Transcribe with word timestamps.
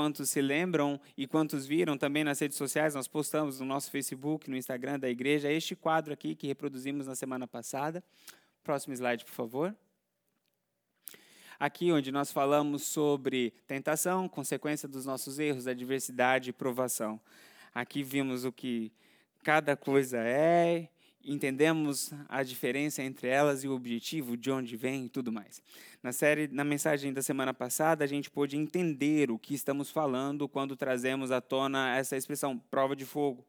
Quantos 0.00 0.30
se 0.30 0.40
lembram 0.40 0.98
e 1.14 1.26
quantos 1.26 1.66
viram 1.66 1.94
também 1.98 2.24
nas 2.24 2.40
redes 2.40 2.56
sociais, 2.56 2.94
nós 2.94 3.06
postamos 3.06 3.60
no 3.60 3.66
nosso 3.66 3.90
Facebook, 3.90 4.48
no 4.48 4.56
Instagram 4.56 4.98
da 4.98 5.10
igreja, 5.10 5.52
este 5.52 5.76
quadro 5.76 6.14
aqui 6.14 6.34
que 6.34 6.46
reproduzimos 6.46 7.06
na 7.06 7.14
semana 7.14 7.46
passada. 7.46 8.02
Próximo 8.64 8.94
slide, 8.94 9.26
por 9.26 9.34
favor. 9.34 9.76
Aqui 11.58 11.92
onde 11.92 12.10
nós 12.10 12.32
falamos 12.32 12.84
sobre 12.84 13.52
tentação, 13.66 14.26
consequência 14.26 14.88
dos 14.88 15.04
nossos 15.04 15.38
erros, 15.38 15.66
adversidade 15.66 16.48
e 16.48 16.52
provação. 16.54 17.20
Aqui 17.74 18.02
vimos 18.02 18.46
o 18.46 18.50
que 18.50 18.90
cada 19.44 19.76
coisa 19.76 20.16
é 20.16 20.88
entendemos 21.24 22.12
a 22.28 22.42
diferença 22.42 23.02
entre 23.02 23.28
elas 23.28 23.64
e 23.64 23.68
o 23.68 23.72
objetivo, 23.72 24.36
de 24.36 24.50
onde 24.50 24.76
vem 24.76 25.06
e 25.06 25.08
tudo 25.08 25.32
mais. 25.32 25.62
Na 26.02 26.12
série, 26.12 26.48
na 26.48 26.64
mensagem 26.64 27.12
da 27.12 27.22
semana 27.22 27.52
passada, 27.52 28.04
a 28.04 28.06
gente 28.06 28.30
pôde 28.30 28.56
entender 28.56 29.30
o 29.30 29.38
que 29.38 29.54
estamos 29.54 29.90
falando 29.90 30.48
quando 30.48 30.76
trazemos 30.76 31.30
à 31.30 31.40
tona 31.40 31.96
essa 31.96 32.16
expressão 32.16 32.58
prova 32.58 32.96
de 32.96 33.04
fogo. 33.04 33.44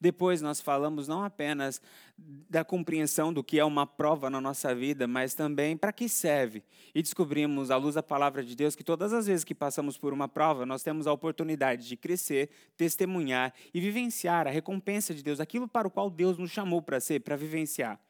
Depois 0.00 0.40
nós 0.40 0.60
falamos 0.60 1.08
não 1.08 1.24
apenas 1.24 1.82
da 2.16 2.64
compreensão 2.64 3.32
do 3.32 3.42
que 3.42 3.58
é 3.58 3.64
uma 3.64 3.86
prova 3.86 4.30
na 4.30 4.40
nossa 4.40 4.74
vida, 4.74 5.06
mas 5.06 5.34
também 5.34 5.76
para 5.76 5.92
que 5.92 6.08
serve. 6.08 6.62
E 6.94 7.02
descobrimos, 7.02 7.70
à 7.70 7.76
luz 7.76 7.96
da 7.96 8.02
palavra 8.02 8.44
de 8.44 8.54
Deus, 8.54 8.76
que 8.76 8.84
todas 8.84 9.12
as 9.12 9.26
vezes 9.26 9.44
que 9.44 9.54
passamos 9.54 9.98
por 9.98 10.12
uma 10.12 10.28
prova, 10.28 10.64
nós 10.64 10.82
temos 10.82 11.06
a 11.06 11.12
oportunidade 11.12 11.86
de 11.86 11.96
crescer, 11.96 12.48
testemunhar 12.76 13.52
e 13.74 13.80
vivenciar 13.80 14.46
a 14.46 14.50
recompensa 14.50 15.12
de 15.12 15.22
Deus, 15.22 15.40
aquilo 15.40 15.66
para 15.66 15.88
o 15.88 15.90
qual 15.90 16.08
Deus 16.08 16.38
nos 16.38 16.50
chamou 16.50 16.80
para 16.80 17.00
ser, 17.00 17.20
para 17.20 17.36
vivenciar. 17.36 18.00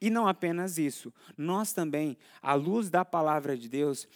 E 0.00 0.08
não 0.08 0.26
apenas 0.26 0.78
isso, 0.78 1.12
nós 1.36 1.74
também, 1.74 2.16
à 2.40 2.54
luz 2.54 2.88
da 2.88 3.04
palavra 3.04 3.54
de 3.54 3.68
Deus, 3.68 4.08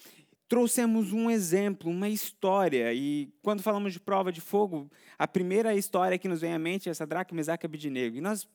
trouxemos 0.49 1.13
um 1.13 1.31
exemplo, 1.31 1.91
uma 1.91 2.09
história. 2.09 2.93
E 2.93 3.33
quando 3.43 3.63
falamos 3.63 3.93
de 3.93 4.01
prova 4.01 4.31
de 4.31 4.41
fogo, 4.41 4.91
a 5.19 5.27
primeira 5.27 5.75
história 5.75 6.19
que 6.19 6.29
nos 6.29 6.41
vem 6.41 6.53
à 6.53 6.59
mente 6.59 6.89
é 6.89 6.95
Sadraque, 6.95 7.35
Mesaque 7.35 7.65
e 7.65 7.67
Abidinego. 7.67 8.17
E 8.17 8.21
nós 8.21 8.49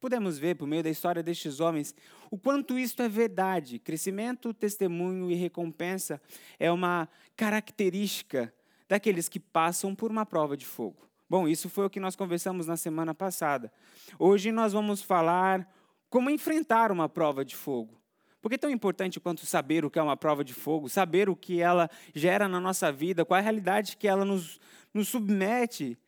podemos 0.00 0.38
ver, 0.38 0.56
por 0.56 0.66
meio 0.66 0.82
da 0.82 0.90
história 0.90 1.22
destes 1.22 1.60
homens, 1.60 1.94
o 2.30 2.38
quanto 2.38 2.78
isto 2.78 3.02
é 3.02 3.08
verdade. 3.08 3.78
Crescimento, 3.78 4.54
testemunho 4.54 5.30
e 5.30 5.34
recompensa 5.34 6.20
é 6.58 6.70
uma 6.70 7.08
característica 7.36 8.52
daqueles 8.88 9.28
que 9.28 9.40
passam 9.40 9.94
por 9.94 10.10
uma 10.10 10.24
prova 10.24 10.56
de 10.56 10.64
fogo. 10.66 11.08
Bom, 11.28 11.46
isso 11.46 11.68
foi 11.68 11.84
o 11.84 11.90
que 11.90 12.00
nós 12.00 12.16
conversamos 12.16 12.66
na 12.66 12.76
semana 12.76 13.14
passada. 13.14 13.70
Hoje 14.18 14.50
nós 14.50 14.72
vamos 14.72 15.02
falar 15.02 15.68
como 16.08 16.30
enfrentar 16.30 16.90
uma 16.90 17.08
prova 17.08 17.44
de 17.44 17.54
fogo. 17.54 18.00
Por 18.40 18.48
que 18.48 18.54
é 18.54 18.58
tão 18.58 18.70
importante 18.70 19.18
quanto 19.18 19.44
saber 19.44 19.84
o 19.84 19.90
que 19.90 19.98
é 19.98 20.02
uma 20.02 20.16
prova 20.16 20.44
de 20.44 20.54
fogo, 20.54 20.88
saber 20.88 21.28
o 21.28 21.36
que 21.36 21.60
ela 21.60 21.90
gera 22.14 22.48
na 22.48 22.60
nossa 22.60 22.92
vida, 22.92 23.24
qual 23.24 23.36
é 23.36 23.40
a 23.40 23.42
realidade 23.42 23.96
que 23.96 24.06
ela 24.06 24.24
nos, 24.24 24.60
nos 24.94 25.08
submete? 25.08 25.98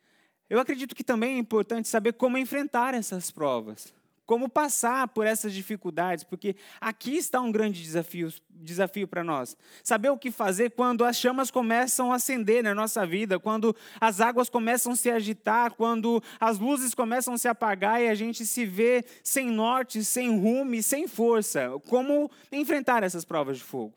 Eu 0.49 0.59
acredito 0.59 0.95
que 0.95 1.03
também 1.03 1.35
é 1.35 1.37
importante 1.37 1.87
saber 1.87 2.13
como 2.13 2.37
enfrentar 2.37 2.93
essas 2.93 3.31
provas, 3.31 3.93
como 4.31 4.47
passar 4.47 5.09
por 5.09 5.27
essas 5.27 5.51
dificuldades, 5.51 6.23
porque 6.23 6.55
aqui 6.79 7.17
está 7.17 7.41
um 7.41 7.51
grande 7.51 7.83
desafio, 7.83 8.33
desafio 8.49 9.05
para 9.05 9.25
nós. 9.25 9.57
Saber 9.83 10.09
o 10.09 10.17
que 10.17 10.31
fazer 10.31 10.71
quando 10.71 11.03
as 11.03 11.17
chamas 11.17 11.51
começam 11.51 12.13
a 12.13 12.15
acender 12.15 12.63
na 12.63 12.73
nossa 12.73 13.05
vida, 13.05 13.37
quando 13.37 13.75
as 13.99 14.21
águas 14.21 14.49
começam 14.49 14.93
a 14.93 14.95
se 14.95 15.11
agitar, 15.11 15.73
quando 15.73 16.23
as 16.39 16.57
luzes 16.57 16.95
começam 16.95 17.33
a 17.33 17.37
se 17.37 17.49
apagar 17.49 18.01
e 18.01 18.07
a 18.07 18.15
gente 18.15 18.45
se 18.45 18.65
vê 18.65 19.03
sem 19.21 19.51
norte, 19.51 20.01
sem 20.01 20.39
rumo 20.39 20.81
sem 20.81 21.09
força. 21.09 21.69
Como 21.89 22.31
enfrentar 22.53 23.03
essas 23.03 23.25
provas 23.25 23.57
de 23.57 23.65
fogo? 23.65 23.93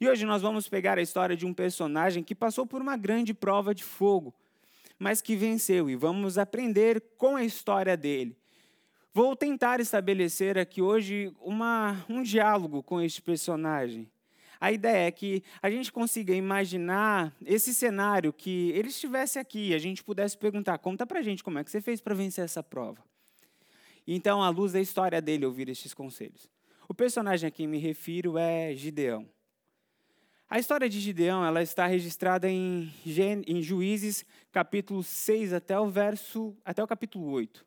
E 0.00 0.08
hoje 0.08 0.24
nós 0.24 0.42
vamos 0.42 0.68
pegar 0.68 0.96
a 0.96 1.02
história 1.02 1.36
de 1.36 1.44
um 1.44 1.52
personagem 1.52 2.22
que 2.22 2.36
passou 2.36 2.64
por 2.64 2.80
uma 2.80 2.96
grande 2.96 3.34
prova 3.34 3.74
de 3.74 3.82
fogo, 3.82 4.32
mas 4.96 5.20
que 5.20 5.34
venceu, 5.34 5.90
e 5.90 5.96
vamos 5.96 6.38
aprender 6.38 7.02
com 7.18 7.34
a 7.34 7.42
história 7.42 7.96
dele. 7.96 8.36
Vou 9.16 9.34
tentar 9.34 9.80
estabelecer 9.80 10.58
aqui 10.58 10.82
hoje 10.82 11.32
uma, 11.40 12.04
um 12.06 12.22
diálogo 12.22 12.82
com 12.82 13.00
este 13.00 13.22
personagem. 13.22 14.10
A 14.60 14.70
ideia 14.70 15.06
é 15.06 15.10
que 15.10 15.42
a 15.62 15.70
gente 15.70 15.90
consiga 15.90 16.34
imaginar 16.34 17.34
esse 17.42 17.72
cenário, 17.72 18.30
que 18.30 18.72
ele 18.72 18.88
estivesse 18.88 19.38
aqui, 19.38 19.72
a 19.72 19.78
gente 19.78 20.04
pudesse 20.04 20.36
perguntar: 20.36 20.76
conta 20.76 21.06
pra 21.06 21.22
gente 21.22 21.42
como 21.42 21.58
é 21.58 21.64
que 21.64 21.70
você 21.70 21.80
fez 21.80 21.98
para 21.98 22.14
vencer 22.14 22.44
essa 22.44 22.62
prova. 22.62 23.02
Então, 24.06 24.42
à 24.42 24.50
luz 24.50 24.72
da 24.72 24.82
história 24.82 25.22
dele, 25.22 25.46
ouvir 25.46 25.70
estes 25.70 25.94
conselhos. 25.94 26.50
O 26.86 26.92
personagem 26.92 27.48
a 27.48 27.50
quem 27.50 27.66
me 27.66 27.78
refiro 27.78 28.36
é 28.36 28.74
Gideão. 28.74 29.26
A 30.46 30.58
história 30.58 30.90
de 30.90 31.00
Gideão 31.00 31.42
ela 31.42 31.62
está 31.62 31.86
registrada 31.86 32.50
em, 32.50 32.92
em 33.46 33.62
Juízes, 33.62 34.26
capítulo 34.52 35.02
6 35.02 35.54
até 35.54 35.80
o 35.80 35.88
verso 35.88 36.54
até 36.62 36.84
o 36.84 36.86
capítulo 36.86 37.30
8. 37.30 37.64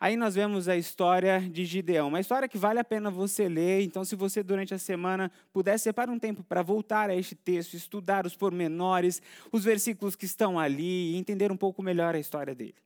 Aí 0.00 0.16
nós 0.16 0.34
vemos 0.34 0.66
a 0.66 0.78
história 0.78 1.40
de 1.40 1.62
Gideão, 1.66 2.08
uma 2.08 2.20
história 2.20 2.48
que 2.48 2.56
vale 2.56 2.78
a 2.78 2.84
pena 2.84 3.10
você 3.10 3.46
ler. 3.46 3.82
Então, 3.82 4.02
se 4.02 4.16
você 4.16 4.42
durante 4.42 4.72
a 4.72 4.78
semana 4.78 5.30
puder 5.52 5.78
separar 5.78 6.10
um 6.10 6.18
tempo 6.18 6.42
para 6.42 6.62
voltar 6.62 7.10
a 7.10 7.14
este 7.14 7.34
texto, 7.34 7.74
estudar 7.74 8.24
os 8.24 8.34
pormenores, 8.34 9.20
os 9.52 9.62
versículos 9.62 10.16
que 10.16 10.24
estão 10.24 10.58
ali 10.58 11.12
e 11.12 11.16
entender 11.16 11.52
um 11.52 11.56
pouco 11.56 11.82
melhor 11.82 12.14
a 12.14 12.18
história 12.18 12.54
dele. 12.54 12.76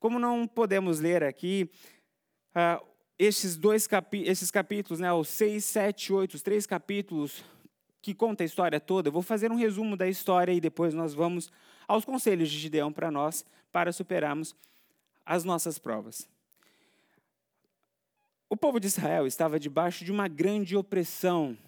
Como 0.00 0.18
não 0.18 0.46
podemos 0.46 0.98
ler 0.98 1.22
aqui 1.22 1.68
uh, 2.54 2.82
esses 3.18 3.58
dois 3.58 3.86
capi 3.86 4.22
esses 4.26 4.50
capítulos, 4.50 4.98
né, 4.98 5.12
os 5.12 5.28
6, 5.28 5.62
7, 5.62 6.10
8, 6.10 6.34
os 6.36 6.42
três 6.42 6.66
capítulos 6.66 7.44
que 8.00 8.14
conta 8.14 8.42
a 8.42 8.46
história 8.46 8.80
toda, 8.80 9.08
eu 9.08 9.12
vou 9.12 9.20
fazer 9.20 9.52
um 9.52 9.56
resumo 9.56 9.94
da 9.94 10.08
história 10.08 10.52
e 10.52 10.60
depois 10.60 10.94
nós 10.94 11.12
vamos 11.12 11.52
aos 11.86 12.06
conselhos 12.06 12.48
de 12.48 12.58
Gideão 12.58 12.90
para 12.90 13.10
nós, 13.10 13.44
para 13.70 13.92
superarmos 13.92 14.56
as 15.26 15.44
nossas 15.44 15.78
provas. 15.78 16.26
O 18.48 18.56
povo 18.56 18.78
de 18.78 18.86
Israel 18.86 19.26
estava 19.26 19.58
debaixo 19.58 20.04
de 20.04 20.12
uma 20.12 20.28
grande 20.28 20.76
opressão, 20.76 21.58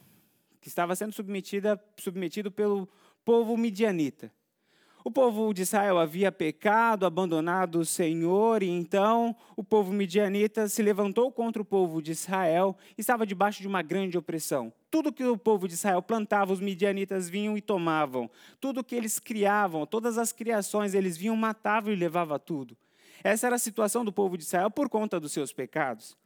que 0.61 0.69
estava 0.69 0.95
sendo 0.95 1.13
submetida, 1.13 1.81
submetido 1.99 2.53
pelo 2.53 2.89
povo 3.25 3.57
midianita. 3.57 4.33
O 5.05 5.11
povo 5.11 5.53
de 5.53 5.63
Israel 5.63 5.99
havia 5.99 6.31
pecado, 6.31 7.05
abandonado 7.05 7.81
o 7.81 7.85
Senhor, 7.85 8.63
e 8.63 8.69
então 8.69 9.35
o 9.57 9.65
povo 9.65 9.93
midianita 9.93 10.69
se 10.69 10.81
levantou 10.81 11.33
contra 11.33 11.61
o 11.61 11.65
povo 11.65 12.01
de 12.01 12.13
Israel 12.13 12.77
e 12.97 13.01
estava 13.01 13.27
debaixo 13.27 13.61
de 13.61 13.67
uma 13.67 13.83
grande 13.83 14.17
opressão. 14.17 14.73
Tudo 14.89 15.13
que 15.13 15.25
o 15.25 15.37
povo 15.37 15.67
de 15.67 15.75
Israel 15.75 16.01
plantava, 16.01 16.53
os 16.53 16.61
midianitas 16.61 17.29
vinham 17.29 17.57
e 17.57 17.61
tomavam. 17.61 18.31
Tudo 18.61 18.85
que 18.85 18.95
eles 18.95 19.19
criavam, 19.19 19.85
todas 19.85 20.17
as 20.17 20.31
criações, 20.31 20.95
eles 20.95 21.17
vinham, 21.17 21.35
matavam 21.35 21.93
e 21.93 21.97
levavam 21.97 22.39
tudo. 22.39 22.77
Essa 23.25 23.49
era 23.49 23.57
a 23.57 23.59
situação 23.59 24.05
do 24.05 24.13
povo 24.13 24.39
de 24.39 24.45
Israel 24.45 24.71
por 24.71 24.89
conta 24.89 25.19
dos 25.19 25.33
seus 25.33 25.53
pecados. 25.53 26.17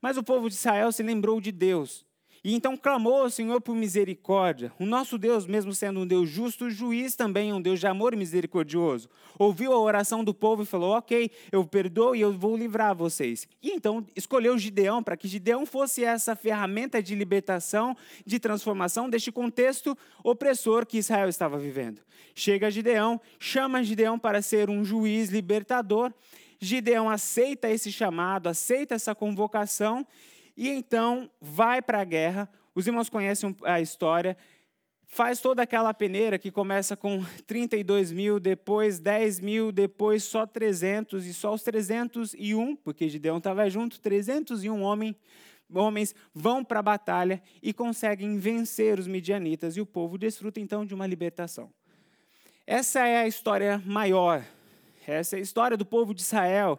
Mas 0.00 0.16
o 0.16 0.22
povo 0.22 0.48
de 0.48 0.54
Israel 0.54 0.92
se 0.92 1.02
lembrou 1.02 1.40
de 1.40 1.52
Deus. 1.52 2.04
E 2.44 2.54
então 2.54 2.76
clamou 2.76 3.22
ao 3.22 3.30
Senhor 3.30 3.58
por 3.62 3.74
misericórdia. 3.74 4.70
O 4.78 4.84
nosso 4.84 5.16
Deus, 5.16 5.46
mesmo 5.46 5.72
sendo 5.72 6.00
um 6.00 6.06
Deus 6.06 6.28
justo, 6.28 6.68
juiz 6.68 7.16
também 7.16 7.48
é 7.48 7.54
um 7.54 7.60
Deus 7.60 7.80
de 7.80 7.86
amor 7.86 8.14
misericordioso. 8.14 9.08
Ouviu 9.38 9.72
a 9.72 9.78
oração 9.78 10.22
do 10.22 10.34
povo 10.34 10.62
e 10.62 10.66
falou: 10.66 10.94
Ok, 10.94 11.30
eu 11.50 11.64
perdoo 11.64 12.14
e 12.14 12.20
eu 12.20 12.34
vou 12.34 12.54
livrar 12.54 12.94
vocês. 12.94 13.48
E 13.62 13.70
então 13.70 14.06
escolheu 14.14 14.58
Gideão 14.58 15.02
para 15.02 15.16
que 15.16 15.26
Gideão 15.26 15.64
fosse 15.64 16.04
essa 16.04 16.36
ferramenta 16.36 17.02
de 17.02 17.14
libertação, 17.14 17.96
de 18.26 18.38
transformação 18.38 19.08
deste 19.08 19.32
contexto 19.32 19.96
opressor 20.22 20.84
que 20.84 20.98
Israel 20.98 21.30
estava 21.30 21.56
vivendo. 21.56 22.02
Chega 22.34 22.70
Gideão, 22.70 23.18
chama 23.38 23.82
Gideão 23.82 24.18
para 24.18 24.42
ser 24.42 24.68
um 24.68 24.84
juiz 24.84 25.30
libertador 25.30 26.12
Gideão 26.60 27.08
aceita 27.08 27.68
esse 27.68 27.90
chamado, 27.90 28.48
aceita 28.48 28.94
essa 28.94 29.14
convocação 29.14 30.06
e 30.56 30.68
então 30.68 31.30
vai 31.40 31.82
para 31.82 32.00
a 32.00 32.04
guerra. 32.04 32.48
Os 32.74 32.86
irmãos 32.86 33.08
conhecem 33.08 33.54
a 33.62 33.80
história. 33.80 34.36
Faz 35.06 35.40
toda 35.40 35.62
aquela 35.62 35.94
peneira 35.94 36.38
que 36.38 36.50
começa 36.50 36.96
com 36.96 37.24
32 37.46 38.10
mil, 38.10 38.40
depois 38.40 38.98
10 38.98 39.40
mil, 39.40 39.70
depois 39.70 40.24
só 40.24 40.46
300, 40.46 41.26
e 41.26 41.34
só 41.34 41.54
os 41.54 41.62
301, 41.62 42.76
porque 42.76 43.08
Gideão 43.08 43.38
estava 43.38 43.68
junto, 43.70 44.00
301 44.00 44.82
homem, 44.82 45.14
homens 45.72 46.14
vão 46.34 46.64
para 46.64 46.80
a 46.80 46.82
batalha 46.82 47.42
e 47.62 47.72
conseguem 47.72 48.38
vencer 48.38 48.98
os 48.98 49.06
midianitas, 49.06 49.76
e 49.76 49.80
o 49.80 49.86
povo 49.86 50.18
desfruta 50.18 50.58
então 50.58 50.84
de 50.84 50.94
uma 50.94 51.06
libertação. 51.06 51.70
Essa 52.66 53.06
é 53.06 53.18
a 53.18 53.28
história 53.28 53.80
maior 53.84 54.44
essa 55.12 55.36
é 55.36 55.38
a 55.38 55.42
história 55.42 55.76
do 55.76 55.84
povo 55.84 56.14
de 56.14 56.22
Israel. 56.22 56.78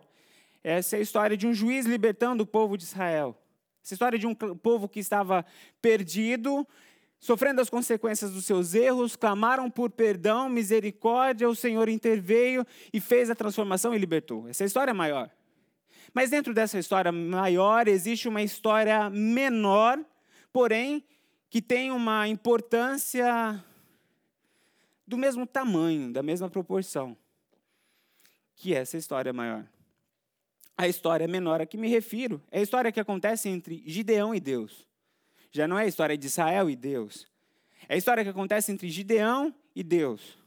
Essa 0.63 0.95
é 0.95 1.00
a 1.00 1.01
história 1.01 1.38
de 1.38 1.45
um 1.45 1.54
juiz 1.54 1.86
libertando 1.86 2.44
o 2.44 2.48
povo 2.48 2.77
de 2.77 2.83
Israel. 2.83 3.38
Essa 3.83 3.94
é 3.94 3.95
história 3.95 4.18
de 4.18 4.25
um 4.25 4.33
povo 4.33 4.89
que 4.89 5.00
estava 5.00 5.45
perdido, 5.80 6.68
sofrendo 7.19 7.62
as 7.62 7.69
consequências 7.69 8.31
dos 8.31 8.45
seus 8.45 8.74
erros, 8.74 9.16
clamaram 9.16 9.69
por 9.69 9.92
perdão, 9.92 10.50
misericórdia, 10.50 11.48
o 11.48 11.56
Senhor 11.56 11.88
interveio 11.88 12.66
e 12.92 13.00
fez 13.00 13.30
a 13.30 13.36
transformação 13.36 13.94
e 13.94 14.00
libertou. 14.00 14.48
Essa 14.48 14.63
é 14.63 14.66
história 14.66 14.94
maior. 14.94 15.30
Mas 16.13 16.31
dentro 16.31 16.54
dessa 16.54 16.80
história 16.80 17.12
maior 17.12 17.88
existe 17.88 18.28
uma 18.28 18.42
história 18.42 19.07
menor, 19.10 20.00
porém 20.51 21.04
que 21.50 21.62
tem 21.62 21.92
uma 21.92 22.28
importância 22.28 23.63
do 25.06 25.18
mesmo 25.18 25.45
tamanho, 25.45 26.12
da 26.12 26.24
mesma 26.24 26.50
proporção 26.50 27.16
que 28.56 28.74
essa 28.74 28.98
história 28.98 29.34
maior. 29.34 29.66
A 30.78 30.88
história 30.88 31.28
menor 31.28 31.62
a 31.62 31.66
que 31.66 31.78
me 31.78 31.88
refiro 31.88 32.42
é 32.52 32.60
a 32.60 32.62
história 32.62 32.92
que 32.92 33.00
acontece 33.00 33.48
entre 33.48 33.84
Gideão 33.86 34.36
e 34.36 34.40
Deus. 34.40 34.86
Já 35.52 35.68
não 35.68 35.80
é 35.80 35.84
a 35.84 35.88
história 35.88 36.18
de 36.18 36.25
Israel 36.25 36.69
e 36.69 36.75
Deus. 36.75 37.28
É 37.88 37.96
a 37.96 37.98
história 37.98 38.24
que 38.24 38.30
acontece 38.30 38.72
entre 38.72 38.90
Gideão 38.90 39.56
e 39.75 39.84
Deus. 39.84 40.38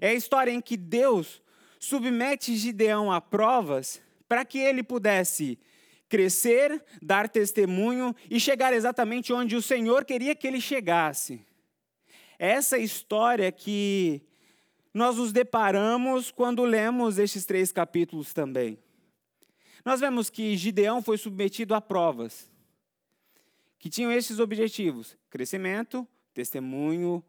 É 0.00 0.08
a 0.08 0.14
história 0.14 0.50
em 0.50 0.60
que 0.60 0.76
Deus 0.76 1.40
submete 1.78 2.54
Gideão 2.56 3.10
a 3.10 3.20
provas 3.20 4.02
para 4.28 4.44
que 4.44 4.58
ele 4.58 4.82
pudesse 4.82 5.58
crescer, 6.08 6.84
dar 7.00 7.28
testemunho 7.28 8.14
e 8.30 8.38
chegar 8.38 8.74
exatamente 8.74 9.32
onde 9.32 9.56
o 9.56 9.62
Senhor 9.62 10.04
queria 10.04 10.34
que 10.34 10.46
ele 10.46 10.60
chegasse. 10.60 11.44
Essa 12.38 12.76
história 12.76 13.50
que 13.50 14.22
nós 14.92 15.16
nos 15.16 15.32
deparamos 15.32 16.30
quando 16.30 16.64
lemos 16.64 17.18
estes 17.18 17.44
três 17.44 17.72
capítulos 17.72 18.32
também. 18.32 18.78
Nós 19.84 20.00
vemos 20.00 20.30
que 20.30 20.56
Gideão 20.56 21.02
foi 21.02 21.18
submetido 21.18 21.74
a 21.74 21.80
provas 21.80 22.50
que 23.78 23.90
tinham 23.90 24.12
esses 24.12 24.38
objetivos: 24.38 25.16
crescimento, 25.28 26.06
testemunho 26.32 27.22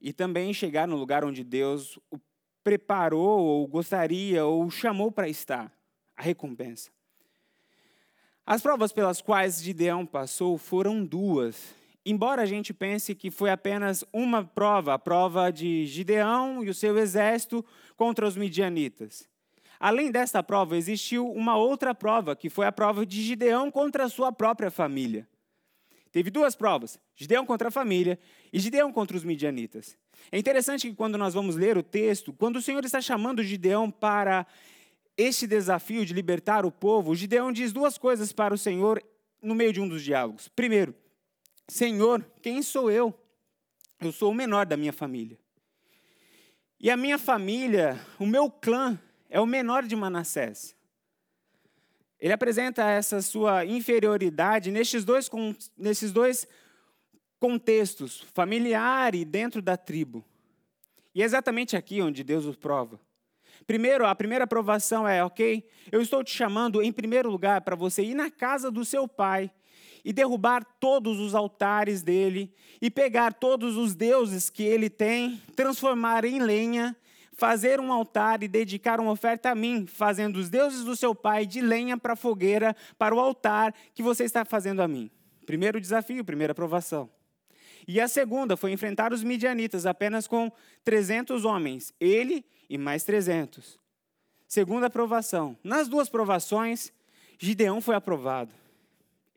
e 0.00 0.12
também 0.12 0.54
chegar 0.54 0.88
no 0.88 0.96
lugar 0.96 1.24
onde 1.24 1.44
Deus 1.44 1.98
o 2.10 2.18
preparou, 2.64 3.40
ou 3.40 3.66
gostaria, 3.66 4.44
ou 4.44 4.68
chamou 4.70 5.10
para 5.10 5.28
estar 5.28 5.72
a 6.14 6.22
recompensa. 6.22 6.90
As 8.44 8.60
provas 8.60 8.92
pelas 8.92 9.22
quais 9.22 9.62
Gideão 9.62 10.04
passou 10.04 10.58
foram 10.58 11.04
duas. 11.04 11.74
Embora 12.10 12.40
a 12.40 12.46
gente 12.46 12.72
pense 12.72 13.14
que 13.14 13.30
foi 13.30 13.50
apenas 13.50 14.02
uma 14.14 14.42
prova, 14.42 14.94
a 14.94 14.98
prova 14.98 15.52
de 15.52 15.84
Gideão 15.84 16.64
e 16.64 16.70
o 16.70 16.74
seu 16.74 16.96
exército 16.96 17.62
contra 17.98 18.26
os 18.26 18.34
midianitas. 18.34 19.28
Além 19.78 20.10
desta 20.10 20.42
prova, 20.42 20.74
existiu 20.74 21.30
uma 21.30 21.58
outra 21.58 21.94
prova, 21.94 22.34
que 22.34 22.48
foi 22.48 22.64
a 22.64 22.72
prova 22.72 23.04
de 23.04 23.20
Gideão 23.20 23.70
contra 23.70 24.04
a 24.06 24.08
sua 24.08 24.32
própria 24.32 24.70
família. 24.70 25.28
Teve 26.10 26.30
duas 26.30 26.56
provas: 26.56 26.98
Gideão 27.14 27.44
contra 27.44 27.68
a 27.68 27.70
família 27.70 28.18
e 28.50 28.58
Gideão 28.58 28.90
contra 28.90 29.14
os 29.14 29.22
midianitas. 29.22 29.94
É 30.32 30.38
interessante 30.38 30.88
que 30.88 30.96
quando 30.96 31.18
nós 31.18 31.34
vamos 31.34 31.56
ler 31.56 31.76
o 31.76 31.82
texto, 31.82 32.32
quando 32.32 32.56
o 32.56 32.62
Senhor 32.62 32.82
está 32.86 33.02
chamando 33.02 33.42
Gideão 33.42 33.90
para 33.90 34.46
este 35.14 35.46
desafio 35.46 36.06
de 36.06 36.14
libertar 36.14 36.64
o 36.64 36.72
povo, 36.72 37.14
Gideão 37.14 37.52
diz 37.52 37.70
duas 37.70 37.98
coisas 37.98 38.32
para 38.32 38.54
o 38.54 38.58
Senhor 38.58 38.98
no 39.42 39.54
meio 39.54 39.74
de 39.74 39.80
um 39.82 39.86
dos 39.86 40.02
diálogos. 40.02 40.48
Primeiro, 40.48 40.94
Senhor, 41.68 42.24
quem 42.40 42.62
sou 42.62 42.90
eu? 42.90 43.14
Eu 44.00 44.10
sou 44.10 44.30
o 44.30 44.34
menor 44.34 44.64
da 44.64 44.76
minha 44.76 44.92
família. 44.92 45.38
E 46.80 46.90
a 46.90 46.96
minha 46.96 47.18
família, 47.18 48.00
o 48.18 48.24
meu 48.24 48.50
clã, 48.50 48.98
é 49.28 49.38
o 49.38 49.46
menor 49.46 49.82
de 49.82 49.94
Manassés. 49.94 50.74
Ele 52.18 52.32
apresenta 52.32 52.88
essa 52.88 53.20
sua 53.20 53.64
inferioridade 53.66 54.70
nesses 54.70 55.04
dois, 55.04 55.30
nesses 55.76 56.10
dois 56.10 56.48
contextos, 57.38 58.24
familiar 58.32 59.14
e 59.14 59.24
dentro 59.24 59.60
da 59.60 59.76
tribo. 59.76 60.24
E 61.14 61.22
é 61.22 61.24
exatamente 61.24 61.76
aqui 61.76 62.00
onde 62.00 62.24
Deus 62.24 62.44
os 62.44 62.56
prova. 62.56 62.98
Primeiro, 63.66 64.06
a 64.06 64.14
primeira 64.14 64.44
aprovação 64.44 65.06
é, 65.06 65.22
ok, 65.22 65.68
eu 65.92 66.00
estou 66.00 66.24
te 66.24 66.34
chamando 66.34 66.80
em 66.80 66.92
primeiro 66.92 67.30
lugar 67.30 67.60
para 67.60 67.76
você 67.76 68.02
ir 68.02 68.14
na 68.14 68.30
casa 68.30 68.70
do 68.70 68.84
seu 68.84 69.06
pai 69.06 69.50
e 70.04 70.12
derrubar 70.12 70.64
todos 70.78 71.18
os 71.18 71.34
altares 71.34 72.02
dele 72.02 72.52
e 72.80 72.90
pegar 72.90 73.34
todos 73.34 73.76
os 73.76 73.94
deuses 73.94 74.48
que 74.50 74.62
ele 74.62 74.88
tem, 74.88 75.40
transformar 75.54 76.24
em 76.24 76.40
lenha, 76.40 76.96
fazer 77.32 77.80
um 77.80 77.92
altar 77.92 78.42
e 78.42 78.48
dedicar 78.48 79.00
uma 79.00 79.12
oferta 79.12 79.50
a 79.50 79.54
mim, 79.54 79.86
fazendo 79.86 80.36
os 80.36 80.48
deuses 80.50 80.84
do 80.84 80.96
seu 80.96 81.14
pai 81.14 81.46
de 81.46 81.60
lenha 81.60 81.96
para 81.96 82.14
a 82.14 82.16
fogueira, 82.16 82.74
para 82.98 83.14
o 83.14 83.20
altar 83.20 83.72
que 83.94 84.02
você 84.02 84.24
está 84.24 84.44
fazendo 84.44 84.82
a 84.82 84.88
mim. 84.88 85.10
Primeiro 85.46 85.80
desafio, 85.80 86.24
primeira 86.24 86.50
aprovação. 86.50 87.08
E 87.86 88.00
a 88.00 88.08
segunda 88.08 88.56
foi 88.56 88.72
enfrentar 88.72 89.12
os 89.12 89.22
midianitas 89.22 89.86
apenas 89.86 90.26
com 90.26 90.52
300 90.84 91.44
homens, 91.44 91.94
ele 91.98 92.44
e 92.68 92.76
mais 92.76 93.04
300. 93.04 93.78
Segunda 94.46 94.88
aprovação. 94.88 95.56
Nas 95.62 95.88
duas 95.88 96.08
provações, 96.08 96.92
Gideão 97.38 97.80
foi 97.80 97.94
aprovado. 97.94 98.52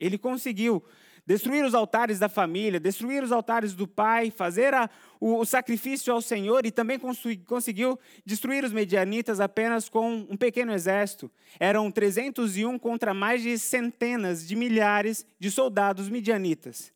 Ele 0.02 0.18
conseguiu 0.18 0.82
destruir 1.24 1.64
os 1.64 1.74
altares 1.74 2.18
da 2.18 2.28
família, 2.28 2.80
destruir 2.80 3.22
os 3.22 3.30
altares 3.30 3.72
do 3.72 3.86
pai, 3.86 4.32
fazer 4.32 4.74
a, 4.74 4.90
o, 5.20 5.36
o, 5.36 5.44
sacrifício 5.44 6.12
ao 6.12 6.20
Senhor 6.20 6.66
e 6.66 6.72
também 6.72 6.98
conseguiu 7.46 7.96
destruir 8.26 8.64
os 8.64 8.72
medianitas 8.72 9.38
apenas 9.38 9.88
com 9.88 10.26
um 10.28 10.36
pequeno 10.36 10.72
exército. 10.72 11.30
Eram 11.60 11.88
301 11.92 12.76
contra 12.80 13.14
mais 13.14 13.42
de 13.42 13.56
centenas 13.56 14.46
de 14.46 14.56
milhares 14.56 15.24
de 15.38 15.48
soldados 15.48 16.08
midianitas. 16.08 16.92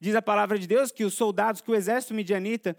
Diz 0.00 0.16
a 0.16 0.22
palavra 0.22 0.58
de 0.58 0.66
Deus 0.66 0.90
que 0.90 1.04
os 1.04 1.14
soldados, 1.14 1.60
que 1.60 1.70
o 1.70 1.74
exército 1.74 2.14
midianita 2.14 2.76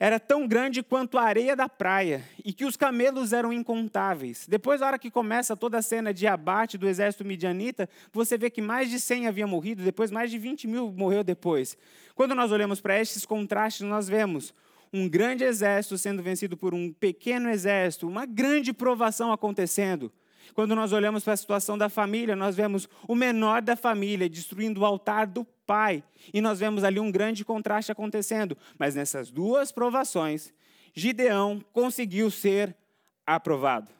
era 0.00 0.20
tão 0.20 0.46
grande 0.46 0.82
quanto 0.82 1.18
a 1.18 1.22
areia 1.22 1.56
da 1.56 1.68
praia 1.68 2.22
e 2.44 2.52
que 2.52 2.64
os 2.64 2.76
camelos 2.76 3.32
eram 3.32 3.52
incontáveis. 3.52 4.46
Depois, 4.48 4.80
na 4.80 4.86
hora 4.86 4.98
que 4.98 5.10
começa 5.10 5.56
toda 5.56 5.78
a 5.78 5.82
cena 5.82 6.14
de 6.14 6.26
abate 6.26 6.78
do 6.78 6.88
exército 6.88 7.24
midianita, 7.24 7.88
você 8.12 8.38
vê 8.38 8.48
que 8.48 8.62
mais 8.62 8.90
de 8.90 9.00
100 9.00 9.26
haviam 9.26 9.48
morrido, 9.48 9.82
depois 9.82 10.10
mais 10.10 10.30
de 10.30 10.38
20 10.38 10.68
mil 10.68 10.92
morreu 10.92 11.24
depois. 11.24 11.76
Quando 12.14 12.34
nós 12.34 12.52
olhamos 12.52 12.80
para 12.80 13.00
estes 13.00 13.26
contrastes, 13.26 13.86
nós 13.86 14.08
vemos 14.08 14.54
um 14.92 15.08
grande 15.08 15.42
exército 15.42 15.98
sendo 15.98 16.22
vencido 16.22 16.56
por 16.56 16.72
um 16.72 16.92
pequeno 16.92 17.50
exército, 17.50 18.06
uma 18.06 18.24
grande 18.24 18.72
provação 18.72 19.32
acontecendo. 19.32 20.12
Quando 20.54 20.74
nós 20.74 20.92
olhamos 20.92 21.24
para 21.24 21.32
a 21.32 21.36
situação 21.36 21.76
da 21.76 21.88
família, 21.88 22.34
nós 22.34 22.56
vemos 22.56 22.88
o 23.06 23.14
menor 23.14 23.62
da 23.62 23.76
família 23.76 24.28
destruindo 24.28 24.80
o 24.80 24.84
altar 24.84 25.26
do 25.26 25.44
pai. 25.44 26.02
E 26.32 26.40
nós 26.40 26.58
vemos 26.60 26.84
ali 26.84 26.98
um 26.98 27.10
grande 27.10 27.44
contraste 27.44 27.92
acontecendo. 27.92 28.56
Mas 28.78 28.94
nessas 28.94 29.30
duas 29.30 29.70
provações, 29.72 30.52
Gideão 30.94 31.60
conseguiu 31.72 32.30
ser 32.30 32.74
aprovado. 33.26 33.90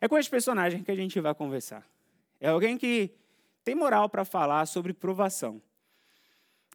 É 0.00 0.08
com 0.08 0.18
esse 0.18 0.28
personagem 0.28 0.82
que 0.82 0.90
a 0.90 0.96
gente 0.96 1.18
vai 1.20 1.34
conversar. 1.34 1.86
É 2.40 2.48
alguém 2.48 2.76
que 2.76 3.10
tem 3.64 3.74
moral 3.74 4.08
para 4.08 4.24
falar 4.24 4.66
sobre 4.66 4.92
provação. 4.92 5.62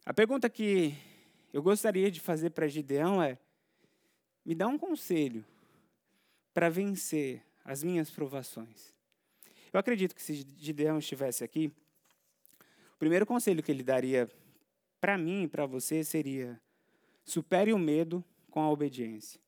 A 0.04 0.12
pergunta 0.12 0.50
que 0.50 0.94
eu 1.52 1.62
gostaria 1.62 2.10
de 2.10 2.18
fazer 2.20 2.50
para 2.50 2.66
Gideão 2.66 3.22
é: 3.22 3.38
me 4.44 4.54
dá 4.54 4.66
um 4.66 4.78
conselho 4.78 5.44
para 6.52 6.68
vencer 6.68 7.42
as 7.64 7.82
minhas 7.82 8.10
provações. 8.10 8.92
Eu 9.72 9.78
acredito 9.78 10.14
que 10.14 10.22
se 10.22 10.46
Gideão 10.58 10.98
estivesse 10.98 11.44
aqui, 11.44 11.72
o 12.94 12.98
primeiro 12.98 13.24
conselho 13.24 13.62
que 13.62 13.70
ele 13.70 13.82
daria 13.82 14.28
para 15.00 15.16
mim 15.16 15.44
e 15.44 15.48
para 15.48 15.66
você 15.66 16.04
seria: 16.04 16.60
supere 17.24 17.72
o 17.72 17.78
medo 17.78 18.24
com 18.50 18.60
a 18.60 18.70
obediência. 18.70 19.40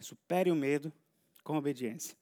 Supere 0.00 0.50
o 0.50 0.56
medo 0.56 0.92
com 1.44 1.54
a 1.54 1.58
obediência. 1.58 2.16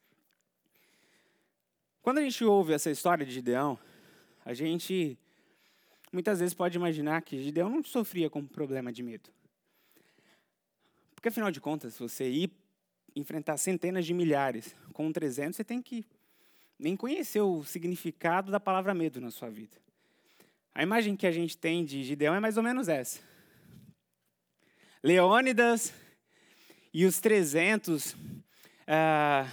Quando 2.02 2.19
a 2.19 2.23
gente 2.23 2.45
ouve 2.45 2.73
essa 2.75 2.90
história 2.90 3.25
de 3.25 3.33
Gideão, 3.33 3.78
a 4.45 4.52
gente 4.52 5.19
muitas 6.12 6.40
vezes 6.40 6.54
pode 6.54 6.76
imaginar 6.76 7.23
que 7.23 7.42
Gideão 7.42 7.71
não 7.71 7.83
sofria 7.83 8.28
com 8.28 8.45
problema 8.45 8.92
de 8.92 9.02
medo. 9.02 9.30
Porque, 11.20 11.28
afinal 11.28 11.50
de 11.50 11.60
contas, 11.60 11.92
se 11.92 12.00
você 12.00 12.30
ir 12.30 12.50
enfrentar 13.14 13.58
centenas 13.58 14.06
de 14.06 14.14
milhares 14.14 14.74
com 14.94 15.12
300, 15.12 15.54
você 15.54 15.62
tem 15.62 15.82
que 15.82 16.06
nem 16.78 16.96
conhecer 16.96 17.42
o 17.42 17.62
significado 17.62 18.50
da 18.50 18.58
palavra 18.58 18.94
medo 18.94 19.20
na 19.20 19.30
sua 19.30 19.50
vida. 19.50 19.76
A 20.74 20.82
imagem 20.82 21.14
que 21.14 21.26
a 21.26 21.30
gente 21.30 21.58
tem 21.58 21.84
de 21.84 22.02
Gideão 22.02 22.34
é 22.34 22.40
mais 22.40 22.56
ou 22.56 22.62
menos 22.62 22.88
essa. 22.88 23.20
Leônidas 25.02 25.92
e 26.90 27.04
os 27.04 27.20
300 27.20 28.16
ah, 28.86 29.46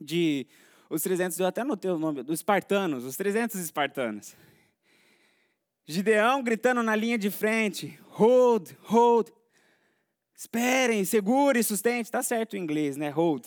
de 0.00 0.46
os 0.88 1.02
300, 1.02 1.38
eu 1.38 1.46
até 1.46 1.60
anotei 1.60 1.90
o 1.90 1.98
nome, 1.98 2.22
dos 2.22 2.40
espartanos, 2.40 3.04
os 3.04 3.14
300 3.14 3.60
espartanos. 3.60 4.34
Gideão 5.84 6.42
gritando 6.42 6.82
na 6.82 6.96
linha 6.96 7.18
de 7.18 7.30
frente, 7.30 8.00
hold, 8.08 8.70
hold, 8.84 9.28
Esperem, 10.40 11.04
segure, 11.04 11.62
sustente. 11.62 12.06
Está 12.06 12.22
certo 12.22 12.54
o 12.54 12.56
inglês, 12.56 12.96
né? 12.96 13.10
Hold. 13.10 13.44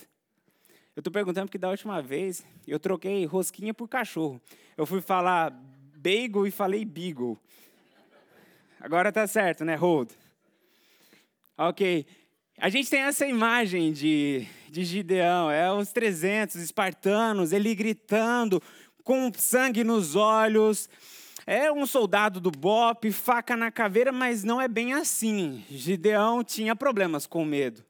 Eu 0.96 1.00
estou 1.00 1.12
perguntando 1.12 1.48
porque 1.48 1.58
da 1.58 1.72
última 1.72 2.04
vez 2.04 2.46
eu 2.68 2.80
troquei 2.80 3.26
rosquinha 3.26 3.74
por 3.74 3.88
cachorro. 3.88 4.40
Eu 4.78 4.86
fui 4.86 5.02
falar 5.02 5.50
bagel 5.98 6.46
e 6.46 6.52
falei 6.52 6.86
beagle. 6.86 7.36
Agora 8.80 9.12
tá 9.12 9.26
certo, 9.26 9.66
né? 9.66 9.74
Hold. 9.74 10.12
Ok. 11.58 12.06
A 12.60 12.70
gente 12.70 12.92
tem 12.92 13.02
essa 13.02 13.26
imagem 13.26 13.92
de, 13.92 14.48
de 14.70 14.86
Gideão, 14.86 15.50
é 15.50 15.74
os 15.74 15.92
300 15.92 16.58
espartanos, 16.58 17.52
ele 17.52 17.74
gritando, 17.74 18.62
com 19.04 19.32
sangue 19.36 19.84
nos 19.84 20.16
olhos, 20.16 20.88
é 21.46 21.72
um 21.72 21.86
soldado 21.86 22.40
do 22.40 22.52
BOP, 22.52 23.12
faca 23.12 23.56
na 23.58 23.72
caveira, 23.72 24.12
mas 24.12 24.44
não 24.44 24.62
é 24.62 24.68
bem 24.68 24.94
assim. 24.94 25.64
Gideão 25.70 26.44
tinha 26.44 26.76
problemas 26.76 27.26
com 27.26 27.44
medo. 27.44 27.84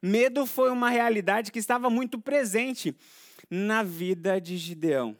Medo 0.00 0.46
foi 0.46 0.70
uma 0.70 0.90
realidade 0.90 1.50
que 1.50 1.58
estava 1.58 1.88
muito 1.88 2.18
presente 2.18 2.94
na 3.50 3.82
vida 3.82 4.40
de 4.40 4.56
Gideão. 4.56 5.16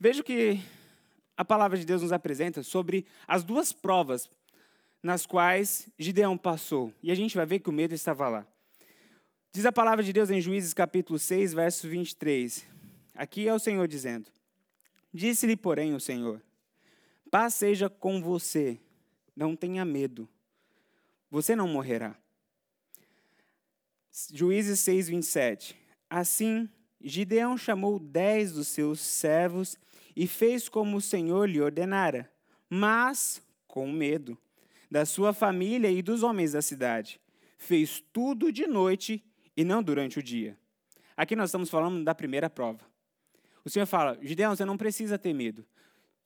Veja 0.00 0.20
o 0.20 0.24
que 0.24 0.60
a 1.36 1.44
palavra 1.44 1.78
de 1.78 1.84
Deus 1.84 2.02
nos 2.02 2.12
apresenta 2.12 2.62
sobre 2.62 3.06
as 3.26 3.44
duas 3.44 3.72
provas 3.72 4.28
nas 5.02 5.26
quais 5.26 5.88
Gideão 5.98 6.36
passou. 6.36 6.92
E 7.02 7.10
a 7.10 7.14
gente 7.14 7.36
vai 7.36 7.46
ver 7.46 7.58
que 7.58 7.68
o 7.68 7.72
medo 7.72 7.94
estava 7.94 8.28
lá. 8.28 8.46
Diz 9.52 9.66
a 9.66 9.72
palavra 9.72 10.02
de 10.02 10.12
Deus 10.12 10.30
em 10.30 10.40
Juízes 10.40 10.72
capítulo 10.72 11.18
6, 11.18 11.52
verso 11.52 11.88
23. 11.88 12.66
Aqui 13.14 13.46
é 13.46 13.52
o 13.52 13.58
Senhor 13.58 13.86
dizendo: 13.86 14.30
Disse-lhe, 15.12 15.56
porém, 15.56 15.94
o 15.94 16.00
Senhor: 16.00 16.42
Paz 17.30 17.54
seja 17.54 17.88
com 17.90 18.22
você, 18.22 18.78
não 19.34 19.54
tenha 19.54 19.84
medo, 19.84 20.28
você 21.30 21.56
não 21.56 21.68
morrerá. 21.68 22.16
Juízes 24.32 24.80
6, 24.80 25.08
27. 25.08 25.76
Assim, 26.08 26.68
Gideão 27.00 27.56
chamou 27.56 27.98
dez 27.98 28.52
dos 28.52 28.68
seus 28.68 29.00
servos 29.00 29.78
e 30.14 30.26
fez 30.26 30.68
como 30.68 30.98
o 30.98 31.00
Senhor 31.00 31.48
lhe 31.48 31.60
ordenara, 31.60 32.30
mas 32.68 33.42
com 33.66 33.90
medo 33.90 34.36
da 34.90 35.06
sua 35.06 35.32
família 35.32 35.90
e 35.90 36.02
dos 36.02 36.22
homens 36.22 36.52
da 36.52 36.60
cidade. 36.60 37.18
Fez 37.56 38.04
tudo 38.12 38.52
de 38.52 38.66
noite 38.66 39.24
e 39.56 39.64
não 39.64 39.82
durante 39.82 40.18
o 40.18 40.22
dia. 40.22 40.58
Aqui 41.16 41.34
nós 41.34 41.48
estamos 41.48 41.70
falando 41.70 42.04
da 42.04 42.14
primeira 42.14 42.50
prova. 42.50 42.91
O 43.64 43.70
Senhor 43.70 43.86
fala: 43.86 44.18
Gideão, 44.22 44.54
você 44.54 44.64
não 44.64 44.76
precisa 44.76 45.18
ter 45.18 45.32
medo. 45.32 45.64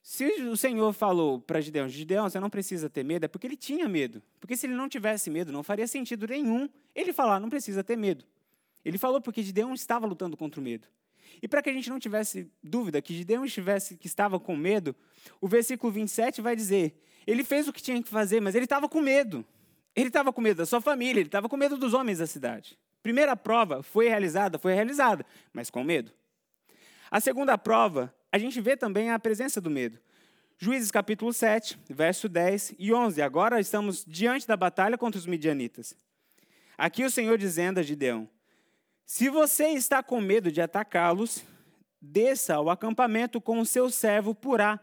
Se 0.03 0.25
o 0.43 0.57
Senhor 0.57 0.93
falou 0.93 1.41
para 1.41 1.61
Gideão, 1.61 1.89
Gideão, 1.89 2.31
você 2.31 2.39
não 2.39 2.49
precisa 2.49 2.89
ter 2.89 3.05
medo, 3.05 3.25
é 3.25 3.29
porque 3.29 3.47
ele 3.47 3.57
tinha 3.57 3.89
medo. 3.89 4.23
Porque 4.39 4.57
se 4.57 4.67
ele 4.67 4.75
não 4.75 4.89
tivesse 4.89 5.29
medo, 5.29 5.51
não 5.51 5.65
faria 5.65 5.87
sentido 5.87 6.29
nenhum 6.29 6.69
ele 6.95 7.13
falar, 7.13 7.41
não 7.41 7.49
precisa 7.49 7.83
ter 7.83 7.97
medo. 7.97 8.25
Ele 8.85 8.99
falou 8.99 9.21
porque 9.21 9.43
Gideão 9.43 9.75
estava 9.75 10.07
lutando 10.07 10.37
contra 10.37 10.61
o 10.61 10.63
medo. 10.63 10.87
E 11.43 11.49
para 11.49 11.61
que 11.61 11.69
a 11.69 11.73
gente 11.73 11.91
não 11.91 11.99
tivesse 11.99 12.49
dúvida 12.63 13.03
que 13.03 13.15
Gideão 13.15 13.45
estivesse, 13.45 13.97
que 13.97 14.07
estava 14.07 14.39
com 14.39 14.55
medo, 14.57 14.95
o 15.41 15.49
versículo 15.49 15.93
27 15.93 16.41
vai 16.41 16.55
dizer: 16.55 16.95
ele 17.27 17.43
fez 17.43 17.67
o 17.67 17.73
que 17.73 17.83
tinha 17.83 18.01
que 18.01 18.09
fazer, 18.09 18.41
mas 18.41 18.55
ele 18.55 18.65
estava 18.65 18.89
com 18.89 19.01
medo. 19.01 19.45
Ele 19.95 20.09
estava 20.09 20.33
com 20.33 20.41
medo 20.41 20.59
da 20.59 20.67
sua 20.67 20.81
família, 20.81 21.21
ele 21.21 21.29
estava 21.29 21.49
com 21.49 21.57
medo 21.57 21.77
dos 21.77 21.95
homens 21.95 22.19
da 22.19 22.27
cidade. 22.27 22.79
Primeira 23.03 23.35
prova 23.35 23.83
foi 23.83 24.09
realizada, 24.09 24.59
foi 24.59 24.75
realizada, 24.75 25.27
mas 25.53 25.71
com 25.71 25.83
medo. 25.83 26.13
A 27.17 27.21
segunda 27.21 27.57
prova 27.57 28.15
a 28.31 28.37
gente 28.37 28.61
vê 28.61 28.77
também 28.77 29.11
a 29.11 29.19
presença 29.19 29.59
do 29.59 29.71
medo. 29.71 29.99
Juízes 30.59 30.91
capítulo 30.91 31.33
7, 31.33 31.79
verso 31.89 32.29
10 32.29 32.75
e 32.79 32.93
11. 32.93 33.23
Agora 33.23 33.59
estamos 33.59 34.05
diante 34.07 34.47
da 34.47 34.55
batalha 34.55 34.99
contra 34.99 35.19
os 35.19 35.25
midianitas. 35.25 35.97
Aqui 36.77 37.07
o 37.07 37.11
Senhor 37.11 37.39
dizendo 37.39 37.81
a 37.81 37.83
Gideão: 37.83 38.29
Se 39.07 39.31
você 39.31 39.69
está 39.69 40.03
com 40.03 40.21
medo 40.21 40.53
de 40.53 40.61
atacá-los, 40.61 41.43
desça 42.03 42.57
ao 42.57 42.69
acampamento 42.69 43.41
com 43.41 43.61
o 43.61 43.65
seu 43.65 43.89
servo 43.89 44.35
Purá 44.35 44.79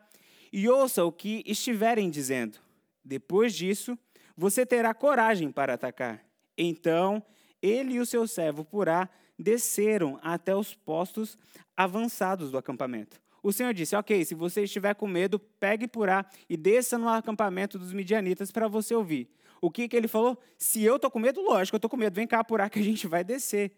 e 0.52 0.68
ouça 0.68 1.06
o 1.06 1.12
que 1.12 1.44
estiverem 1.46 2.10
dizendo. 2.10 2.58
Depois 3.06 3.54
disso, 3.54 3.96
você 4.36 4.66
terá 4.66 4.92
coragem 4.92 5.52
para 5.52 5.76
atacar. 5.76 6.26
Então, 6.58 7.24
ele 7.62 7.94
e 7.94 8.00
o 8.00 8.08
seu 8.08 8.28
servo 8.28 8.66
Purá 8.66 9.08
desceram 9.44 10.18
até 10.24 10.56
os 10.56 10.74
postos 10.74 11.38
avançados 11.76 12.52
do 12.52 12.58
acampamento. 12.58 13.22
O 13.44 13.52
Senhor 13.52 13.74
disse: 13.74 13.96
Ok, 13.96 14.24
se 14.24 14.34
você 14.34 14.64
estiver 14.64 14.96
com 14.96 15.06
medo, 15.06 15.38
pegue 15.38 15.88
Purá 15.88 16.26
e 16.50 16.56
desça 16.56 16.98
no 16.98 17.10
acampamento 17.10 17.78
dos 17.78 17.92
midianitas 17.92 18.52
para 18.52 18.70
você 18.70 18.96
ouvir. 18.96 19.30
O 19.60 19.70
que, 19.70 19.88
que 19.88 19.96
ele 19.96 20.08
falou? 20.08 20.40
Se 20.58 20.84
eu 20.84 20.96
estou 20.96 21.12
com 21.12 21.20
medo, 21.20 21.42
lógico, 21.42 21.76
eu 21.76 21.78
estou 21.78 21.90
com 21.90 21.98
medo, 21.98 22.16
vem 22.16 22.26
cá 22.26 22.44
Purá 22.44 22.70
que 22.70 22.80
a 22.80 22.84
gente 22.84 23.06
vai 23.06 23.24
descer. 23.24 23.72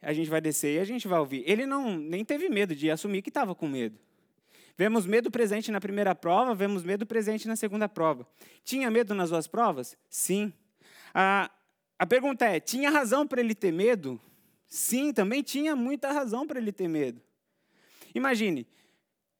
A 0.00 0.12
gente 0.12 0.28
vai 0.28 0.40
descer 0.40 0.76
e 0.76 0.78
a 0.78 0.84
gente 0.84 1.08
vai 1.08 1.18
ouvir. 1.18 1.42
Ele 1.46 1.64
não 1.64 1.96
nem 1.96 2.24
teve 2.24 2.48
medo 2.48 2.74
de 2.74 2.90
assumir 2.90 3.22
que 3.22 3.30
estava 3.30 3.54
com 3.54 3.68
medo. 3.68 3.98
Vemos 4.76 5.06
medo 5.06 5.30
presente 5.30 5.70
na 5.70 5.80
primeira 5.80 6.14
prova, 6.14 6.54
vemos 6.54 6.82
medo 6.82 7.06
presente 7.06 7.46
na 7.46 7.56
segunda 7.56 7.88
prova. 7.88 8.26
Tinha 8.64 8.90
medo 8.90 9.14
nas 9.14 9.30
duas 9.30 9.46
provas? 9.46 9.96
Sim. 10.08 10.52
A, 11.14 11.50
a 11.98 12.06
pergunta 12.06 12.46
é: 12.46 12.58
tinha 12.58 12.90
razão 12.90 13.26
para 13.26 13.40
ele 13.40 13.54
ter 13.54 13.72
medo? 13.72 14.20
Sim, 14.72 15.12
também 15.12 15.42
tinha 15.42 15.76
muita 15.76 16.10
razão 16.10 16.46
para 16.46 16.58
ele 16.58 16.72
ter 16.72 16.88
medo. 16.88 17.20
Imagine, 18.14 18.66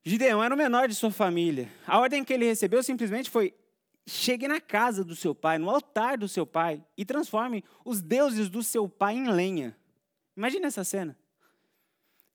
Gideão 0.04 0.44
era 0.44 0.54
o 0.54 0.58
menor 0.58 0.86
de 0.88 0.94
sua 0.94 1.10
família. 1.10 1.72
A 1.86 1.98
ordem 1.98 2.22
que 2.22 2.34
ele 2.34 2.44
recebeu 2.44 2.82
simplesmente 2.82 3.30
foi: 3.30 3.54
chegue 4.06 4.46
na 4.46 4.60
casa 4.60 5.02
do 5.02 5.16
seu 5.16 5.34
pai, 5.34 5.56
no 5.56 5.70
altar 5.70 6.18
do 6.18 6.28
seu 6.28 6.46
pai, 6.46 6.84
e 6.98 7.02
transforme 7.06 7.64
os 7.82 8.02
deuses 8.02 8.50
do 8.50 8.62
seu 8.62 8.86
pai 8.86 9.14
em 9.14 9.30
lenha. 9.30 9.74
Imagine 10.36 10.66
essa 10.66 10.84
cena. 10.84 11.16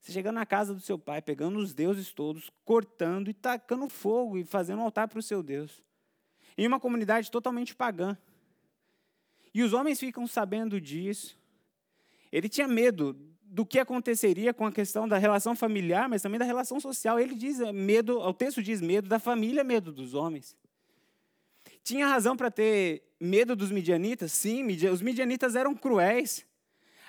Você 0.00 0.10
chegando 0.10 0.34
na 0.34 0.44
casa 0.44 0.74
do 0.74 0.80
seu 0.80 0.98
pai, 0.98 1.22
pegando 1.22 1.60
os 1.60 1.72
deuses 1.72 2.10
todos, 2.12 2.50
cortando 2.64 3.30
e 3.30 3.32
tacando 3.32 3.88
fogo 3.88 4.38
e 4.38 4.44
fazendo 4.44 4.80
um 4.80 4.84
altar 4.84 5.06
para 5.06 5.20
o 5.20 5.22
seu 5.22 5.40
Deus. 5.40 5.84
Em 6.56 6.66
uma 6.66 6.80
comunidade 6.80 7.30
totalmente 7.30 7.76
pagã. 7.76 8.18
E 9.54 9.62
os 9.62 9.72
homens 9.72 10.00
ficam 10.00 10.26
sabendo 10.26 10.80
disso. 10.80 11.38
Ele 12.32 12.48
tinha 12.48 12.68
medo 12.68 13.16
do 13.42 13.64
que 13.64 13.78
aconteceria 13.78 14.52
com 14.52 14.66
a 14.66 14.72
questão 14.72 15.08
da 15.08 15.16
relação 15.16 15.56
familiar, 15.56 16.08
mas 16.08 16.22
também 16.22 16.38
da 16.38 16.44
relação 16.44 16.78
social. 16.78 17.18
Ele 17.18 17.34
diz 17.34 17.60
é, 17.60 17.72
medo, 17.72 18.18
o 18.20 18.32
texto 18.32 18.62
diz 18.62 18.80
medo 18.80 19.08
da 19.08 19.18
família, 19.18 19.64
medo 19.64 19.90
dos 19.90 20.14
homens. 20.14 20.56
Tinha 21.82 22.06
razão 22.06 22.36
para 22.36 22.50
ter 22.50 23.02
medo 23.18 23.56
dos 23.56 23.70
midianitas? 23.70 24.32
Sim, 24.32 24.66
os 24.92 25.00
midianitas 25.00 25.56
eram 25.56 25.74
cruéis. 25.74 26.46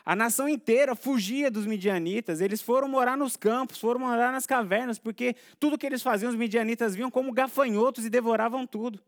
A 0.05 0.15
nação 0.15 0.47
inteira 0.47 0.95
fugia 0.95 1.51
dos 1.51 1.65
midianitas. 1.65 2.39
Eles 2.39 2.61
foram 2.61 2.87
morar 2.87 3.17
nos 3.17 3.35
campos, 3.35 3.77
foram 3.77 3.99
morar 3.99 4.31
nas 4.31 4.45
cavernas, 4.45 4.97
porque 4.97 5.35
tudo 5.59 5.77
que 5.77 5.85
eles 5.85 6.01
faziam, 6.01 6.29
os 6.29 6.37
midianitas 6.37 6.95
viam 6.95 7.11
como 7.11 7.33
gafanhotos 7.33 8.05
e 8.05 8.09
devoravam 8.09 8.65
tudo. 8.65 9.01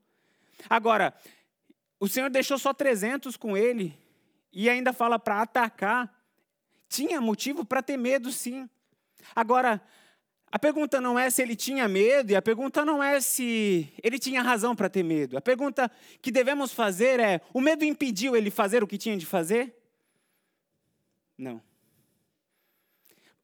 Agora, 0.70 1.14
o 2.00 2.08
Senhor 2.08 2.30
deixou 2.30 2.60
só 2.60 2.74
300 2.74 3.38
com 3.38 3.56
ele 3.56 3.98
e 4.52 4.70
ainda 4.70 4.92
fala 4.92 5.18
para 5.18 5.42
atacar, 5.42 6.14
tinha 6.90 7.22
motivo 7.22 7.64
para 7.64 7.82
ter 7.82 7.98
medo, 7.98 8.32
sim. 8.32 8.70
Agora, 9.36 9.82
a 10.52 10.60
pergunta 10.60 11.00
não 11.00 11.18
é 11.18 11.30
se 11.30 11.42
ele 11.42 11.56
tinha 11.56 11.88
medo, 11.88 12.32
e 12.32 12.36
a 12.36 12.42
pergunta 12.42 12.84
não 12.84 13.02
é 13.02 13.22
se 13.22 13.94
ele 14.04 14.20
tinha 14.20 14.42
razão 14.42 14.76
para 14.76 14.90
ter 14.90 15.04
medo. 15.04 15.38
A 15.38 15.42
pergunta 15.42 15.90
que 16.22 16.32
devemos 16.32 16.74
fazer 16.74 17.20
é: 17.22 17.40
o 17.54 17.62
medo 17.62 17.86
impediu 17.86 18.36
ele 18.36 18.52
fazer 18.52 18.84
o 18.84 18.88
que 18.88 18.98
tinha 18.98 19.16
de 19.16 19.26
fazer? 19.26 19.74
Não. 21.38 21.62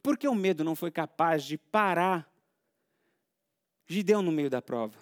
Por 0.04 0.18
que 0.18 0.28
o 0.28 0.36
medo 0.36 0.64
não 0.64 0.76
foi 0.76 0.92
capaz 0.92 1.44
de 1.44 1.58
parar 1.58 2.30
Gideão 3.86 4.22
no 4.22 4.32
meio 4.32 4.50
da 4.50 4.62
prova? 4.62 4.98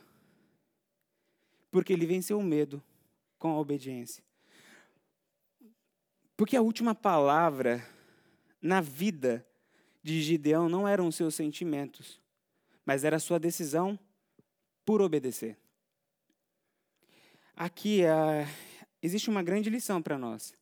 Porque 1.71 1.91
ele 1.91 2.05
venceu 2.05 2.38
o 2.38 2.43
medo 2.43 2.81
com 3.39 3.50
a 3.50 3.59
obediência. 3.59 4.24
Porque 6.37 6.57
a 6.57 6.61
última 6.61 6.93
palavra 6.93 7.85
na 8.61 8.81
vida 8.81 9.45
de 10.03 10.21
Gideão 10.21 10.67
não 10.67 10.87
eram 10.87 11.07
os 11.07 11.15
seus 11.15 11.33
sentimentos, 11.35 12.19
mas 12.85 13.03
era 13.03 13.15
a 13.15 13.19
sua 13.19 13.39
decisão 13.39 13.97
por 14.85 15.01
obedecer. 15.01 15.57
Aqui 17.55 18.01
uh, 18.03 18.47
existe 19.01 19.29
uma 19.29 19.41
grande 19.41 19.69
lição 19.69 20.01
para 20.01 20.17
nós. 20.17 20.53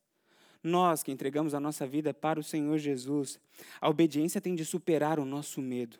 Nós 0.62 1.02
que 1.02 1.12
entregamos 1.12 1.52
a 1.52 1.60
nossa 1.60 1.86
vida 1.86 2.14
para 2.14 2.40
o 2.40 2.42
Senhor 2.42 2.78
Jesus, 2.78 3.38
a 3.80 3.88
obediência 3.88 4.40
tem 4.40 4.54
de 4.54 4.64
superar 4.64 5.18
o 5.18 5.24
nosso 5.24 5.60
medo. 5.60 5.98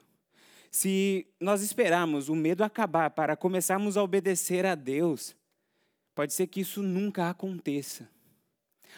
Se 0.71 1.27
nós 1.39 1.63
esperarmos 1.63 2.29
o 2.29 2.35
medo 2.35 2.65
acabar 2.65 3.11
para 3.11 3.37
começarmos 3.37 3.97
a 3.97 4.03
obedecer 4.03 4.65
a 4.65 4.75
Deus, 4.75 5.37
pode 6.15 6.33
ser 6.33 6.47
que 6.47 6.61
isso 6.61 6.83
nunca 6.83 7.29
aconteça. 7.29 8.09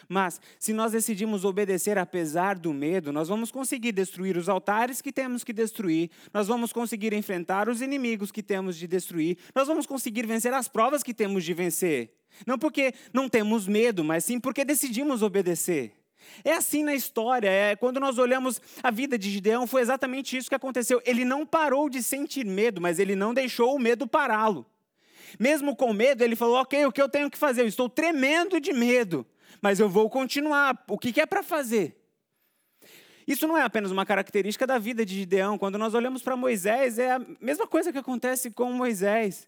Mas, 0.07 0.39
se 0.59 0.73
nós 0.73 0.91
decidimos 0.91 1.45
obedecer 1.45 1.97
apesar 1.97 2.57
do 2.57 2.73
medo, 2.73 3.11
nós 3.11 3.27
vamos 3.27 3.51
conseguir 3.51 3.91
destruir 3.91 4.37
os 4.37 4.49
altares 4.49 5.01
que 5.01 5.11
temos 5.11 5.43
que 5.43 5.53
destruir, 5.53 6.09
nós 6.33 6.47
vamos 6.47 6.73
conseguir 6.73 7.13
enfrentar 7.13 7.69
os 7.69 7.81
inimigos 7.81 8.31
que 8.31 8.43
temos 8.43 8.77
de 8.77 8.87
destruir, 8.87 9.37
nós 9.55 9.67
vamos 9.67 9.85
conseguir 9.85 10.25
vencer 10.25 10.53
as 10.53 10.67
provas 10.67 11.03
que 11.03 11.13
temos 11.13 11.43
de 11.43 11.53
vencer. 11.53 12.13
Não 12.45 12.57
porque 12.57 12.93
não 13.13 13.27
temos 13.27 13.67
medo, 13.67 14.03
mas 14.03 14.23
sim 14.25 14.39
porque 14.39 14.63
decidimos 14.63 15.21
obedecer. 15.21 15.93
É 16.43 16.53
assim 16.53 16.83
na 16.83 16.93
história, 16.93 17.49
é, 17.49 17.75
quando 17.75 17.99
nós 17.99 18.17
olhamos 18.17 18.61
a 18.83 18.91
vida 18.91 19.17
de 19.17 19.29
Gideão, 19.29 19.65
foi 19.65 19.81
exatamente 19.81 20.35
isso 20.35 20.49
que 20.49 20.55
aconteceu. 20.55 21.01
Ele 21.05 21.23
não 21.23 21.45
parou 21.45 21.89
de 21.89 22.03
sentir 22.03 22.45
medo, 22.45 22.81
mas 22.81 22.99
ele 22.99 23.15
não 23.15 23.33
deixou 23.33 23.75
o 23.75 23.79
medo 23.79 24.07
pará-lo. 24.07 24.65
Mesmo 25.39 25.75
com 25.75 25.93
medo, 25.93 26.23
ele 26.23 26.35
falou: 26.35 26.57
Ok, 26.57 26.85
o 26.85 26.91
que 26.91 27.01
eu 27.01 27.09
tenho 27.09 27.29
que 27.29 27.37
fazer? 27.37 27.61
Eu 27.61 27.67
estou 27.67 27.89
tremendo 27.89 28.59
de 28.59 28.71
medo 28.73 29.25
mas 29.61 29.79
eu 29.79 29.89
vou 29.89 30.09
continuar. 30.09 30.83
O 30.87 30.97
que, 30.97 31.11
que 31.11 31.21
é 31.21 31.25
para 31.25 31.43
fazer? 31.43 31.95
Isso 33.27 33.47
não 33.47 33.57
é 33.57 33.61
apenas 33.61 33.91
uma 33.91 34.05
característica 34.05 34.65
da 34.65 34.77
vida 34.77 35.05
de 35.05 35.15
Gideão. 35.15 35.57
Quando 35.57 35.77
nós 35.77 35.93
olhamos 35.93 36.21
para 36.21 36.37
Moisés, 36.37 36.97
é 36.97 37.11
a 37.11 37.21
mesma 37.41 37.67
coisa 37.67 37.91
que 37.91 37.97
acontece 37.97 38.49
com 38.49 38.71
Moisés. 38.71 39.47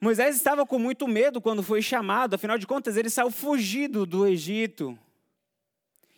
Moisés 0.00 0.36
estava 0.36 0.64
com 0.64 0.78
muito 0.78 1.08
medo 1.08 1.40
quando 1.40 1.60
foi 1.62 1.82
chamado, 1.82 2.34
afinal 2.34 2.56
de 2.56 2.68
contas, 2.68 2.96
ele 2.96 3.10
saiu 3.10 3.32
fugido 3.32 4.06
do 4.06 4.24
Egito. 4.24 4.96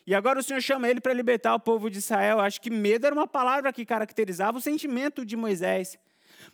E 0.07 0.15
agora 0.15 0.41
o 0.41 0.43
Senhor 0.43 0.61
chama 0.61 0.89
ele 0.89 1.01
para 1.01 1.15
libertar 1.15 1.55
o 1.55 1.61
povo 1.61 1.89
de 1.89 1.99
Israel. 1.99 2.41
Acho 2.41 2.61
que 2.61 2.69
medo 2.69 3.07
era 3.07 3.15
uma 3.15 3.27
palavra 3.27 3.73
que 3.73 3.87
caracterizava 3.87 4.59
o 4.59 4.61
sentimento 4.61 5.25
de 5.25 5.37
Moisés. 5.37 5.99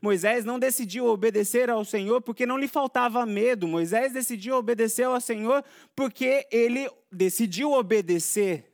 Moisés 0.00 0.44
não 0.44 0.58
decidiu 0.58 1.06
obedecer 1.06 1.70
ao 1.70 1.84
Senhor 1.84 2.20
porque 2.20 2.46
não 2.46 2.58
lhe 2.58 2.68
faltava 2.68 3.24
medo. 3.26 3.66
Moisés 3.68 4.12
decidiu 4.12 4.56
obedecer 4.56 5.04
ao 5.04 5.20
Senhor 5.20 5.64
porque 5.94 6.46
ele 6.50 6.88
decidiu 7.10 7.72
obedecer. 7.72 8.72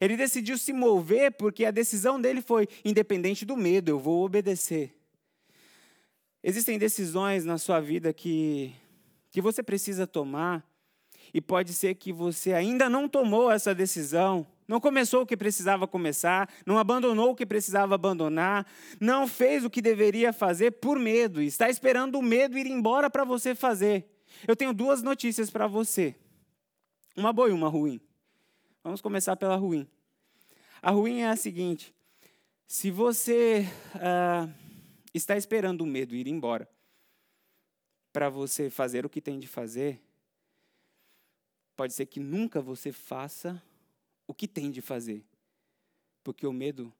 Ele 0.00 0.16
decidiu 0.16 0.58
se 0.58 0.72
mover 0.72 1.32
porque 1.32 1.64
a 1.64 1.70
decisão 1.70 2.20
dele 2.20 2.40
foi 2.40 2.68
independente 2.84 3.44
do 3.44 3.56
medo, 3.56 3.90
eu 3.90 3.98
vou 3.98 4.24
obedecer. 4.24 4.94
Existem 6.42 6.78
decisões 6.78 7.44
na 7.44 7.56
sua 7.56 7.80
vida 7.80 8.12
que, 8.12 8.74
que 9.30 9.40
você 9.40 9.62
precisa 9.62 10.06
tomar 10.06 10.62
e 11.32 11.40
pode 11.40 11.72
ser 11.72 11.94
que 11.94 12.12
você 12.12 12.52
ainda 12.52 12.88
não 12.88 13.08
tomou 13.08 13.50
essa 13.50 13.74
decisão, 13.74 14.46
não 14.66 14.80
começou 14.80 15.22
o 15.22 15.26
que 15.26 15.36
precisava 15.36 15.86
começar, 15.86 16.52
não 16.64 16.78
abandonou 16.78 17.30
o 17.30 17.34
que 17.34 17.44
precisava 17.44 17.94
abandonar, 17.94 18.66
não 18.98 19.28
fez 19.28 19.64
o 19.64 19.70
que 19.70 19.82
deveria 19.82 20.32
fazer 20.32 20.72
por 20.72 20.98
medo, 20.98 21.42
está 21.42 21.68
esperando 21.68 22.18
o 22.18 22.22
medo 22.22 22.56
ir 22.56 22.66
embora 22.66 23.10
para 23.10 23.24
você 23.24 23.54
fazer. 23.54 24.08
Eu 24.46 24.56
tenho 24.56 24.72
duas 24.72 25.02
notícias 25.02 25.50
para 25.50 25.66
você. 25.66 26.16
Uma 27.16 27.32
boa 27.32 27.48
e 27.48 27.52
uma 27.52 27.68
ruim. 27.68 28.00
Vamos 28.82 29.00
começar 29.00 29.36
pela 29.36 29.56
ruim. 29.56 29.88
A 30.82 30.90
ruim 30.90 31.20
é 31.20 31.28
a 31.28 31.36
seguinte: 31.36 31.94
se 32.66 32.90
você 32.90 33.66
uh, 33.94 34.52
está 35.12 35.36
esperando 35.36 35.82
o 35.82 35.86
medo 35.86 36.14
ir 36.14 36.26
embora 36.26 36.68
para 38.12 38.28
você 38.28 38.70
fazer 38.70 39.04
o 39.04 39.08
que 39.08 39.20
tem 39.20 39.38
de 39.38 39.46
fazer, 39.46 40.00
pode 41.76 41.92
ser 41.92 42.06
que 42.06 42.20
nunca 42.20 42.60
você 42.60 42.92
faça 42.92 43.62
o 44.26 44.34
que 44.34 44.48
tem 44.48 44.70
de 44.70 44.80
fazer. 44.80 45.24
Porque 46.22 46.46
o 46.46 46.52
medo 46.52 46.92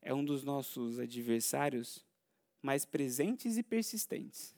é 0.00 0.12
um 0.12 0.24
dos 0.24 0.42
nossos 0.42 0.98
adversários 0.98 2.04
mais 2.62 2.84
presentes 2.84 3.56
e 3.56 3.62
persistentes. 3.62 4.54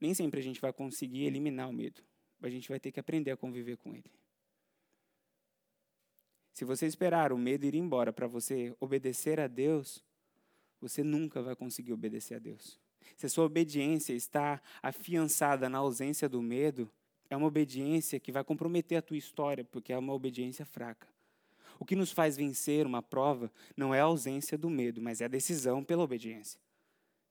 Nem 0.00 0.12
sempre 0.12 0.40
a 0.40 0.42
gente 0.42 0.60
vai 0.60 0.72
conseguir 0.72 1.24
eliminar 1.24 1.68
o 1.68 1.72
medo, 1.72 2.02
a 2.42 2.50
gente 2.50 2.68
vai 2.68 2.78
ter 2.78 2.92
que 2.92 3.00
aprender 3.00 3.30
a 3.30 3.36
conviver 3.36 3.76
com 3.78 3.94
ele. 3.94 4.10
Se 6.52 6.64
você 6.64 6.86
esperar 6.86 7.32
o 7.32 7.38
medo 7.38 7.64
ir 7.66 7.74
embora 7.74 8.12
para 8.12 8.26
você 8.26 8.76
obedecer 8.78 9.40
a 9.40 9.48
Deus, 9.48 10.04
você 10.80 11.02
nunca 11.02 11.42
vai 11.42 11.56
conseguir 11.56 11.92
obedecer 11.92 12.34
a 12.34 12.38
Deus. 12.38 12.78
Se 13.16 13.26
a 13.26 13.28
sua 13.28 13.44
obediência 13.44 14.12
está 14.12 14.62
afiançada 14.82 15.68
na 15.68 15.78
ausência 15.78 16.28
do 16.28 16.40
medo, 16.40 16.90
é 17.28 17.36
uma 17.36 17.46
obediência 17.46 18.20
que 18.20 18.32
vai 18.32 18.44
comprometer 18.44 18.98
a 18.98 19.02
tua 19.02 19.16
história, 19.16 19.64
porque 19.64 19.92
é 19.92 19.98
uma 19.98 20.12
obediência 20.12 20.64
fraca. 20.64 21.08
O 21.78 21.84
que 21.84 21.96
nos 21.96 22.12
faz 22.12 22.36
vencer 22.36 22.86
uma 22.86 23.02
prova 23.02 23.50
não 23.76 23.94
é 23.94 24.00
a 24.00 24.04
ausência 24.04 24.56
do 24.56 24.70
medo, 24.70 25.02
mas 25.02 25.20
é 25.20 25.24
a 25.24 25.28
decisão 25.28 25.82
pela 25.82 26.02
obediência. 26.02 26.60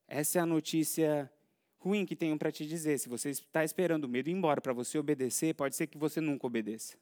Essa 0.08 0.40
é 0.40 0.42
a 0.42 0.46
notícia 0.46 1.32
ruim 1.80 2.06
que 2.06 2.16
tenho 2.16 2.38
para 2.38 2.52
te 2.52 2.66
dizer. 2.66 2.98
Se 2.98 3.10
você 3.10 3.30
está 3.30 3.64
esperando 3.64 4.06
o 4.06 4.10
medo 4.10 4.30
ir 4.30 4.34
embora 4.34 4.62
para 4.62 4.74
você 4.74 4.98
obedecer, 4.98 5.56
pode 5.56 5.76
ser 5.76 5.88
que 5.88 5.98
você 5.98 6.20
nunca 6.20 6.46
obedeça. 6.46 6.98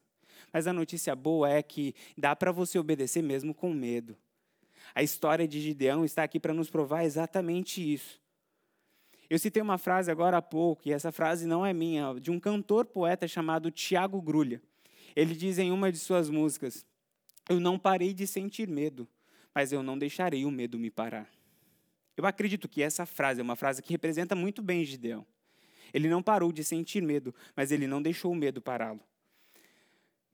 Mas 0.53 0.67
a 0.67 0.73
notícia 0.73 1.15
boa 1.15 1.49
é 1.49 1.61
que 1.61 1.93
dá 2.17 2.35
para 2.35 2.51
você 2.51 2.77
obedecer 2.79 3.21
mesmo 3.21 3.53
com 3.53 3.73
medo. 3.73 4.15
A 4.93 5.01
história 5.03 5.47
de 5.47 5.59
Gideão 5.59 6.05
está 6.05 6.23
aqui 6.23 6.39
para 6.39 6.53
nos 6.53 6.69
provar 6.69 7.03
exatamente 7.03 7.81
isso. 7.81 8.20
Eu 9.31 9.39
citei 9.39 9.63
uma 9.63 9.77
frase 9.77 10.11
agora 10.11 10.35
há 10.35 10.41
pouco, 10.41 10.89
e 10.89 10.91
essa 10.91 11.09
frase 11.09 11.47
não 11.47 11.65
é 11.65 11.71
minha, 11.71 12.13
de 12.19 12.29
um 12.29 12.37
cantor 12.37 12.85
poeta 12.85 13.25
chamado 13.29 13.71
Tiago 13.71 14.21
Grulha. 14.21 14.61
Ele 15.15 15.33
diz 15.33 15.57
em 15.57 15.71
uma 15.71 15.89
de 15.89 15.97
suas 15.97 16.29
músicas: 16.29 16.85
Eu 17.47 17.57
não 17.57 17.79
parei 17.79 18.13
de 18.13 18.27
sentir 18.27 18.67
medo, 18.67 19.07
mas 19.55 19.71
eu 19.71 19.81
não 19.81 19.97
deixarei 19.97 20.43
o 20.43 20.51
medo 20.51 20.77
me 20.77 20.91
parar. 20.91 21.31
Eu 22.17 22.25
acredito 22.25 22.67
que 22.67 22.83
essa 22.83 23.05
frase 23.05 23.39
é 23.39 23.43
uma 23.43 23.55
frase 23.55 23.81
que 23.81 23.93
representa 23.93 24.35
muito 24.35 24.61
bem 24.61 24.83
Gideão. 24.83 25.25
Ele 25.93 26.09
não 26.09 26.21
parou 26.21 26.51
de 26.51 26.61
sentir 26.61 27.01
medo, 27.01 27.33
mas 27.55 27.71
ele 27.71 27.87
não 27.87 28.01
deixou 28.01 28.33
o 28.33 28.35
medo 28.35 28.61
pará-lo. 28.61 28.99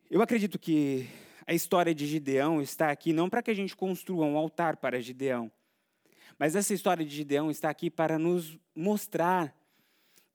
Eu 0.10 0.24
acredito 0.24 0.58
que 0.58 1.08
a 1.46 1.54
história 1.54 1.94
de 1.94 2.08
Gideão 2.08 2.64
está 2.64 2.90
aqui 2.90 3.14
não 3.14 3.30
para 3.30 3.44
que 3.44 3.52
a 3.52 3.56
gente 3.56 3.76
construa 3.76 4.26
um 4.26 4.36
altar 4.36 4.78
para 4.78 5.00
Gideão, 5.00 5.52
mas 6.38 6.56
essa 6.56 6.74
história 6.74 7.06
de 7.06 7.16
Gideão 7.16 7.50
está 7.52 7.70
aqui 7.70 7.90
para 7.90 8.18
nos 8.18 8.58
mostrar 8.76 9.56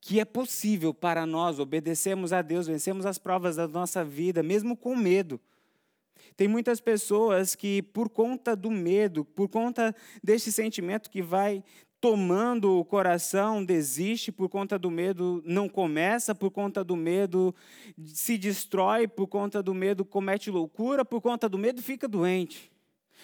que 0.01 0.19
é 0.19 0.25
possível 0.25 0.93
para 0.93 1.25
nós 1.25 1.61
obedecermos 1.61 2.33
a 2.33 2.43
Deus, 2.43 2.67
vencermos 2.67 3.07
as 3.07 3.19
provas 3.19 3.55
da 3.57 3.69
nossa 3.69 4.05
vida, 4.05 4.43
mesmo 4.43 4.77
com 4.77 4.97
medo. 4.97 5.41
Tem 6.37 6.49
muitas 6.49 6.81
pessoas 6.81 7.55
que, 7.55 7.83
por 7.83 8.09
conta 8.09 8.57
do 8.57 8.71
medo, 8.71 9.25
por 9.25 9.49
conta 9.49 9.95
deste 10.23 10.51
sentimento 10.51 11.09
que 11.09 11.23
vai 11.23 11.63
tomando 12.01 12.81
o 12.81 12.85
coração, 12.85 13.65
desiste 13.65 14.33
por 14.33 14.49
conta 14.49 14.77
do 14.77 14.91
medo, 14.91 15.41
não 15.47 15.69
começa 15.69 16.35
por 16.35 16.51
conta 16.51 16.83
do 16.83 16.97
medo, 16.97 17.55
se 18.05 18.37
destrói 18.37 19.07
por 19.07 19.29
conta 19.29 19.63
do 19.63 19.73
medo, 19.73 20.05
comete 20.05 20.51
loucura 20.51 21.05
por 21.05 21.21
conta 21.21 21.49
do 21.49 21.57
medo, 21.57 21.81
fica 21.81 22.09
doente. 22.09 22.72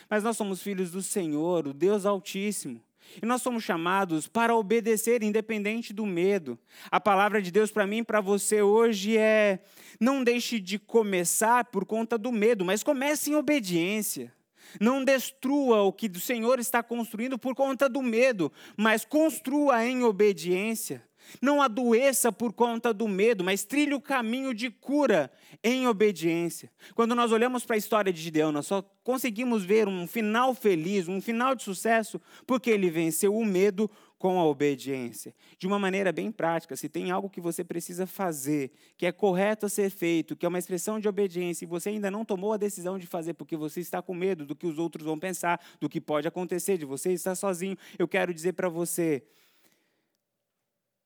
Mas 0.09 0.23
nós 0.23 0.37
somos 0.37 0.63
filhos 0.63 0.91
do 0.91 1.03
Senhor, 1.03 1.67
o 1.67 1.73
Deus 1.73 2.07
Altíssimo. 2.07 2.83
E 3.23 3.27
nós 3.27 3.41
somos 3.41 3.65
chamados 3.65 4.29
para 4.29 4.55
obedecer, 4.55 5.23
independente 5.23 5.93
do 5.93 6.05
medo. 6.05 6.59
A 6.91 7.01
palavra 7.01 7.41
de 7.41 7.51
Deus 7.51 7.71
para 7.71 7.87
mim 7.87 7.99
e 7.99 8.05
para 8.05 8.21
você 8.21 8.61
hoje 8.61 9.17
é: 9.17 9.61
não 9.99 10.23
deixe 10.23 10.61
de 10.61 10.79
começar 10.79 11.65
por 11.67 11.87
conta 11.87 12.19
do 12.19 12.31
medo, 12.31 12.65
mas 12.65 12.83
comece 12.83 13.31
em 13.31 13.35
obediência. 13.35 14.33
Não 14.79 15.03
destrua 15.03 15.83
o 15.83 15.93
que 15.93 16.09
o 16.09 16.21
Senhor 16.21 16.59
está 16.59 16.83
construindo 16.83 17.39
por 17.39 17.55
conta 17.55 17.89
do 17.89 18.03
medo, 18.03 18.53
mas 18.77 19.05
construa 19.05 19.85
em 19.87 20.03
obediência. 20.05 21.08
Não 21.41 21.61
adoeça 21.63 22.33
por 22.33 22.53
conta 22.53 22.93
do 22.93 23.07
medo, 23.07 23.45
mas 23.45 23.65
trilhe 23.65 23.95
o 23.95 24.01
caminho 24.01 24.55
de 24.55 24.71
cura 24.71 25.31
em 25.63 25.87
obediência. 25.87 26.71
Quando 26.95 27.15
nós 27.15 27.33
olhamos 27.33 27.65
para 27.65 27.77
a 27.77 27.79
história 27.79 28.13
de 28.13 28.21
Gideão, 28.21 28.53
nós 28.53 28.67
só 28.67 28.83
conseguimos 29.03 29.65
ver 29.65 29.89
um 29.89 30.07
final 30.07 30.55
feliz, 30.55 31.09
um 31.09 31.21
final 31.21 31.55
de 31.55 31.63
sucesso, 31.63 32.21
porque 32.47 32.71
ele 32.71 32.91
venceu 32.91 33.35
o 33.35 33.45
medo 33.45 33.91
com 34.19 34.39
a 34.39 34.45
obediência. 34.45 35.35
De 35.59 35.67
uma 35.67 35.79
maneira 35.79 36.13
bem 36.13 36.31
prática, 36.31 36.77
se 36.77 36.89
tem 36.89 37.11
algo 37.11 37.31
que 37.31 37.41
você 37.41 37.63
precisa 37.63 38.07
fazer, 38.07 38.73
que 38.97 39.07
é 39.07 39.13
correto 39.13 39.65
a 39.67 39.69
ser 39.69 39.91
feito, 39.91 40.35
que 40.35 40.45
é 40.45 40.49
uma 40.49 40.59
expressão 40.59 40.99
de 40.99 41.09
obediência, 41.09 41.65
e 41.65 41.69
você 41.69 41.91
ainda 41.91 42.11
não 42.11 42.25
tomou 42.25 42.53
a 42.53 42.57
decisão 42.57 42.99
de 42.99 43.07
fazer 43.07 43.35
porque 43.35 43.57
você 43.57 43.81
está 43.81 44.03
com 44.03 44.13
medo 44.13 44.45
do 44.45 44.57
que 44.57 44.67
os 44.67 44.79
outros 44.79 45.07
vão 45.07 45.19
pensar, 45.19 45.61
do 45.81 45.89
que 45.89 46.01
pode 46.01 46.27
acontecer, 46.27 46.77
de 46.77 46.85
você 46.85 47.13
estar 47.13 47.37
sozinho, 47.37 47.79
eu 47.99 48.09
quero 48.09 48.35
dizer 48.35 48.55
para 48.55 48.69
você, 48.69 49.23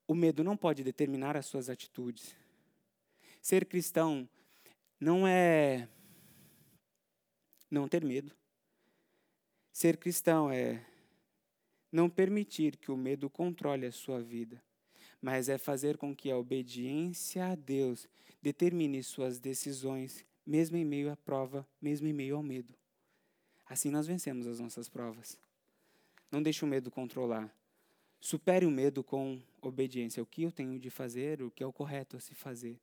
o 0.07 0.15
medo 0.15 0.43
não 0.43 0.57
pode 0.57 0.83
determinar 0.83 1.37
as 1.37 1.45
suas 1.45 1.69
atitudes. 1.69 2.35
Ser 3.41 3.65
cristão 3.65 4.27
não 4.99 5.27
é 5.27 5.87
não 7.69 7.87
ter 7.87 8.03
medo. 8.03 8.31
Ser 9.71 9.97
cristão 9.97 10.51
é 10.51 10.85
não 11.91 12.09
permitir 12.09 12.77
que 12.77 12.91
o 12.91 12.97
medo 12.97 13.29
controle 13.29 13.85
a 13.85 13.91
sua 13.91 14.21
vida, 14.21 14.61
mas 15.21 15.49
é 15.49 15.57
fazer 15.57 15.97
com 15.97 16.15
que 16.15 16.31
a 16.31 16.37
obediência 16.37 17.45
a 17.47 17.55
Deus 17.55 18.07
determine 18.41 19.01
suas 19.03 19.39
decisões, 19.39 20.25
mesmo 20.45 20.77
em 20.77 20.85
meio 20.85 21.11
à 21.11 21.15
prova, 21.15 21.67
mesmo 21.81 22.07
em 22.07 22.13
meio 22.13 22.35
ao 22.35 22.43
medo. 22.43 22.73
Assim 23.65 23.89
nós 23.89 24.05
vencemos 24.05 24.45
as 24.45 24.59
nossas 24.59 24.89
provas. 24.89 25.37
Não 26.31 26.41
deixe 26.41 26.65
o 26.65 26.67
medo 26.67 26.91
controlar. 26.91 27.53
Supere 28.23 28.65
o 28.65 28.71
medo 28.71 29.03
com 29.03 29.41
obediência. 29.61 30.23
O 30.23 30.25
que 30.25 30.43
eu 30.43 30.51
tenho 30.51 30.79
de 30.79 30.89
fazer, 30.89 31.41
o 31.41 31.51
que 31.51 31.61
é 31.61 31.67
o 31.67 31.73
correto 31.73 32.15
a 32.15 32.21
se 32.21 32.33
fazer. 32.33 32.79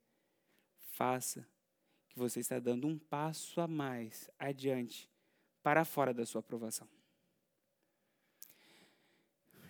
Faça, 0.91 1.49
que 2.11 2.19
você 2.19 2.41
está 2.41 2.59
dando 2.59 2.87
um 2.87 2.99
passo 2.99 3.59
a 3.59 3.67
mais 3.67 4.29
adiante 4.39 5.09
para 5.63 5.83
fora 5.83 6.13
da 6.13 6.27
sua 6.27 6.41
aprovação. 6.41 6.87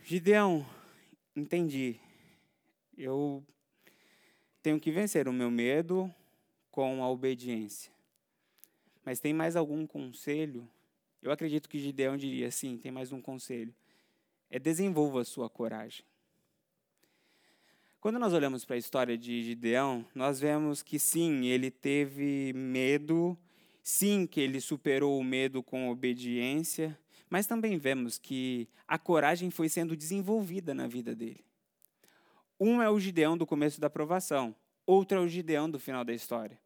Gideão, 0.03 0.67
entendi. 1.37 2.01
Eu 2.99 3.47
tenho 4.65 4.81
que 4.81 4.91
vencer 4.91 5.29
o 5.29 5.33
meu 5.33 5.53
medo 5.53 6.13
com 6.73 7.01
a 7.01 7.09
obediência. 7.09 7.93
Mas 9.05 9.21
tem 9.21 9.33
mais 9.33 9.55
algum 9.55 9.87
conselho? 9.87 10.69
Eu 11.23 11.31
acredito 11.31 11.69
que 11.69 11.79
Gideão 11.79 12.17
diria 12.17 12.51
sim, 12.51 12.77
tem 12.77 12.91
mais 12.91 13.13
um 13.13 13.23
conselho 13.23 13.73
é 14.51 14.59
desenvolva 14.59 15.21
a 15.21 15.25
sua 15.25 15.49
coragem. 15.49 16.05
Quando 18.01 18.19
nós 18.19 18.33
olhamos 18.33 18.65
para 18.65 18.77
a 18.77 18.79
história 18.79 19.17
de 19.17 19.43
Gideão, 19.43 20.05
nós 20.15 20.41
vemos 20.41 20.83
que 20.83 20.99
sim, 20.99 21.47
ele 21.47 21.71
teve 21.71 22.53
medo 22.55 23.39
Sim, 23.83 24.27
que 24.27 24.41
ele 24.41 24.61
superou 24.61 25.19
o 25.19 25.25
medo 25.25 25.63
com 25.63 25.91
obediência, 25.91 26.99
mas 27.29 27.47
também 27.47 27.79
vemos 27.79 28.19
que 28.19 28.69
a 28.87 28.99
coragem 28.99 29.51
foi 29.51 29.69
sendo 29.69 29.97
desenvolvida 29.97 30.75
na 30.75 30.87
vida 30.87 31.15
dele. 31.15 31.45
Um 32.59 32.83
é 32.83 32.91
o 32.91 33.01
Gideão 33.01 33.39
do 33.39 33.47
começo 33.47 33.81
da 33.81 33.87
aprovação, 33.87 34.55
outro 34.87 35.19
é 35.19 35.21
o 35.21 35.29
Gideão 35.29 35.71
do 35.71 35.79
final 35.79 36.05
da 36.05 36.13
história. 36.13 36.59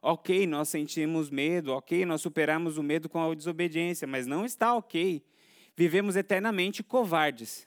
Ok, 0.00 0.46
nós 0.46 0.70
sentimos 0.70 1.30
medo, 1.30 1.72
ok, 1.72 2.04
nós 2.04 2.22
superamos 2.22 2.78
o 2.78 2.82
medo 2.82 3.08
com 3.08 3.22
a 3.22 3.34
desobediência, 3.34 4.06
mas 4.06 4.26
não 4.26 4.44
está 4.44 4.74
ok. 4.74 5.22
Vivemos 5.76 6.16
eternamente 6.16 6.82
covardes. 6.82 7.66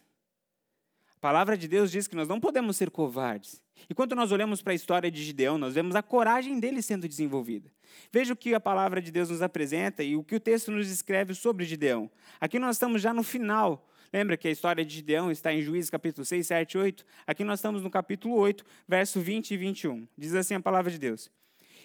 A 1.15 1.19
palavra 1.19 1.57
de 1.57 1.67
Deus 1.67 1.91
diz 1.91 2.07
que 2.07 2.15
nós 2.15 2.27
não 2.27 2.39
podemos 2.39 2.77
ser 2.77 2.91
covardes. 2.91 3.61
E 3.89 3.93
quando 3.93 4.15
nós 4.15 4.31
olhamos 4.31 4.61
para 4.61 4.73
a 4.73 4.75
história 4.75 5.11
de 5.11 5.23
Gideão, 5.23 5.57
nós 5.57 5.73
vemos 5.73 5.95
a 5.95 6.03
coragem 6.03 6.59
dele 6.59 6.81
sendo 6.81 7.07
desenvolvida. 7.07 7.71
Veja 8.11 8.33
o 8.33 8.35
que 8.35 8.53
a 8.53 8.59
palavra 8.59 9.01
de 9.01 9.11
Deus 9.11 9.29
nos 9.29 9.41
apresenta 9.41 10.03
e 10.03 10.15
o 10.15 10.23
que 10.23 10.35
o 10.35 10.39
texto 10.39 10.71
nos 10.71 10.89
escreve 10.89 11.33
sobre 11.33 11.65
Gideão. 11.65 12.09
Aqui 12.39 12.59
nós 12.59 12.75
estamos 12.75 13.01
já 13.01 13.13
no 13.13 13.23
final. 13.23 13.87
Lembra 14.13 14.37
que 14.37 14.47
a 14.47 14.51
história 14.51 14.85
de 14.85 14.95
Gideão 14.95 15.31
está 15.31 15.53
em 15.53 15.61
Juízes 15.61 15.89
capítulo 15.89 16.23
6, 16.23 16.47
7, 16.47 16.77
8? 16.77 17.05
Aqui 17.27 17.43
nós 17.43 17.59
estamos 17.59 17.81
no 17.81 17.89
capítulo 17.89 18.35
8, 18.35 18.63
verso 18.87 19.19
20 19.19 19.51
e 19.51 19.57
21. 19.57 20.07
Diz 20.17 20.33
assim 20.33 20.53
a 20.53 20.59
palavra 20.59 20.91
de 20.91 20.97
Deus. 20.97 21.29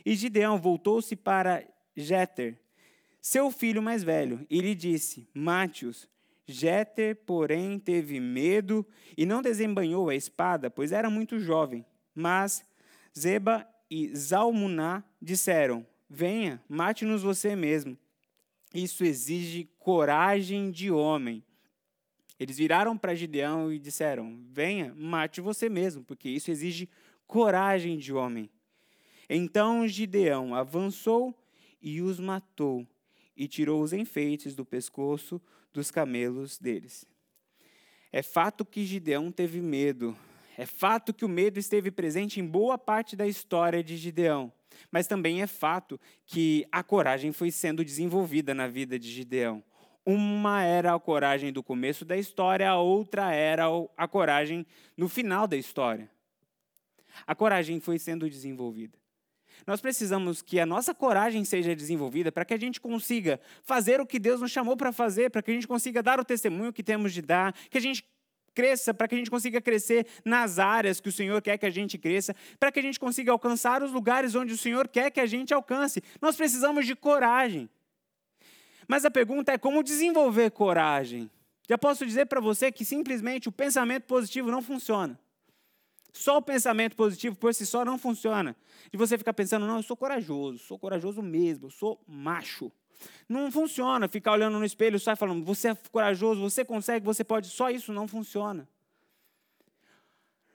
E 0.05 0.15
Gideão 0.15 0.59
voltou-se 0.59 1.17
para 1.17 1.65
Jéter, 1.97 2.59
seu 3.21 3.51
filho 3.51 3.83
mais 3.83 4.03
velho, 4.03 4.47
e 4.49 4.61
lhe 4.61 4.75
disse: 4.75 5.29
Mate-os. 5.35 6.09
Porém, 7.27 7.79
teve 7.79 8.19
medo 8.19 8.85
e 9.17 9.25
não 9.25 9.41
desembanhou 9.41 10.09
a 10.09 10.17
espada, 10.17 10.69
pois 10.69 10.91
era 10.91 11.09
muito 11.09 11.39
jovem. 11.39 11.87
Mas 12.13 12.65
Zeba 13.17 13.67
e 13.89 14.15
Zalmuná 14.17 15.05
disseram: 15.23 15.87
Venha, 16.09 16.61
mate-nos 16.69 17.23
você 17.23 17.55
mesmo. 17.55 17.97
Isso 18.75 19.05
exige 19.05 19.69
coragem 19.79 20.71
de 20.71 20.91
homem. 20.91 21.43
Eles 22.39 22.57
viraram 22.57 22.97
para 22.97 23.15
Gideão 23.15 23.73
e 23.73 23.79
disseram: 23.79 24.41
Venha, 24.51 24.95
mate 24.97 25.41
você 25.41 25.69
mesmo, 25.69 26.03
porque 26.03 26.29
isso 26.29 26.51
exige 26.51 26.89
coragem 27.27 27.99
de 27.99 28.13
homem. 28.13 28.51
Então 29.29 29.87
Gideão 29.87 30.55
avançou 30.55 31.33
e 31.83 32.03
os 32.03 32.19
matou, 32.19 32.87
e 33.41 33.49
tirou 33.49 33.81
os 33.81 33.95
enfeites 33.95 34.55
do 34.55 34.67
pescoço 34.67 35.41
dos 35.73 35.91
camelos 35.91 36.59
deles. 36.59 37.07
É 38.13 38.23
fato 38.23 38.67
que 38.67 38.85
Gideão 38.85 39.33
teve 39.33 39.63
medo, 39.63 40.15
é 40.59 40.67
fato 40.67 41.15
que 41.15 41.25
o 41.25 41.29
medo 41.29 41.59
esteve 41.59 41.91
presente 41.91 42.39
em 42.39 42.47
boa 42.47 42.77
parte 42.77 43.17
da 43.17 43.27
história 43.27 43.83
de 43.83 43.97
Gideão, 43.97 44.53
mas 44.93 45.07
também 45.07 45.41
é 45.41 45.47
fato 45.47 45.99
que 46.27 46.67
a 46.71 46.83
coragem 46.83 47.33
foi 47.33 47.51
sendo 47.51 47.83
desenvolvida 47.83 48.53
na 48.53 48.69
vida 48.69 48.99
de 48.99 49.11
Gideão. 49.11 49.65
Uma 50.05 50.63
era 50.63 50.95
a 50.95 51.01
coragem 51.01 51.51
do 51.51 51.63
começo 51.63 52.05
da 52.05 52.19
história, 52.19 52.69
a 52.69 52.77
outra 52.77 53.33
era 53.33 53.65
a 53.97 54.07
coragem 54.07 54.67
no 54.99 55.09
final 55.09 55.47
da 55.47 55.57
história. 55.57 56.11
A 57.27 57.35
coragem 57.35 57.81
foi 57.81 57.99
sendo 57.99 58.29
desenvolvida. 58.29 59.00
Nós 59.67 59.81
precisamos 59.81 60.43
que 60.43 60.59
a 60.59 60.67
nossa 60.67 60.95
coragem 60.95 61.45
seja 61.45 61.75
desenvolvida 61.75 62.31
para 62.33 62.45
que 62.45 62.55
a 62.55 62.59
gente 62.59 62.81
consiga 62.81 63.41
fazer 63.63 64.01
o 64.01 64.07
que 64.07 64.19
Deus 64.19 64.41
nos 64.41 64.51
chamou 64.51 64.77
para 64.77 64.93
fazer, 64.93 65.31
para 65.31 65.43
que 65.43 65.51
a 65.51 65.55
gente 65.55 65.69
consiga 65.69 66.03
dar 66.03 66.19
o 66.19 66.25
testemunho 66.25 66.73
que 66.73 66.83
temos 66.83 67.13
de 67.13 67.23
dar, 67.23 67.53
que 67.69 67.79
a 67.79 67.81
gente 67.81 68.05
cresça, 68.55 68.93
para 68.93 69.09
que 69.09 69.15
a 69.15 69.19
gente 69.19 69.31
consiga 69.31 69.61
crescer 69.61 70.07
nas 70.25 70.59
áreas 70.59 71.01
que 71.01 71.09
o 71.09 71.13
Senhor 71.13 71.41
quer 71.41 71.57
que 71.57 71.67
a 71.67 71.71
gente 71.71 71.97
cresça, 71.97 72.35
para 72.59 72.71
que 72.73 72.79
a 72.79 72.83
gente 72.83 72.99
consiga 72.99 73.33
alcançar 73.33 73.83
os 73.83 73.93
lugares 73.93 74.35
onde 74.35 74.53
o 74.53 74.59
Senhor 74.59 74.89
quer 74.89 75.11
que 75.11 75.21
a 75.21 75.27
gente 75.27 75.55
alcance. 75.55 76.03
Nós 76.21 76.37
precisamos 76.37 76.87
de 76.87 76.95
coragem. 76.95 77.69
Mas 78.89 79.05
a 79.05 79.11
pergunta 79.11 79.53
é 79.53 79.59
como 79.59 79.83
desenvolver 79.83 80.51
coragem? 80.51 81.31
Já 81.69 81.79
posso 81.79 82.05
dizer 82.05 82.27
para 82.27 82.41
você 82.41 82.73
que 82.73 82.85
simplesmente 82.85 83.49
o 83.49 83.53
pensamento 83.53 84.03
positivo 84.03 84.51
não 84.51 84.61
funciona. 84.61 85.19
Só 86.13 86.39
o 86.39 86.43
pensamento 86.43 86.97
positivo 86.97 87.37
por 87.37 87.55
si 87.55 87.65
só 87.65 87.85
não 87.85 87.99
funciona. 87.99 88.57
De 88.91 88.99
você 88.99 89.17
ficar 89.17 89.33
pensando, 89.33 89.67
não, 89.67 89.77
eu 89.77 89.83
sou 89.83 89.97
corajoso, 89.97 90.59
sou 90.59 90.79
corajoso 90.79 91.23
mesmo, 91.23 91.67
eu 91.67 91.71
sou 91.71 92.01
macho. 92.07 92.71
Não 93.29 93.51
funciona 93.51 94.09
ficar 94.09 94.33
olhando 94.33 94.59
no 94.59 94.65
espelho 94.65 94.99
só 94.99 95.13
e 95.13 95.17
falando, 95.17 95.45
você 95.45 95.69
é 95.69 95.77
corajoso, 95.91 96.41
você 96.41 96.65
consegue, 96.65 97.05
você 97.05 97.25
pode. 97.25 97.49
Só 97.49 97.71
isso 97.71 97.93
não 97.93 98.07
funciona. 98.07 98.69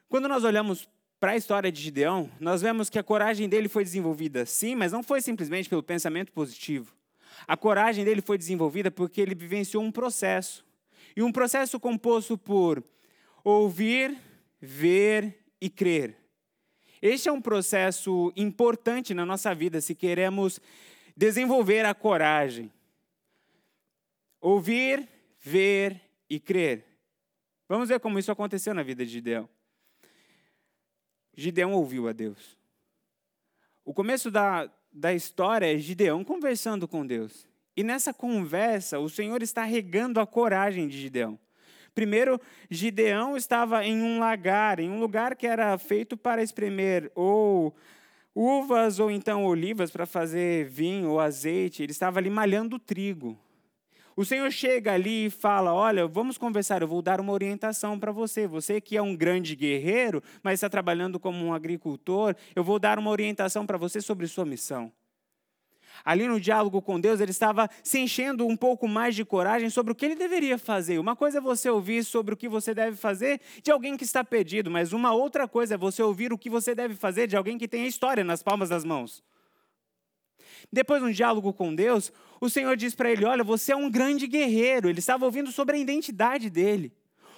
Quando 0.07 0.27
nós 0.27 0.43
olhamos 0.43 0.87
para 1.19 1.31
a 1.31 1.35
história 1.35 1.71
de 1.71 1.81
Gideão, 1.81 2.29
nós 2.39 2.61
vemos 2.61 2.89
que 2.89 2.99
a 2.99 3.03
coragem 3.03 3.49
dele 3.49 3.67
foi 3.67 3.83
desenvolvida, 3.83 4.45
sim, 4.45 4.75
mas 4.75 4.91
não 4.91 5.01
foi 5.01 5.21
simplesmente 5.21 5.67
pelo 5.67 5.81
pensamento 5.81 6.31
positivo. 6.31 6.93
A 7.47 7.57
coragem 7.57 8.05
dele 8.05 8.21
foi 8.21 8.37
desenvolvida 8.37 8.91
porque 8.91 9.21
ele 9.21 9.35
vivenciou 9.35 9.83
um 9.83 9.91
processo. 9.91 10.65
E 11.15 11.23
um 11.23 11.31
processo 11.31 11.79
composto 11.79 12.37
por 12.37 12.83
ouvir, 13.43 14.17
ver 14.59 15.44
e 15.59 15.69
crer. 15.69 16.17
Este 17.01 17.29
é 17.29 17.31
um 17.31 17.41
processo 17.41 18.31
importante 18.35 19.13
na 19.13 19.25
nossa 19.25 19.53
vida 19.53 19.81
se 19.81 19.93
queremos 19.93 20.59
desenvolver 21.15 21.85
a 21.85 21.93
coragem. 21.93 22.71
Ouvir, 24.41 25.07
ver 25.39 26.01
e 26.29 26.39
crer. 26.39 26.85
Vamos 27.67 27.89
ver 27.89 27.99
como 27.99 28.19
isso 28.19 28.31
aconteceu 28.31 28.73
na 28.73 28.83
vida 28.83 29.05
de 29.05 29.11
Gideão. 29.11 29.49
Gideão 31.35 31.73
ouviu 31.73 32.07
a 32.07 32.11
Deus. 32.11 32.57
O 33.83 33.93
começo 33.93 34.31
da, 34.31 34.71
da 34.91 35.13
história 35.13 35.71
é 35.71 35.77
Gideão 35.77 36.23
conversando 36.23 36.87
com 36.87 37.05
Deus. 37.05 37.47
E 37.75 37.83
nessa 37.83 38.13
conversa, 38.13 38.99
o 38.99 39.09
Senhor 39.09 39.43
está 39.43 39.63
regando 39.63 40.19
a 40.19 40.25
coragem 40.25 40.87
de 40.87 40.97
Gideão. 40.97 41.37
Primeiro, 41.95 42.41
Gideão 42.69 43.37
estava 43.37 43.85
em 43.85 44.01
um 44.01 44.19
lagar, 44.19 44.81
em 44.81 44.89
um 44.89 44.99
lugar 44.99 45.33
que 45.33 45.47
era 45.47 45.77
feito 45.77 46.17
para 46.17 46.43
espremer 46.43 47.09
ou 47.15 47.73
uvas 48.35 48.99
ou 48.99 49.09
então 49.09 49.45
olivas 49.45 49.89
para 49.89 50.05
fazer 50.05 50.65
vinho 50.65 51.11
ou 51.11 51.21
azeite. 51.21 51.81
Ele 51.81 51.93
estava 51.93 52.19
ali 52.19 52.29
malhando 52.29 52.77
trigo. 52.77 53.39
O 54.13 54.25
Senhor 54.25 54.51
chega 54.51 54.91
ali 54.91 55.27
e 55.27 55.29
fala: 55.29 55.73
Olha, 55.73 56.05
vamos 56.05 56.37
conversar, 56.37 56.81
eu 56.81 56.87
vou 56.87 57.01
dar 57.01 57.21
uma 57.21 57.31
orientação 57.31 57.97
para 57.97 58.11
você. 58.11 58.45
Você 58.45 58.81
que 58.81 58.97
é 58.97 59.01
um 59.01 59.15
grande 59.15 59.55
guerreiro, 59.55 60.21
mas 60.43 60.55
está 60.55 60.69
trabalhando 60.69 61.17
como 61.17 61.45
um 61.45 61.53
agricultor, 61.53 62.35
eu 62.53 62.63
vou 62.63 62.77
dar 62.77 62.99
uma 62.99 63.09
orientação 63.09 63.65
para 63.65 63.77
você 63.77 64.01
sobre 64.01 64.27
sua 64.27 64.43
missão. 64.43 64.91
Ali 66.03 66.27
no 66.27 66.39
diálogo 66.39 66.81
com 66.81 66.99
Deus, 66.99 67.19
ele 67.19 67.31
estava 67.31 67.69
se 67.83 67.99
enchendo 67.99 68.45
um 68.47 68.55
pouco 68.57 68.87
mais 68.87 69.15
de 69.15 69.23
coragem 69.23 69.69
sobre 69.69 69.91
o 69.91 69.95
que 69.95 70.05
ele 70.05 70.15
deveria 70.15 70.57
fazer. 70.57 70.99
Uma 70.99 71.15
coisa 71.15 71.37
é 71.37 71.41
você 71.41 71.69
ouvir 71.69 72.03
sobre 72.03 72.33
o 72.33 72.37
que 72.37 72.49
você 72.49 72.73
deve 72.73 72.97
fazer 72.97 73.39
de 73.61 73.71
alguém 73.71 73.95
que 73.95 74.03
está 74.03 74.23
perdido, 74.23 74.69
mas 74.69 74.93
uma 74.93 75.13
outra 75.13 75.47
coisa 75.47 75.75
é 75.75 75.77
você 75.77 76.01
ouvir 76.01 76.33
o 76.33 76.37
que 76.37 76.49
você 76.49 76.73
deve 76.73 76.95
fazer 76.95 77.27
de 77.27 77.37
alguém 77.37 77.57
que 77.57 77.67
tem 77.67 77.83
a 77.83 77.87
história 77.87 78.23
nas 78.23 78.41
palmas 78.41 78.69
das 78.69 78.83
mãos. 78.83 79.23
Depois, 80.71 81.01
no 81.01 81.13
diálogo 81.13 81.53
com 81.53 81.73
Deus, 81.73 82.11
o 82.39 82.49
Senhor 82.49 82.75
diz 82.75 82.95
para 82.95 83.11
ele: 83.11 83.25
Olha, 83.25 83.43
você 83.43 83.71
é 83.71 83.75
um 83.75 83.89
grande 83.89 84.27
guerreiro. 84.27 84.89
Ele 84.89 84.99
estava 84.99 85.25
ouvindo 85.25 85.51
sobre 85.51 85.77
a 85.77 85.79
identidade 85.79 86.49
dele. 86.49 86.91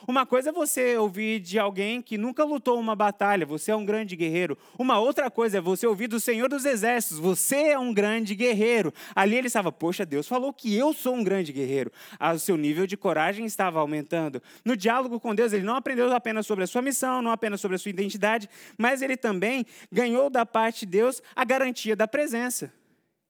Uma 0.08 0.26
coisa 0.26 0.52
é 0.52 0.54
você 0.54 0.96
ouvir 0.98 1.42
de 1.42 1.60
alguém 1.60 2.02
que 2.02 2.18
nunca 2.18 2.46
lutou 2.46 2.80
uma 2.80 2.96
batalha, 2.96 3.46
você 3.46 3.72
é 3.72 3.76
um 3.76 3.84
grande 3.84 4.16
guerreiro. 4.16 4.58
Uma 4.80 4.98
outra 5.00 5.30
coisa 5.30 5.58
é 5.58 5.62
você 5.62 5.86
ouvir 5.86 6.08
do 6.08 6.18
Senhor 6.18 6.48
dos 6.48 6.64
Exércitos, 6.64 7.20
você 7.20 7.72
é 7.72 7.78
um 7.78 7.94
grande 7.94 8.34
guerreiro. 8.34 8.94
Ali 9.14 9.36
ele 9.36 9.48
estava, 9.48 9.70
poxa, 9.70 10.06
Deus 10.06 10.26
falou 10.26 10.54
que 10.54 10.74
eu 10.74 10.94
sou 10.94 11.14
um 11.14 11.22
grande 11.26 11.52
guerreiro. 11.52 11.92
Ah, 12.18 12.32
o 12.32 12.40
seu 12.40 12.56
nível 12.56 12.88
de 12.88 12.96
coragem 12.96 13.46
estava 13.46 13.82
aumentando. 13.82 14.42
No 14.64 14.78
diálogo 14.78 15.20
com 15.20 15.36
Deus, 15.36 15.52
ele 15.52 15.66
não 15.66 15.76
aprendeu 15.76 16.10
apenas 16.16 16.48
sobre 16.48 16.64
a 16.64 16.68
sua 16.68 16.82
missão, 16.82 17.22
não 17.22 17.32
apenas 17.32 17.60
sobre 17.60 17.76
a 17.76 17.78
sua 17.78 17.90
identidade, 17.90 18.50
mas 18.78 19.02
ele 19.02 19.18
também 19.18 19.66
ganhou 19.92 20.30
da 20.30 20.46
parte 20.46 20.86
de 20.86 20.86
Deus 20.86 21.22
a 21.36 21.44
garantia 21.44 21.98
da 21.98 22.08
presença. 22.08 22.72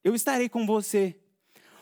Eu 0.04 0.14
estarei 0.14 0.48
com 0.48 0.64
você. 0.64 1.16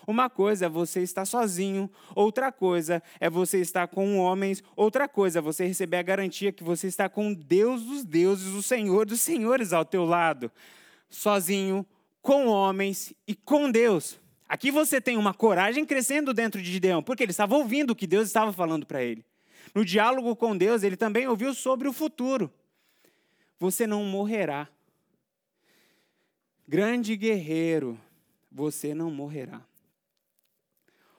Uma 0.08 0.30
coisa 0.30 0.68
é 0.68 0.70
você 0.70 1.02
estar 1.02 1.26
sozinho, 1.26 1.89
outra 2.13 2.52
coisa 2.52 3.02
é 3.20 3.30
você 3.30 3.60
estar 3.60 3.88
com 3.88 4.18
homens, 4.18 4.63
outra 4.76 5.08
coisa 5.08 5.39
é 5.39 5.41
você 5.41 5.65
receber 5.65 5.98
a 5.98 6.04
garantia 6.04 6.52
que 6.52 6.63
você 6.63 6.88
está 6.88 7.10
com 7.10 7.34
Deus 7.34 7.84
dos 7.84 8.04
deuses, 8.04 8.54
o 8.54 8.62
Senhor 8.62 9.06
dos 9.06 9.22
senhores 9.22 9.74
ao 9.74 9.84
teu 9.84 10.06
lado. 10.06 10.52
Sozinho, 11.10 11.86
com 12.22 12.48
homens 12.48 13.13
e 13.28 13.36
com 13.36 13.72
Deus. 13.72 14.20
Aqui 14.48 14.70
você 14.70 15.02
tem 15.02 15.18
uma 15.18 15.34
coragem 15.34 15.86
crescendo 15.86 16.34
dentro 16.34 16.62
de 16.62 16.72
Gideão, 16.72 17.02
porque 17.02 17.24
ele 17.24 17.32
estava 17.32 17.56
ouvindo 17.56 17.91
o 17.91 17.96
que 17.96 18.06
Deus 18.06 18.28
estava 18.28 18.54
falando 18.54 18.86
para 18.86 19.04
ele. 19.04 19.26
No 19.74 19.84
diálogo 19.84 20.36
com 20.36 20.56
Deus, 20.56 20.84
ele 20.84 20.96
também 20.96 21.28
ouviu 21.28 21.54
sobre 21.54 21.88
o 21.88 21.94
futuro. 21.94 22.52
Você 23.60 23.88
não 23.88 24.04
morrerá. 24.04 24.68
Grande 26.68 27.15
guerreiro, 27.15 28.00
você 28.52 28.94
não 28.94 29.12
morrerá. 29.12 29.62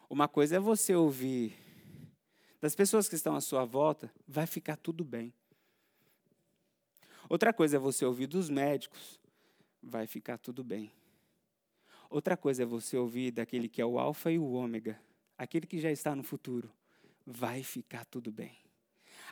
Uma 0.09 0.29
coisa 0.29 0.57
é 0.57 0.61
você 0.61 0.95
ouvir 0.95 1.57
das 2.61 2.75
pessoas 2.75 3.09
que 3.09 3.15
estão 3.15 3.35
à 3.35 3.41
sua 3.41 3.65
volta, 3.65 4.11
vai 4.27 4.47
ficar 4.47 4.77
tudo 4.77 5.05
bem. 5.05 5.33
Outra 7.29 7.53
coisa 7.53 7.77
é 7.77 7.79
você 7.79 8.05
ouvir 8.05 8.27
dos 8.27 8.49
médicos, 8.49 9.21
vai 9.83 10.07
ficar 10.07 10.39
tudo 10.39 10.65
bem. 10.65 10.91
Outra 12.09 12.37
coisa 12.37 12.63
é 12.63 12.67
você 12.67 12.97
ouvir 12.97 13.33
daquele 13.33 13.69
que 13.69 13.81
é 13.81 13.87
o 13.87 13.99
Alfa 13.99 14.31
e 14.31 14.39
o 14.39 14.53
Ômega, 14.53 14.99
aquele 15.37 15.67
que 15.67 15.79
já 15.79 15.91
está 15.91 16.15
no 16.15 16.23
futuro. 16.23 16.71
Vai 17.27 17.63
ficar 17.63 18.05
tudo 18.05 18.31
bem. 18.31 18.57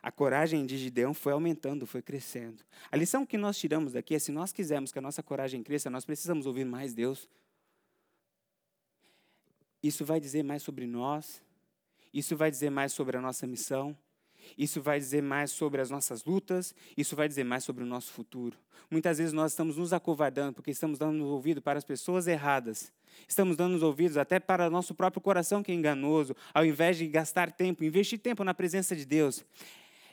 A 0.02 0.10
coragem 0.10 0.66
de 0.66 0.76
Gideão 0.76 1.14
foi 1.14 1.32
aumentando, 1.32 1.86
foi 1.86 2.02
crescendo. 2.02 2.64
A 2.90 2.96
lição 2.96 3.24
que 3.24 3.38
nós 3.38 3.56
tiramos 3.56 3.92
daqui 3.92 4.14
é: 4.14 4.18
se 4.18 4.32
nós 4.32 4.52
quisermos 4.52 4.92
que 4.92 4.98
a 4.98 5.02
nossa 5.02 5.22
coragem 5.22 5.62
cresça, 5.62 5.88
nós 5.88 6.04
precisamos 6.04 6.46
ouvir 6.46 6.64
mais 6.64 6.92
Deus. 6.92 7.28
Isso 9.84 10.02
vai 10.02 10.18
dizer 10.18 10.42
mais 10.42 10.62
sobre 10.62 10.86
nós, 10.86 11.42
isso 12.10 12.34
vai 12.34 12.50
dizer 12.50 12.70
mais 12.70 12.90
sobre 12.90 13.18
a 13.18 13.20
nossa 13.20 13.46
missão, 13.46 13.94
isso 14.56 14.80
vai 14.80 14.98
dizer 14.98 15.22
mais 15.22 15.50
sobre 15.50 15.78
as 15.78 15.90
nossas 15.90 16.24
lutas, 16.24 16.74
isso 16.96 17.14
vai 17.14 17.28
dizer 17.28 17.44
mais 17.44 17.64
sobre 17.64 17.84
o 17.84 17.86
nosso 17.86 18.10
futuro. 18.10 18.56
Muitas 18.90 19.18
vezes 19.18 19.34
nós 19.34 19.52
estamos 19.52 19.76
nos 19.76 19.92
acovardando 19.92 20.54
porque 20.54 20.70
estamos 20.70 20.98
dando 20.98 21.26
ouvido 21.26 21.60
para 21.60 21.78
as 21.78 21.84
pessoas 21.84 22.26
erradas. 22.26 22.90
Estamos 23.28 23.58
dando 23.58 23.74
os 23.74 23.82
ouvidos 23.82 24.16
até 24.16 24.40
para 24.40 24.68
o 24.68 24.70
nosso 24.70 24.94
próprio 24.94 25.20
coração 25.20 25.62
que 25.62 25.70
é 25.70 25.74
enganoso, 25.74 26.34
ao 26.54 26.64
invés 26.64 26.96
de 26.96 27.06
gastar 27.06 27.52
tempo, 27.52 27.84
investir 27.84 28.18
tempo 28.18 28.42
na 28.42 28.54
presença 28.54 28.96
de 28.96 29.04
Deus. 29.04 29.44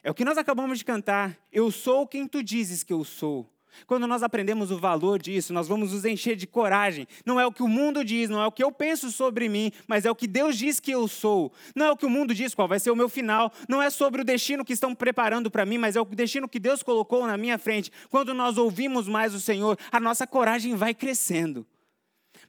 É 0.04 0.12
o 0.12 0.14
que 0.14 0.26
nós 0.26 0.38
acabamos 0.38 0.80
de 0.80 0.84
cantar. 0.84 1.40
Eu 1.50 1.72
sou 1.72 2.06
quem 2.06 2.28
tu 2.28 2.44
dizes 2.44 2.84
que 2.84 2.92
eu 2.92 3.06
sou. 3.06 3.50
Quando 3.88 4.08
nós 4.08 4.24
aprendemos 4.24 4.72
o 4.72 4.78
valor 4.78 5.22
disso, 5.22 5.54
nós 5.54 5.68
vamos 5.68 5.94
nos 5.94 6.06
encher 6.06 6.36
de 6.36 6.48
coragem. 6.48 7.08
Não 7.26 7.40
é 7.40 7.46
o 7.46 7.52
que 7.52 7.64
o 7.64 7.68
mundo 7.68 8.04
diz, 8.04 8.30
não 8.30 8.42
é 8.42 8.48
o 8.48 8.52
que 8.52 8.64
eu 8.64 8.72
penso 8.72 9.12
sobre 9.12 9.50
mim, 9.50 9.72
mas 9.88 10.06
é 10.06 10.12
o 10.12 10.16
que 10.16 10.28
Deus 10.28 10.58
diz 10.58 10.80
que 10.80 10.92
eu 10.92 11.08
sou. 11.08 11.52
Não 11.76 11.86
é 11.86 11.92
o 11.92 11.98
que 11.98 12.06
o 12.06 12.10
mundo 12.10 12.34
diz 12.34 12.54
qual 12.54 12.68
vai 12.68 12.80
ser 12.80 12.92
o 12.92 12.96
meu 12.96 13.10
final. 13.10 13.52
Não 13.68 13.82
é 13.82 13.90
sobre 13.90 14.22
o 14.22 14.26
destino 14.26 14.66
que 14.66 14.74
estão 14.74 14.94
preparando 14.94 15.50
para 15.50 15.66
mim, 15.66 15.78
mas 15.78 15.96
é 15.96 16.02
o 16.02 16.06
destino 16.06 16.48
que 16.48 16.60
Deus 16.60 16.84
colocou 16.84 17.26
na 17.26 17.38
minha 17.38 17.58
frente. 17.58 17.92
Quando 18.10 18.34
nós 18.34 18.58
ouvimos 18.58 19.08
mais 19.08 19.34
o 19.34 19.40
Senhor, 19.40 19.78
a 19.92 20.00
nossa 20.00 20.26
coragem 20.28 20.76
vai 20.76 20.94
crescendo. 20.94 21.66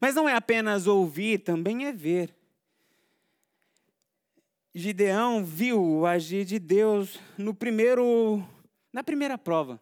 Mas 0.00 0.14
não 0.14 0.28
é 0.28 0.34
apenas 0.34 0.86
ouvir, 0.86 1.38
também 1.38 1.86
é 1.86 1.92
ver. 1.92 2.34
Gideão 4.74 5.44
viu 5.44 5.82
o 5.82 6.06
agir 6.06 6.44
de 6.46 6.58
Deus 6.58 7.20
no 7.36 7.52
primeiro, 7.52 8.42
na 8.92 9.04
primeira 9.04 9.36
prova. 9.36 9.80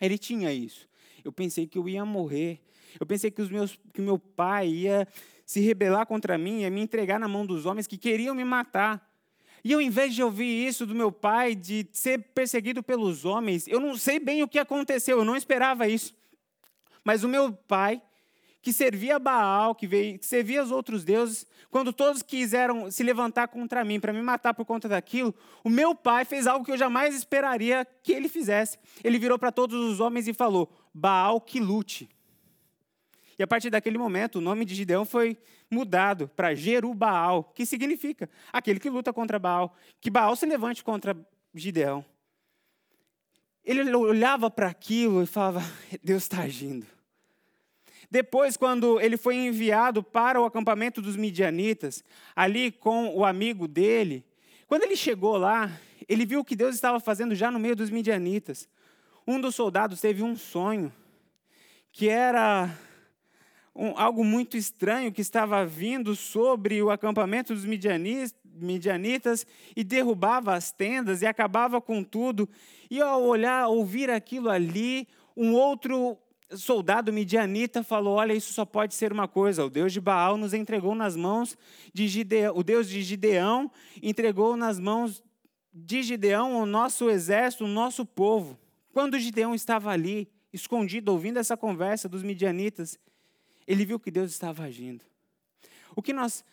Ele 0.00 0.16
tinha 0.16 0.52
isso. 0.52 0.88
Eu 1.24 1.32
pensei 1.32 1.66
que 1.66 1.78
eu 1.78 1.88
ia 1.88 2.04
morrer. 2.04 2.60
Eu 2.98 3.06
pensei 3.06 3.30
que, 3.30 3.42
os 3.42 3.50
meus, 3.50 3.78
que 3.92 4.00
meu 4.00 4.18
pai 4.18 4.68
ia 4.68 5.06
se 5.44 5.60
rebelar 5.60 6.06
contra 6.06 6.38
mim, 6.38 6.60
ia 6.60 6.70
me 6.70 6.80
entregar 6.80 7.18
na 7.18 7.28
mão 7.28 7.44
dos 7.44 7.66
homens 7.66 7.86
que 7.86 7.98
queriam 7.98 8.34
me 8.34 8.44
matar. 8.44 9.08
E 9.62 9.74
ao 9.74 9.80
invés 9.80 10.14
de 10.14 10.22
ouvir 10.22 10.66
isso 10.66 10.86
do 10.86 10.94
meu 10.94 11.12
pai, 11.12 11.54
de 11.54 11.86
ser 11.92 12.18
perseguido 12.18 12.82
pelos 12.82 13.24
homens, 13.24 13.68
eu 13.68 13.78
não 13.78 13.96
sei 13.96 14.18
bem 14.18 14.42
o 14.42 14.48
que 14.48 14.58
aconteceu, 14.58 15.18
eu 15.18 15.24
não 15.24 15.36
esperava 15.36 15.86
isso. 15.86 16.14
Mas 17.04 17.24
o 17.24 17.28
meu 17.28 17.52
pai 17.52 18.00
que 18.62 18.72
servia 18.72 19.18
Baal, 19.18 19.74
que, 19.74 19.86
veio, 19.86 20.18
que 20.18 20.26
servia 20.26 20.62
os 20.62 20.70
outros 20.70 21.02
deuses, 21.02 21.46
quando 21.70 21.92
todos 21.92 22.22
quiseram 22.22 22.90
se 22.90 23.02
levantar 23.02 23.48
contra 23.48 23.84
mim, 23.84 23.98
para 23.98 24.12
me 24.12 24.20
matar 24.20 24.52
por 24.52 24.64
conta 24.64 24.88
daquilo, 24.88 25.34
o 25.64 25.70
meu 25.70 25.94
pai 25.94 26.24
fez 26.24 26.46
algo 26.46 26.64
que 26.64 26.72
eu 26.72 26.76
jamais 26.76 27.14
esperaria 27.14 27.86
que 28.02 28.12
ele 28.12 28.28
fizesse. 28.28 28.78
Ele 29.02 29.18
virou 29.18 29.38
para 29.38 29.50
todos 29.50 29.78
os 29.78 30.00
homens 30.00 30.28
e 30.28 30.34
falou: 30.34 30.70
Baal 30.92 31.40
que 31.40 31.58
lute. 31.58 32.08
E 33.38 33.42
a 33.42 33.46
partir 33.46 33.70
daquele 33.70 33.96
momento, 33.96 34.36
o 34.36 34.40
nome 34.42 34.66
de 34.66 34.74
Gideão 34.74 35.06
foi 35.06 35.38
mudado 35.70 36.28
para 36.28 36.54
Jerubaal, 36.54 37.44
que 37.54 37.64
significa 37.64 38.28
aquele 38.52 38.78
que 38.78 38.90
luta 38.90 39.14
contra 39.14 39.38
Baal. 39.38 39.74
Que 39.98 40.10
Baal 40.10 40.36
se 40.36 40.44
levante 40.44 40.84
contra 40.84 41.16
Gideão. 41.54 42.04
Ele 43.64 43.94
olhava 43.94 44.50
para 44.50 44.68
aquilo 44.68 45.22
e 45.22 45.26
falava: 45.26 45.62
Deus 46.02 46.24
está 46.24 46.42
agindo. 46.42 46.86
Depois, 48.10 48.56
quando 48.56 49.00
ele 49.00 49.16
foi 49.16 49.36
enviado 49.36 50.02
para 50.02 50.40
o 50.40 50.44
acampamento 50.44 51.00
dos 51.00 51.16
midianitas, 51.16 52.02
ali 52.34 52.72
com 52.72 53.14
o 53.14 53.24
amigo 53.24 53.68
dele, 53.68 54.24
quando 54.66 54.82
ele 54.82 54.96
chegou 54.96 55.36
lá, 55.36 55.70
ele 56.08 56.26
viu 56.26 56.40
o 56.40 56.44
que 56.44 56.56
Deus 56.56 56.74
estava 56.74 56.98
fazendo 56.98 57.36
já 57.36 57.50
no 57.52 57.58
meio 57.60 57.76
dos 57.76 57.88
midianitas. 57.88 58.68
Um 59.24 59.40
dos 59.40 59.54
soldados 59.54 60.00
teve 60.00 60.24
um 60.24 60.34
sonho, 60.34 60.92
que 61.92 62.08
era 62.08 62.76
um, 63.74 63.96
algo 63.96 64.24
muito 64.24 64.56
estranho 64.56 65.12
que 65.12 65.20
estava 65.20 65.64
vindo 65.64 66.16
sobre 66.16 66.82
o 66.82 66.90
acampamento 66.90 67.54
dos 67.54 67.64
midianitas 67.64 69.46
e 69.76 69.84
derrubava 69.84 70.54
as 70.54 70.72
tendas 70.72 71.22
e 71.22 71.26
acabava 71.26 71.80
com 71.80 72.02
tudo. 72.02 72.48
E 72.90 73.00
ao 73.00 73.22
olhar, 73.22 73.68
ouvir 73.68 74.10
aquilo 74.10 74.50
ali, 74.50 75.06
um 75.36 75.54
outro 75.54 76.18
soldado 76.56 77.12
midianita 77.12 77.82
falou: 77.82 78.16
Olha, 78.16 78.32
isso 78.32 78.52
só 78.52 78.64
pode 78.64 78.94
ser 78.94 79.12
uma 79.12 79.28
coisa. 79.28 79.64
O 79.64 79.70
Deus 79.70 79.92
de 79.92 80.00
Baal 80.00 80.36
nos 80.36 80.52
entregou 80.54 80.94
nas 80.94 81.16
mãos 81.16 81.56
de 81.92 82.08
Gideão. 82.08 82.56
O 82.56 82.62
Deus 82.62 82.88
de 82.88 83.02
Gideão 83.02 83.70
entregou 84.02 84.56
nas 84.56 84.78
mãos 84.78 85.22
de 85.72 86.02
Gideão 86.02 86.60
o 86.60 86.66
nosso 86.66 87.08
exército, 87.08 87.64
o 87.64 87.68
nosso 87.68 88.04
povo. 88.04 88.58
Quando 88.92 89.18
Gideão 89.18 89.54
estava 89.54 89.90
ali, 89.90 90.28
escondido, 90.52 91.12
ouvindo 91.12 91.38
essa 91.38 91.56
conversa 91.56 92.08
dos 92.08 92.22
midianitas, 92.22 92.98
ele 93.66 93.84
viu 93.84 94.00
que 94.00 94.10
Deus 94.10 94.30
estava 94.32 94.64
agindo. 94.64 95.04
O 95.94 96.02
que 96.02 96.12
nós 96.12 96.44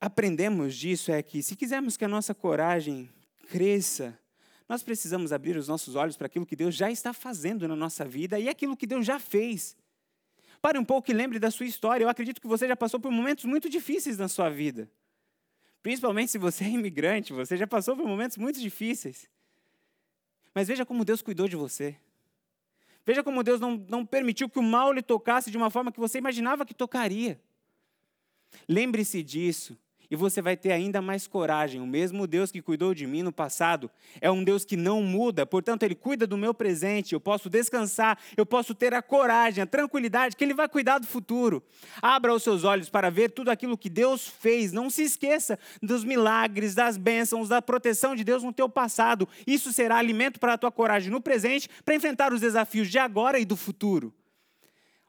aprendemos 0.00 0.74
disso 0.74 1.12
é 1.12 1.22
que, 1.22 1.42
se 1.42 1.54
quisermos 1.54 1.96
que 1.96 2.04
a 2.04 2.08
nossa 2.08 2.34
coragem 2.34 3.08
cresça, 3.48 4.18
nós 4.68 4.82
precisamos 4.82 5.32
abrir 5.32 5.56
os 5.56 5.68
nossos 5.68 5.94
olhos 5.94 6.16
para 6.16 6.26
aquilo 6.26 6.44
que 6.44 6.56
Deus 6.56 6.74
já 6.74 6.90
está 6.90 7.12
fazendo 7.12 7.68
na 7.68 7.76
nossa 7.76 8.04
vida 8.04 8.38
e 8.38 8.48
aquilo 8.48 8.76
que 8.76 8.86
Deus 8.86 9.06
já 9.06 9.18
fez. 9.18 9.76
Pare 10.60 10.78
um 10.78 10.84
pouco 10.84 11.10
e 11.10 11.14
lembre 11.14 11.38
da 11.38 11.50
sua 11.50 11.66
história. 11.66 12.04
Eu 12.04 12.08
acredito 12.08 12.40
que 12.40 12.46
você 12.48 12.66
já 12.66 12.74
passou 12.74 12.98
por 12.98 13.12
momentos 13.12 13.44
muito 13.44 13.68
difíceis 13.68 14.18
na 14.18 14.26
sua 14.26 14.50
vida. 14.50 14.90
Principalmente 15.82 16.32
se 16.32 16.38
você 16.38 16.64
é 16.64 16.68
imigrante, 16.68 17.32
você 17.32 17.56
já 17.56 17.66
passou 17.66 17.96
por 17.96 18.06
momentos 18.06 18.36
muito 18.36 18.60
difíceis. 18.60 19.30
Mas 20.52 20.66
veja 20.66 20.84
como 20.84 21.04
Deus 21.04 21.22
cuidou 21.22 21.46
de 21.46 21.54
você. 21.54 21.96
Veja 23.04 23.22
como 23.22 23.44
Deus 23.44 23.60
não, 23.60 23.76
não 23.88 24.04
permitiu 24.04 24.48
que 24.48 24.58
o 24.58 24.62
mal 24.62 24.92
lhe 24.92 25.02
tocasse 25.02 25.48
de 25.48 25.56
uma 25.56 25.70
forma 25.70 25.92
que 25.92 26.00
você 26.00 26.18
imaginava 26.18 26.66
que 26.66 26.74
tocaria. 26.74 27.40
Lembre-se 28.68 29.22
disso 29.22 29.78
e 30.10 30.16
você 30.16 30.40
vai 30.40 30.56
ter 30.56 30.72
ainda 30.72 31.02
mais 31.02 31.26
coragem. 31.26 31.80
O 31.80 31.86
mesmo 31.86 32.26
Deus 32.26 32.50
que 32.50 32.62
cuidou 32.62 32.94
de 32.94 33.06
mim 33.06 33.22
no 33.22 33.32
passado 33.32 33.90
é 34.20 34.30
um 34.30 34.42
Deus 34.42 34.64
que 34.64 34.76
não 34.76 35.02
muda, 35.02 35.44
portanto, 35.44 35.82
Ele 35.82 35.94
cuida 35.94 36.26
do 36.26 36.36
meu 36.36 36.54
presente. 36.54 37.12
Eu 37.12 37.20
posso 37.20 37.50
descansar, 37.50 38.18
eu 38.36 38.46
posso 38.46 38.74
ter 38.74 38.94
a 38.94 39.02
coragem, 39.02 39.62
a 39.62 39.66
tranquilidade 39.66 40.36
que 40.36 40.44
Ele 40.44 40.54
vai 40.54 40.68
cuidar 40.68 40.98
do 40.98 41.06
futuro. 41.06 41.62
Abra 42.00 42.34
os 42.34 42.42
seus 42.42 42.64
olhos 42.64 42.88
para 42.88 43.10
ver 43.10 43.30
tudo 43.30 43.50
aquilo 43.50 43.76
que 43.76 43.90
Deus 43.90 44.26
fez. 44.26 44.72
Não 44.72 44.88
se 44.88 45.02
esqueça 45.02 45.58
dos 45.82 46.04
milagres, 46.04 46.74
das 46.74 46.96
bênçãos, 46.96 47.48
da 47.48 47.60
proteção 47.60 48.14
de 48.14 48.24
Deus 48.24 48.42
no 48.42 48.52
teu 48.52 48.68
passado. 48.68 49.28
Isso 49.46 49.72
será 49.72 49.96
alimento 49.96 50.38
para 50.38 50.54
a 50.54 50.58
tua 50.58 50.70
coragem 50.70 51.10
no 51.10 51.20
presente, 51.20 51.68
para 51.84 51.94
enfrentar 51.94 52.32
os 52.32 52.40
desafios 52.40 52.90
de 52.90 52.98
agora 52.98 53.38
e 53.38 53.44
do 53.44 53.56
futuro. 53.56 54.14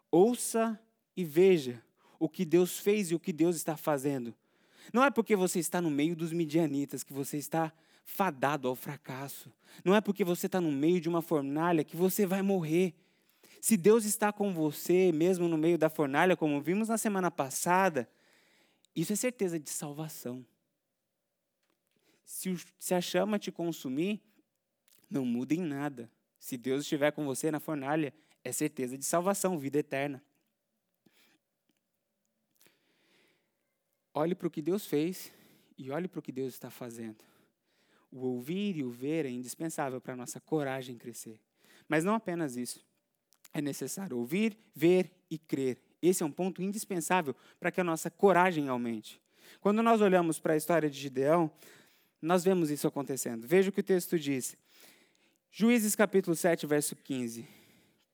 Ouça 0.10 0.80
e 1.16 1.24
veja 1.24 1.82
o 2.20 2.28
que 2.28 2.46
Deus 2.46 2.80
fez 2.80 3.12
e 3.12 3.16
o 3.16 3.20
que 3.20 3.32
Deus 3.32 3.56
está 3.56 3.78
fazendo 3.78 4.34
não 4.94 5.04
é 5.04 5.12
porque 5.12 5.36
você 5.36 5.60
está 5.60 5.82
no 5.82 5.90
meio 5.90 6.16
dos 6.16 6.32
midianitas 6.32 7.04
que 7.04 7.14
você 7.14 7.38
está 7.38 7.72
fadado 8.06 8.68
ao 8.68 8.76
fracasso. 8.76 9.52
Não 9.84 9.94
é 9.94 10.00
porque 10.02 10.24
você 10.24 10.46
está 10.46 10.62
no 10.62 10.72
meio 10.72 11.02
de 11.02 11.10
uma 11.10 11.22
fornalha 11.22 11.84
que 11.84 11.96
você 11.96 12.26
vai 12.26 12.42
morrer. 12.42 12.94
Se 13.62 13.76
Deus 13.76 14.06
está 14.06 14.32
com 14.32 14.54
você, 14.54 15.12
mesmo 15.12 15.48
no 15.48 15.58
meio 15.58 15.78
da 15.78 15.90
fornalha, 15.90 16.38
como 16.38 16.62
vimos 16.62 16.88
na 16.88 16.98
semana 16.98 17.30
passada, 17.30 18.10
isso 18.96 19.12
é 19.12 19.16
certeza 19.16 19.60
de 19.60 19.70
salvação. 19.70 20.46
Se, 22.24 22.94
a 22.94 23.02
chama 23.02 23.38
te 23.38 23.52
consumir, 23.52 24.22
não 25.10 25.26
muda 25.26 25.54
em 25.54 25.62
nada. 25.62 26.10
Se 26.40 26.58
Deus 26.58 26.84
estiver 26.84 27.12
com 27.12 27.26
você 27.26 27.52
na 27.52 27.60
fornalha, 27.60 28.14
é 28.44 28.52
certeza 28.52 28.98
de 28.98 29.06
salvação, 29.06 29.58
vida 29.58 29.80
eterna. 29.80 30.24
Olhe 34.18 34.34
para 34.34 34.48
o 34.48 34.50
que 34.50 34.64
Deus 34.64 34.88
fez 34.88 35.32
e 35.78 35.92
olhe 35.92 36.08
para 36.08 36.18
o 36.18 36.24
que 36.24 36.32
Deus 36.32 36.52
está 36.56 36.72
fazendo. 36.72 37.24
O 38.12 38.26
ouvir 38.26 38.76
e 38.76 38.84
o 38.84 38.90
ver 38.90 39.28
é 39.28 39.30
indispensável 39.30 40.02
para 40.02 40.14
a 40.14 40.16
nossa 40.16 40.40
coragem 40.40 40.98
crescer. 40.98 41.40
Mas 41.88 42.04
não 42.04 42.16
apenas 42.16 42.58
isso. 42.58 42.84
É 43.54 43.62
necessário 43.62 44.18
ouvir, 44.18 44.58
ver 44.74 45.12
e 45.30 45.38
crer. 45.38 45.78
Esse 46.02 46.24
é 46.24 46.26
um 46.26 46.32
ponto 46.32 46.64
indispensável 46.64 47.36
para 47.60 47.70
que 47.70 47.80
a 47.80 47.84
nossa 47.84 48.10
coragem 48.10 48.70
aumente. 48.70 49.22
Quando 49.62 49.84
nós 49.84 50.02
olhamos 50.02 50.40
para 50.40 50.54
a 50.54 50.58
história 50.58 50.90
de 50.90 51.00
Gideão, 51.00 51.52
nós 52.20 52.44
vemos 52.44 52.72
isso 52.72 52.88
acontecendo. 52.88 53.46
Veja 53.46 53.70
o 53.70 53.72
que 53.72 53.82
o 53.82 53.84
texto 53.84 54.18
diz. 54.18 54.58
Juízes 55.52 55.96
capítulo 55.96 56.36
7, 56.36 56.66
verso 56.66 56.96
15. 56.96 57.48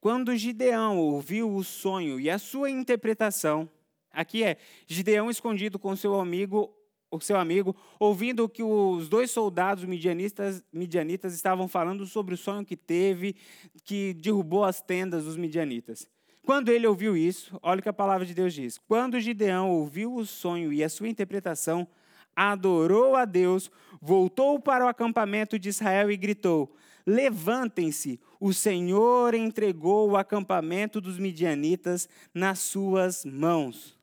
Quando 0.01 0.35
Gideão 0.35 0.97
ouviu 0.97 1.55
o 1.55 1.63
sonho 1.63 2.19
e 2.19 2.29
a 2.29 2.37
sua 2.37 2.69
interpretação, 2.69 3.69
Aqui 4.13 4.43
é 4.43 4.57
Gideão 4.85 5.29
escondido 5.29 5.79
com 5.79 5.95
seu 5.95 6.19
amigo, 6.19 6.71
o 7.09 7.19
seu 7.19 7.35
amigo, 7.35 7.75
ouvindo 7.99 8.47
que 8.47 8.61
os 8.61 9.09
dois 9.09 9.31
soldados 9.31 9.83
midianitas, 9.83 10.63
midianitas 10.71 11.33
estavam 11.33 11.67
falando 11.67 12.05
sobre 12.05 12.35
o 12.35 12.37
sonho 12.37 12.63
que 12.63 12.77
teve, 12.77 13.35
que 13.83 14.13
derrubou 14.13 14.63
as 14.63 14.81
tendas 14.81 15.25
dos 15.25 15.35
midianitas. 15.35 16.07
Quando 16.45 16.69
ele 16.69 16.85
ouviu 16.85 17.15
isso, 17.15 17.57
olha 17.63 17.79
o 17.79 17.83
que 17.83 17.89
a 17.89 17.93
palavra 17.93 18.25
de 18.25 18.33
Deus 18.33 18.53
diz. 18.53 18.77
Quando 18.77 19.19
Gideão 19.19 19.71
ouviu 19.71 20.13
o 20.13 20.25
sonho 20.25 20.73
e 20.73 20.83
a 20.83 20.89
sua 20.89 21.07
interpretação, 21.07 21.87
adorou 22.35 23.15
a 23.15 23.25
Deus, 23.25 23.71
voltou 24.01 24.59
para 24.59 24.85
o 24.85 24.87
acampamento 24.87 25.57
de 25.57 25.69
Israel 25.69 26.11
e 26.11 26.17
gritou: 26.17 26.75
Levantem-se, 27.05 28.19
o 28.39 28.53
Senhor 28.53 29.33
entregou 29.33 30.09
o 30.09 30.17
acampamento 30.17 30.99
dos 30.99 31.17
midianitas 31.17 32.09
nas 32.33 32.59
suas 32.59 33.23
mãos. 33.23 33.97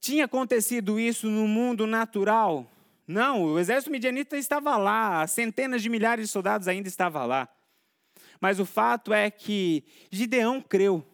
Tinha 0.00 0.24
acontecido 0.24 0.98
isso 0.98 1.28
no 1.28 1.46
mundo 1.46 1.86
natural? 1.86 2.70
Não, 3.06 3.44
o 3.44 3.58
exército 3.58 3.90
midianita 3.90 4.36
estava 4.36 4.76
lá, 4.76 5.26
centenas 5.26 5.82
de 5.82 5.88
milhares 5.88 6.26
de 6.26 6.32
soldados 6.32 6.68
ainda 6.68 6.88
estavam 6.88 7.26
lá. 7.26 7.48
Mas 8.40 8.58
o 8.58 8.64
fato 8.64 9.12
é 9.12 9.30
que 9.30 9.84
Gideão 10.10 10.62
creu. 10.62 11.06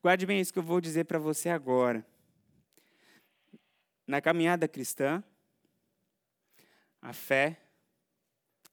Guarde 0.00 0.24
bem 0.24 0.40
isso 0.40 0.52
que 0.52 0.58
eu 0.58 0.62
vou 0.62 0.80
dizer 0.80 1.04
para 1.04 1.18
você 1.18 1.48
agora. 1.48 2.06
Na 4.06 4.20
caminhada 4.20 4.68
cristã, 4.68 5.22
a 7.00 7.12
fé 7.12 7.60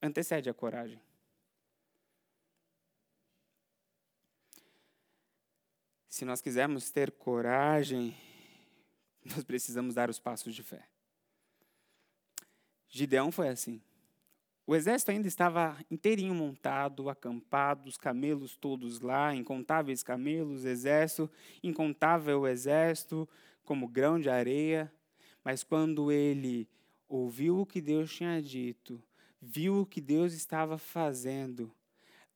antecede 0.02 0.50
a 0.50 0.54
coragem. 0.54 1.02
Se 6.08 6.26
nós 6.26 6.42
quisermos 6.42 6.92
ter 6.92 7.12
coragem, 7.12 8.16
nós 9.24 9.44
precisamos 9.44 9.96
dar 9.96 10.10
os 10.10 10.20
passos 10.20 10.54
de 10.54 10.64
fé. 10.64 10.88
Gideão 12.88 13.32
foi 13.32 13.50
assim. 13.50 13.82
O 14.66 14.76
exército 14.76 15.10
ainda 15.10 15.28
estava 15.28 15.78
inteirinho 15.90 16.36
montado, 16.36 17.10
acampado, 17.10 17.90
os 17.90 17.98
camelos 17.98 18.56
todos 18.56 19.00
lá, 19.00 19.34
incontáveis 19.34 20.04
camelos, 20.04 20.64
exército, 20.64 21.30
incontável 21.64 22.48
exército, 22.48 23.28
como 23.64 23.88
grão 23.88 24.20
de 24.20 24.30
areia. 24.30 24.92
Mas 25.44 25.64
quando 25.64 26.12
ele 26.12 26.70
ouviu 27.08 27.60
o 27.60 27.66
que 27.66 27.82
Deus 27.82 28.14
tinha 28.14 28.40
dito, 28.42 29.02
viu 29.42 29.82
o 29.82 29.86
que 29.86 30.00
Deus 30.00 30.34
estava 30.34 30.78
fazendo, 30.78 31.72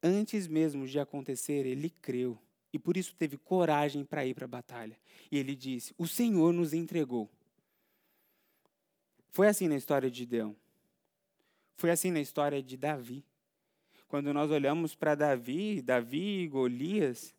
antes 0.01 0.47
mesmo 0.47 0.87
de 0.87 0.99
acontecer, 0.99 1.67
ele 1.67 1.89
creu. 1.89 2.37
E 2.73 2.79
por 2.79 2.97
isso 2.97 3.15
teve 3.15 3.37
coragem 3.37 4.03
para 4.03 4.25
ir 4.25 4.33
para 4.33 4.45
a 4.45 4.47
batalha. 4.47 4.99
E 5.31 5.37
ele 5.37 5.55
disse: 5.55 5.93
O 5.97 6.07
Senhor 6.07 6.51
nos 6.51 6.73
entregou. 6.73 7.29
Foi 9.29 9.47
assim 9.47 9.67
na 9.67 9.75
história 9.75 10.09
de 10.09 10.17
Gideão. 10.17 10.55
Foi 11.75 11.91
assim 11.91 12.11
na 12.11 12.19
história 12.19 12.61
de 12.61 12.75
Davi. 12.75 13.23
Quando 14.07 14.33
nós 14.33 14.51
olhamos 14.51 14.93
para 14.95 15.15
Davi, 15.15 15.81
Davi 15.81 16.43
e 16.43 16.47
Golias, 16.47 17.33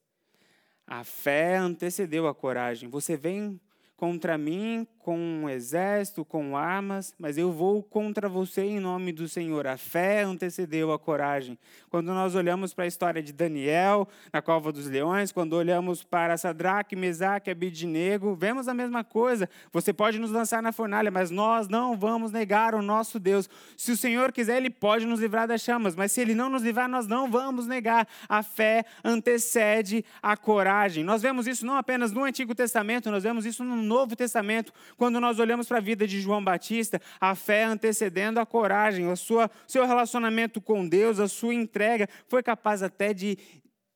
a 0.87 1.05
fé 1.05 1.57
antecedeu 1.57 2.27
a 2.27 2.35
coragem. 2.35 2.89
Você 2.89 3.17
vem 3.17 3.61
contra 3.97 4.37
mim 4.37 4.87
com 5.05 5.19
um 5.19 5.51
exército, 5.51 6.25
com 6.25 6.57
armas, 6.57 7.15
mas 7.19 7.37
eu 7.37 7.53
vou 7.53 7.83
contra 7.83 8.27
você 8.27 8.63
em 8.63 8.81
nome 8.81 9.13
do 9.13 9.29
Senhor. 9.29 9.67
A 9.67 9.77
fé 9.77 10.23
antecedeu 10.23 10.91
a 10.93 10.99
coragem. 10.99 11.59
Quando 11.91 12.07
nós 12.07 12.35
olhamos 12.35 12.73
para 12.73 12.85
a 12.85 12.87
história 12.87 13.23
de 13.23 13.31
Daniel, 13.31 14.09
na 14.33 14.41
cova 14.41 14.73
dos 14.73 14.87
leões, 14.87 15.31
quando 15.31 15.53
olhamos 15.53 16.03
para 16.03 16.39
Sadraque, 16.39 16.97
Mesaque 16.97 17.51
Abidnego, 17.51 18.35
vemos 18.35 18.67
a 18.67 18.73
mesma 18.73 19.05
coisa. 19.05 19.47
Você 19.75 19.93
pode 19.93 20.19
nos 20.19 20.31
lançar 20.31 20.63
na 20.63 20.73
fornalha, 20.73 21.11
mas 21.11 21.31
nós 21.31 21.69
não 21.69 21.99
vamos 21.99 22.33
negar 22.33 22.75
o 22.75 22.81
nosso 22.81 23.21
Deus. 23.21 23.47
Se 23.77 23.93
o 23.93 23.97
Senhor 23.99 24.33
quiser, 24.33 24.57
Ele 24.57 24.71
pode 24.71 25.05
nos 25.05 25.21
livrar 25.21 25.47
das 25.47 25.61
chamas, 25.61 25.95
mas 25.95 26.13
se 26.13 26.23
Ele 26.23 26.35
não 26.35 26.49
nos 26.49 26.63
livrar, 26.63 26.89
nós 26.89 27.07
não 27.07 27.31
vamos 27.31 27.67
negar. 27.67 28.09
A 28.27 28.43
fé 28.43 28.87
antecede 29.05 30.03
a 30.23 30.35
coragem. 30.35 31.05
Nós 31.05 31.21
vemos 31.21 31.47
isso 31.47 31.67
não 31.67 31.77
apenas 31.77 32.11
no 32.11 32.25
Antigo 32.25 32.55
Testamento, 32.55 33.11
nós 33.11 33.23
vemos 33.23 33.45
isso 33.45 33.63
no 33.63 33.77
Novo 33.77 34.17
Testamento. 34.17 34.73
Quando 34.97 35.21
nós 35.21 35.39
olhamos 35.39 35.67
para 35.67 35.79
a 35.79 35.81
vida 35.81 36.07
de 36.07 36.21
João 36.21 36.43
Batista, 36.43 37.01
a 37.21 37.35
fé 37.35 37.65
antecedendo 37.65 38.41
a 38.41 38.47
coragem, 38.47 39.07
o 39.09 39.17
seu 39.17 39.87
relacionamento 39.87 40.61
com 40.61 40.87
Deus, 40.89 41.19
a 41.19 41.29
sua 41.29 41.55
entrega, 41.55 42.09
foi 42.27 42.43
capaz 42.43 42.83
até 42.83 43.13
de 43.13 43.39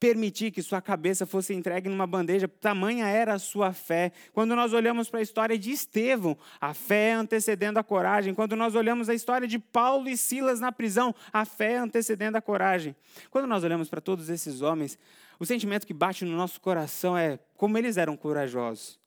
permitir 0.01 0.53
que 0.53 0.63
sua 0.63 0.81
cabeça 0.81 1.27
fosse 1.27 1.53
entregue 1.53 1.89
numa 1.89 2.07
bandeja, 2.07 2.47
tamanha 2.47 3.07
era 3.09 3.35
a 3.35 3.39
sua 3.39 3.73
fé. 3.73 4.13
Quando 4.33 4.55
nós 4.55 4.73
olhamos 4.73 5.11
para 5.11 5.19
a 5.19 5.23
história 5.23 5.59
de 5.59 5.73
Estevão, 5.73 6.39
a 6.61 6.73
fé 6.73 7.15
antecedendo 7.15 7.79
a 7.79 7.83
coragem. 7.83 8.33
Quando 8.33 8.55
nós 8.55 8.77
olhamos 8.77 9.09
a 9.09 9.15
história 9.15 9.49
de 9.49 9.59
Paulo 9.59 10.09
e 10.09 10.17
Silas 10.17 10.61
na 10.61 10.71
prisão, 10.71 11.15
a 11.33 11.45
fé 11.45 11.79
antecedendo 11.79 12.37
a 12.37 12.41
coragem. 12.41 12.95
Quando 13.29 13.49
nós 13.49 13.65
olhamos 13.65 13.89
para 13.89 14.01
todos 14.01 14.31
esses 14.31 14.63
homens, 14.63 14.97
o 15.39 15.45
sentimento 15.45 15.87
que 15.87 15.95
bate 15.95 16.25
no 16.25 16.37
nosso 16.37 16.61
coração 16.61 17.19
é 17.19 17.39
como 17.57 17.77
eles 17.77 17.97
eram 17.97 18.17
corajosos. 18.17 19.01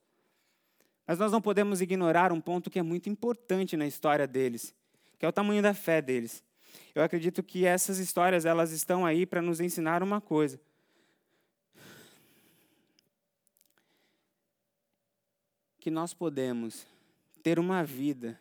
Mas 1.06 1.18
nós 1.18 1.32
não 1.32 1.40
podemos 1.40 1.80
ignorar 1.80 2.32
um 2.32 2.40
ponto 2.40 2.70
que 2.70 2.78
é 2.78 2.82
muito 2.82 3.08
importante 3.08 3.76
na 3.76 3.86
história 3.86 4.26
deles, 4.26 4.74
que 5.18 5.24
é 5.24 5.28
o 5.28 5.32
tamanho 5.32 5.62
da 5.62 5.74
fé 5.74 6.00
deles. 6.00 6.42
Eu 6.94 7.02
acredito 7.02 7.42
que 7.42 7.64
essas 7.64 7.98
histórias 7.98 8.44
elas 8.44 8.70
estão 8.72 9.04
aí 9.04 9.26
para 9.26 9.42
nos 9.42 9.60
ensinar 9.60 10.02
uma 10.02 10.20
coisa. 10.20 10.60
Que 15.80 15.90
nós 15.90 16.14
podemos 16.14 16.86
ter 17.42 17.58
uma 17.58 17.82
vida 17.82 18.38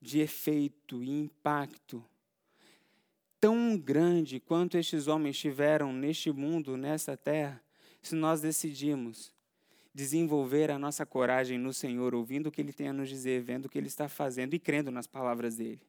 de 0.00 0.20
efeito 0.20 1.02
e 1.02 1.10
impacto 1.10 2.04
tão 3.40 3.76
grande 3.76 4.40
quanto 4.40 4.76
estes 4.76 5.06
homens 5.06 5.38
tiveram 5.38 5.92
neste 5.92 6.30
mundo, 6.30 6.76
nessa 6.76 7.16
terra, 7.16 7.62
se 8.02 8.14
nós 8.14 8.40
decidimos 8.40 9.32
desenvolver 9.98 10.70
a 10.70 10.78
nossa 10.78 11.04
coragem 11.04 11.58
no 11.58 11.72
Senhor, 11.72 12.14
ouvindo 12.14 12.46
o 12.46 12.52
que 12.52 12.60
Ele 12.60 12.72
tem 12.72 12.86
a 12.86 12.92
nos 12.92 13.08
dizer, 13.08 13.42
vendo 13.42 13.66
o 13.66 13.68
que 13.68 13.76
Ele 13.76 13.88
está 13.88 14.08
fazendo 14.08 14.54
e 14.54 14.58
crendo 14.58 14.92
nas 14.92 15.08
palavras 15.08 15.56
dele. 15.56 15.80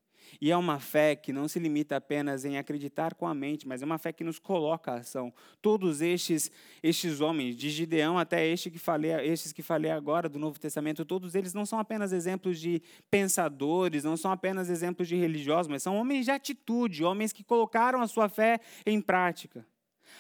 E 0.41 0.50
é 0.50 0.58
uma 0.58 0.80
fé 0.80 1.15
que 1.15 1.32
não 1.32 1.48
se 1.48 1.60
limita 1.60 1.95
apenas 1.95 2.43
em 2.43 2.58
acreditar 2.58 3.13
com 3.13 3.28
a 3.28 3.36
mente, 3.36 3.67
mas 3.67 3.84
é 3.84 3.86
uma 3.86 4.00
fé 4.00 4.12
que 4.12 4.24
nos 4.24 4.39
coloca 4.39 4.93
a 4.93 4.95
ação. 4.95 5.32
Todos 5.62 6.02
estes, 6.02 6.52
estes 6.82 7.22
homens, 7.22 7.56
de 7.56 7.69
Gideão 7.69 8.17
até 8.17 8.48
este 8.48 8.72
que 8.72 8.80
falei, 8.80 9.12
estes 9.12 9.54
que 9.54 9.62
falei 9.62 9.91
agora 9.91 10.28
do 10.28 10.39
Novo 10.39 10.60
Testamento, 10.60 11.06
todos 11.06 11.36
eles 11.36 11.54
não 11.54 11.63
são 11.63 11.78
apenas 11.78 12.12
exemplos 12.12 12.60
de 12.60 12.82
pensadores, 13.12 14.04
não 14.04 14.17
são 14.17 14.32
apenas 14.32 14.72
exemplos 14.72 15.08
de 15.08 15.17
religiosos, 15.17 15.67
mas 15.67 15.84
são 15.84 15.95
homens 15.95 16.26
de 16.26 16.32
atitude, 16.32 17.04
homens 17.04 17.32
que 17.32 17.43
colocaram 17.43 18.02
a 18.02 18.08
sua 18.08 18.28
fé 18.28 18.60
em 18.88 19.00
prática. 19.00 19.63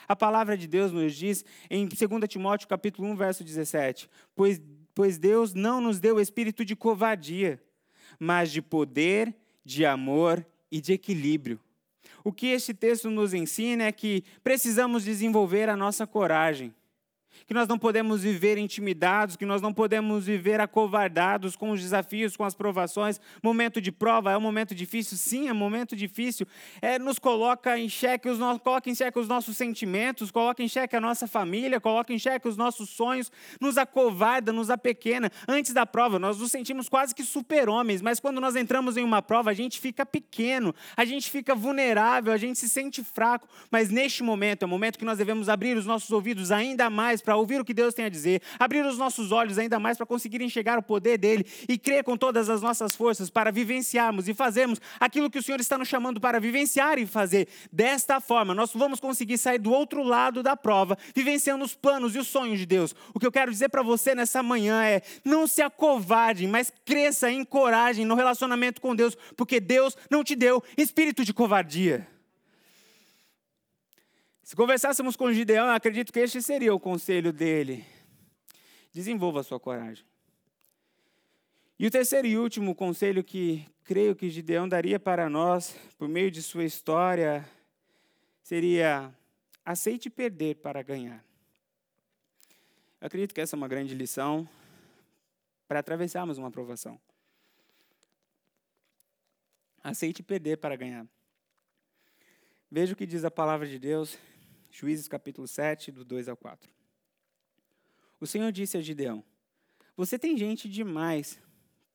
A 0.07 0.15
palavra 0.15 0.57
de 0.57 0.67
Deus 0.67 0.91
nos 0.91 1.13
diz 1.15 1.43
em 1.69 1.87
2 1.87 1.99
Timóteo 2.27 2.67
capítulo 2.67 3.07
1, 3.09 3.15
verso 3.15 3.43
17, 3.43 4.09
pois, 4.35 4.61
pois 4.93 5.17
Deus 5.17 5.53
não 5.53 5.79
nos 5.79 5.99
deu 5.99 6.19
espírito 6.19 6.65
de 6.65 6.75
covardia, 6.75 7.61
mas 8.19 8.51
de 8.51 8.61
poder, 8.61 9.35
de 9.63 9.85
amor 9.85 10.45
e 10.71 10.81
de 10.81 10.93
equilíbrio. 10.93 11.59
O 12.23 12.33
que 12.33 12.47
este 12.47 12.73
texto 12.73 13.09
nos 13.09 13.33
ensina 13.33 13.85
é 13.85 13.91
que 13.91 14.23
precisamos 14.43 15.03
desenvolver 15.03 15.69
a 15.69 15.75
nossa 15.75 16.05
coragem 16.05 16.73
que 17.47 17.53
nós 17.53 17.67
não 17.67 17.77
podemos 17.77 18.21
viver 18.21 18.57
intimidados, 18.57 19.35
que 19.35 19.45
nós 19.45 19.61
não 19.61 19.73
podemos 19.73 20.25
viver 20.25 20.59
acovardados 20.59 21.55
com 21.55 21.71
os 21.71 21.81
desafios, 21.81 22.35
com 22.35 22.43
as 22.43 22.53
provações. 22.53 23.19
Momento 23.41 23.81
de 23.81 23.91
prova 23.91 24.31
é 24.31 24.37
um 24.37 24.41
momento 24.41 24.75
difícil, 24.75 25.17
sim, 25.17 25.47
é 25.47 25.51
um 25.51 25.55
momento 25.55 25.95
difícil. 25.95 26.45
É, 26.81 26.99
nos 26.99 27.19
coloca 27.19 27.77
em 27.77 27.89
xeque 27.89 28.29
os 28.29 28.39
coloca 28.59 28.89
em 28.89 28.95
xeque 28.95 29.17
os 29.19 29.27
nossos 29.27 29.57
sentimentos, 29.57 30.31
coloca 30.31 30.61
em 30.61 30.67
xeque 30.67 30.95
a 30.95 31.01
nossa 31.01 31.27
família, 31.27 31.79
coloca 31.79 32.13
em 32.13 32.19
xeque 32.19 32.47
os 32.47 32.57
nossos 32.57 32.89
sonhos, 32.89 33.31
nos 33.59 33.77
acovarda, 33.77 34.51
nos 34.51 34.69
apequena. 34.69 35.31
Antes 35.47 35.73
da 35.73 35.85
prova, 35.85 36.19
nós 36.19 36.37
nos 36.37 36.51
sentimos 36.51 36.89
quase 36.89 37.15
que 37.15 37.23
super-homens, 37.23 38.01
mas 38.01 38.19
quando 38.19 38.39
nós 38.39 38.55
entramos 38.55 38.97
em 38.97 39.03
uma 39.03 39.21
prova, 39.21 39.49
a 39.49 39.53
gente 39.53 39.79
fica 39.79 40.05
pequeno, 40.05 40.73
a 40.95 41.05
gente 41.05 41.29
fica 41.29 41.55
vulnerável, 41.55 42.33
a 42.33 42.37
gente 42.37 42.59
se 42.59 42.69
sente 42.69 43.03
fraco. 43.03 43.47
Mas 43.71 43.89
neste 43.89 44.23
momento, 44.23 44.63
é 44.63 44.65
o 44.65 44.69
momento 44.69 44.97
que 44.97 45.05
nós 45.05 45.17
devemos 45.17 45.49
abrir 45.49 45.77
os 45.77 45.85
nossos 45.85 46.11
ouvidos 46.11 46.51
ainda 46.51 46.89
mais 46.89 47.18
para 47.21 47.35
ouvir 47.35 47.59
o 47.59 47.65
que 47.65 47.73
Deus 47.73 47.93
tem 47.93 48.05
a 48.05 48.09
dizer, 48.09 48.41
abrir 48.59 48.85
os 48.85 48.97
nossos 48.97 49.31
olhos 49.31 49.57
ainda 49.57 49.79
mais 49.79 49.97
para 49.97 50.05
conseguir 50.05 50.41
enxergar 50.41 50.77
o 50.77 50.83
poder 50.83 51.17
dele 51.17 51.45
e 51.67 51.77
crer 51.77 52.03
com 52.03 52.17
todas 52.17 52.49
as 52.49 52.61
nossas 52.61 52.95
forças 52.95 53.29
para 53.29 53.51
vivenciarmos 53.51 54.27
e 54.27 54.33
fazermos 54.33 54.79
aquilo 54.99 55.29
que 55.29 55.39
o 55.39 55.43
Senhor 55.43 55.59
está 55.59 55.77
nos 55.77 55.87
chamando 55.87 56.19
para 56.19 56.39
vivenciar 56.39 56.97
e 56.97 57.05
fazer. 57.05 57.47
Desta 57.71 58.19
forma, 58.19 58.53
nós 58.53 58.71
vamos 58.73 58.99
conseguir 58.99 59.37
sair 59.37 59.59
do 59.59 59.71
outro 59.71 60.03
lado 60.03 60.41
da 60.43 60.55
prova, 60.55 60.97
vivenciando 61.15 61.63
os 61.63 61.75
planos 61.75 62.15
e 62.15 62.19
os 62.19 62.27
sonhos 62.27 62.59
de 62.59 62.65
Deus. 62.65 62.95
O 63.13 63.19
que 63.19 63.25
eu 63.25 63.31
quero 63.31 63.51
dizer 63.51 63.69
para 63.69 63.81
você 63.81 64.15
nessa 64.15 64.41
manhã 64.43 64.83
é: 64.83 65.01
não 65.23 65.47
se 65.47 65.61
acovarde, 65.61 66.47
mas 66.47 66.71
cresça 66.85 67.31
em 67.31 67.43
coragem 67.43 68.05
no 68.05 68.15
relacionamento 68.15 68.81
com 68.81 68.95
Deus, 68.95 69.17
porque 69.35 69.59
Deus 69.59 69.97
não 70.09 70.23
te 70.23 70.35
deu 70.35 70.63
espírito 70.77 71.23
de 71.23 71.33
covardia. 71.33 72.18
Se 74.49 74.55
conversássemos 74.55 75.15
com 75.15 75.31
Gideão, 75.31 75.69
acredito 75.69 76.11
que 76.11 76.19
este 76.19 76.41
seria 76.41 76.73
o 76.73 76.79
conselho 76.79 77.31
dele. 77.31 77.85
Desenvolva 78.91 79.41
a 79.41 79.43
sua 79.43 79.59
coragem. 79.59 80.03
E 81.77 81.85
o 81.85 81.91
terceiro 81.91 82.25
e 82.25 82.35
último 82.35 82.73
conselho 82.73 83.23
que 83.23 83.63
creio 83.83 84.15
que 84.15 84.27
Gideão 84.27 84.67
daria 84.67 84.99
para 84.99 85.29
nós, 85.29 85.75
por 85.99 86.09
meio 86.09 86.31
de 86.31 86.41
sua 86.41 86.63
história, 86.63 87.47
seria: 88.41 89.13
aceite 89.63 90.09
perder 90.09 90.55
para 90.55 90.81
ganhar. 90.81 91.23
Eu 92.99 93.05
acredito 93.05 93.35
que 93.35 93.41
essa 93.41 93.55
é 93.55 93.57
uma 93.57 93.67
grande 93.67 93.93
lição 93.93 94.49
para 95.67 95.79
atravessarmos 95.79 96.39
uma 96.39 96.47
aprovação. 96.47 96.99
Aceite 99.83 100.23
perder 100.23 100.57
para 100.57 100.75
ganhar. 100.75 101.05
Veja 102.71 102.93
o 102.93 102.95
que 102.95 103.05
diz 103.05 103.23
a 103.23 103.29
palavra 103.29 103.67
de 103.67 103.77
Deus, 103.77 104.17
Juízes 104.69 105.07
capítulo 105.07 105.47
7, 105.47 105.91
do 105.91 106.05
2 106.05 106.29
ao 106.29 106.37
4. 106.37 106.69
O 108.19 108.27
Senhor 108.27 108.51
disse 108.51 108.77
a 108.77 108.81
Gideão: 108.81 109.23
Você 109.95 110.19
tem 110.19 110.37
gente 110.37 110.69
demais 110.69 111.41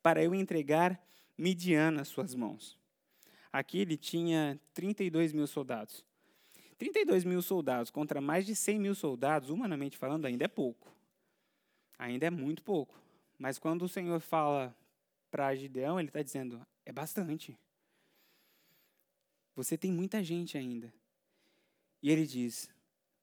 para 0.02 0.22
eu 0.22 0.34
entregar 0.34 1.00
Midian 1.38 1.90
nas 1.90 2.08
suas 2.08 2.34
mãos. 2.34 2.78
Aqui 3.52 3.78
ele 3.78 3.96
tinha 3.96 4.60
32 4.72 5.32
mil 5.32 5.46
soldados. 5.46 6.04
32 6.76 7.24
mil 7.24 7.40
soldados 7.40 7.90
contra 7.90 8.20
mais 8.20 8.44
de 8.44 8.54
100 8.54 8.80
mil 8.80 8.94
soldados, 8.94 9.48
humanamente 9.48 9.96
falando, 9.96 10.26
ainda 10.26 10.44
é 10.44 10.48
pouco. 10.48 10.92
Ainda 11.96 12.26
é 12.26 12.30
muito 12.30 12.62
pouco. 12.62 13.00
Mas 13.38 13.58
quando 13.58 13.82
o 13.82 13.88
Senhor 13.88 14.20
fala 14.20 14.76
para 15.30 15.54
Gideão, 15.54 16.00
ele 16.00 16.08
está 16.08 16.22
dizendo: 16.22 16.66
é 16.84 16.92
bastante. 16.92 17.56
Você 19.54 19.78
tem 19.78 19.92
muita 19.92 20.22
gente 20.22 20.58
ainda. 20.58 20.92
E 22.04 22.10
ele 22.10 22.26
diz: 22.26 22.68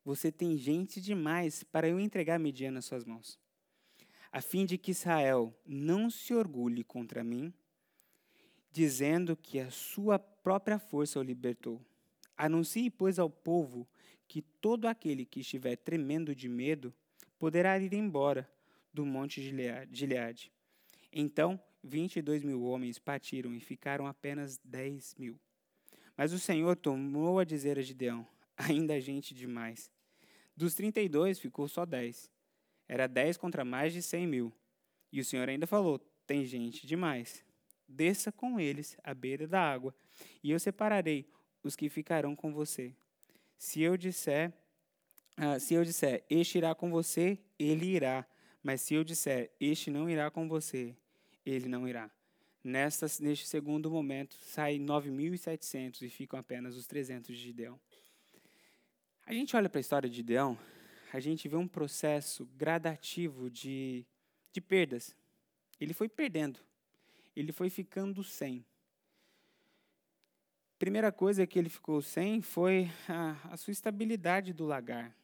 Você 0.03 0.31
tem 0.31 0.57
gente 0.57 0.99
demais 0.99 1.63
para 1.63 1.87
eu 1.87 1.99
entregar 1.99 2.39
Midian 2.39 2.71
nas 2.71 2.85
suas 2.85 3.05
mãos, 3.05 3.39
a 4.31 4.41
fim 4.41 4.65
de 4.65 4.75
que 4.75 4.89
Israel 4.89 5.55
não 5.63 6.09
se 6.09 6.33
orgulhe 6.33 6.83
contra 6.83 7.23
mim, 7.23 7.53
dizendo 8.71 9.37
que 9.37 9.59
a 9.59 9.69
sua 9.69 10.17
própria 10.17 10.79
força 10.79 11.19
o 11.19 11.23
libertou. 11.23 11.79
Anuncie, 12.35 12.89
pois, 12.89 13.19
ao 13.19 13.29
povo 13.29 13.87
que 14.27 14.41
todo 14.41 14.87
aquele 14.87 15.25
que 15.25 15.41
estiver 15.41 15.75
tremendo 15.75 16.33
de 16.33 16.49
medo 16.49 16.91
poderá 17.37 17.77
ir 17.77 17.93
embora 17.93 18.51
do 18.91 19.05
monte 19.05 19.43
Gileade. 19.91 20.51
Então, 21.13 21.61
22 21.83 22.43
mil 22.43 22.63
homens 22.63 22.97
partiram 22.97 23.53
e 23.53 23.59
ficaram 23.59 24.07
apenas 24.07 24.57
10 24.63 25.17
mil. 25.19 25.39
Mas 26.17 26.33
o 26.33 26.39
Senhor 26.39 26.75
tomou 26.75 27.37
a 27.37 27.43
dizer 27.43 27.77
a 27.77 27.81
Gideão: 27.83 28.25
ainda 28.69 28.99
gente 28.99 29.33
demais. 29.33 29.91
Dos 30.55 30.75
32 30.75 31.39
ficou 31.39 31.67
só 31.67 31.85
10. 31.85 32.29
Era 32.87 33.07
10 33.07 33.37
contra 33.37 33.63
mais 33.63 33.93
de 33.93 34.01
100 34.01 34.27
mil. 34.27 34.53
E 35.11 35.19
o 35.19 35.25
Senhor 35.25 35.47
ainda 35.47 35.67
falou: 35.67 35.99
tem 36.25 36.45
gente 36.45 36.85
demais. 36.85 37.43
Desça 37.87 38.31
com 38.31 38.59
eles 38.59 38.97
à 39.03 39.13
beira 39.13 39.45
da 39.47 39.61
água, 39.61 39.93
e 40.41 40.51
eu 40.51 40.59
separarei 40.59 41.27
os 41.61 41.75
que 41.75 41.89
ficarão 41.89 42.35
com 42.35 42.53
você. 42.53 42.95
Se 43.57 43.81
eu 43.81 43.97
disser, 43.97 44.53
ah, 45.35 45.59
se 45.59 45.73
eu 45.73 45.83
disser, 45.83 46.23
este 46.29 46.57
irá 46.57 46.73
com 46.73 46.89
você, 46.89 47.37
ele 47.59 47.87
irá. 47.87 48.25
Mas 48.63 48.81
se 48.81 48.93
eu 48.93 49.03
disser, 49.03 49.51
este 49.59 49.89
não 49.89 50.09
irá 50.09 50.31
com 50.31 50.47
você, 50.47 50.95
ele 51.45 51.67
não 51.67 51.87
irá. 51.87 52.09
Nesta, 52.63 53.07
neste 53.19 53.47
segundo 53.47 53.89
momento, 53.89 54.35
saem 54.35 54.79
9.700 54.79 56.03
e 56.03 56.09
ficam 56.09 56.39
apenas 56.39 56.75
os 56.75 56.85
300 56.85 57.35
de 57.35 57.41
Gideão. 57.41 57.79
A 59.31 59.33
gente 59.33 59.55
olha 59.55 59.69
para 59.69 59.79
a 59.79 59.81
história 59.81 60.09
de 60.09 60.17
Gideão, 60.17 60.59
a 61.13 61.17
gente 61.21 61.47
vê 61.47 61.55
um 61.55 61.65
processo 61.65 62.45
gradativo 62.57 63.49
de, 63.49 64.05
de 64.51 64.59
perdas. 64.59 65.15
Ele 65.79 65.93
foi 65.93 66.09
perdendo, 66.09 66.59
ele 67.33 67.53
foi 67.53 67.69
ficando 67.69 68.25
sem. 68.25 68.65
Primeira 70.77 71.13
coisa 71.13 71.47
que 71.47 71.57
ele 71.57 71.69
ficou 71.69 72.01
sem 72.01 72.41
foi 72.41 72.91
a, 73.07 73.53
a 73.53 73.55
sua 73.55 73.71
estabilidade 73.71 74.51
do 74.51 74.65
lagar. 74.65 75.15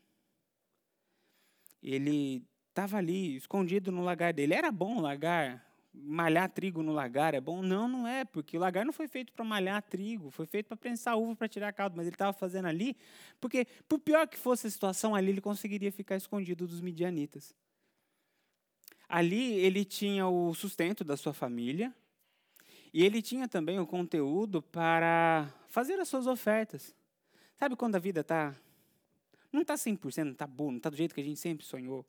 Ele 1.84 2.48
estava 2.70 2.96
ali, 2.96 3.36
escondido 3.36 3.92
no 3.92 4.06
lagar 4.06 4.32
dele. 4.32 4.54
Era 4.54 4.72
bom 4.72 5.00
o 5.00 5.02
lagar? 5.02 5.67
Malhar 6.04 6.50
trigo 6.50 6.82
no 6.82 6.92
lagar 6.92 7.34
é 7.34 7.42
bom? 7.42 7.62
Não, 7.62 7.88
não 7.88 8.08
é, 8.08 8.26
porque 8.26 8.58
o 8.58 8.60
lagar 8.60 8.86
não 8.86 8.94
foi 8.94 9.08
feito 9.08 9.34
para 9.34 9.44
malhar 9.44 9.82
trigo, 9.82 10.30
foi 10.30 10.46
feito 10.46 10.68
para 10.68 10.78
prensar 10.78 11.18
uva 11.18 11.36
para 11.36 11.48
tirar 11.48 11.74
caldo, 11.74 11.96
mas 11.96 12.08
ele 12.08 12.16
estava 12.16 12.34
fazendo 12.34 12.68
ali, 12.68 12.96
porque 13.40 13.66
por 13.88 14.00
pior 14.00 14.28
que 14.28 14.38
fosse 14.38 14.68
a 14.68 14.70
situação 14.70 15.16
ali, 15.16 15.30
ele 15.30 15.42
conseguiria 15.42 15.92
ficar 15.92 16.16
escondido 16.16 16.68
dos 16.68 16.82
midianitas. 16.82 17.56
Ali 19.10 19.54
ele 19.54 19.86
tinha 19.86 20.28
o 20.28 20.54
sustento 20.54 21.04
da 21.04 21.16
sua 21.16 21.34
família, 21.34 21.94
e 22.94 23.04
ele 23.04 23.22
tinha 23.22 23.48
também 23.48 23.80
o 23.80 23.86
conteúdo 23.86 24.62
para 24.62 25.54
fazer 25.68 26.00
as 26.00 26.08
suas 26.08 26.26
ofertas. 26.26 26.96
Sabe 27.60 27.76
quando 27.76 27.96
a 27.96 28.00
vida 28.00 28.22
está 28.22 28.56
não 29.52 29.62
está 29.62 29.76
100%, 29.76 30.24
não 30.24 30.32
está 30.32 30.46
boa, 30.46 30.72
não 30.72 30.78
está 30.78 30.90
do 30.90 30.96
jeito 30.96 31.16
que 31.16 31.22
a 31.22 31.24
gente 31.24 31.40
sempre 31.40 31.66
sonhou, 31.66 32.06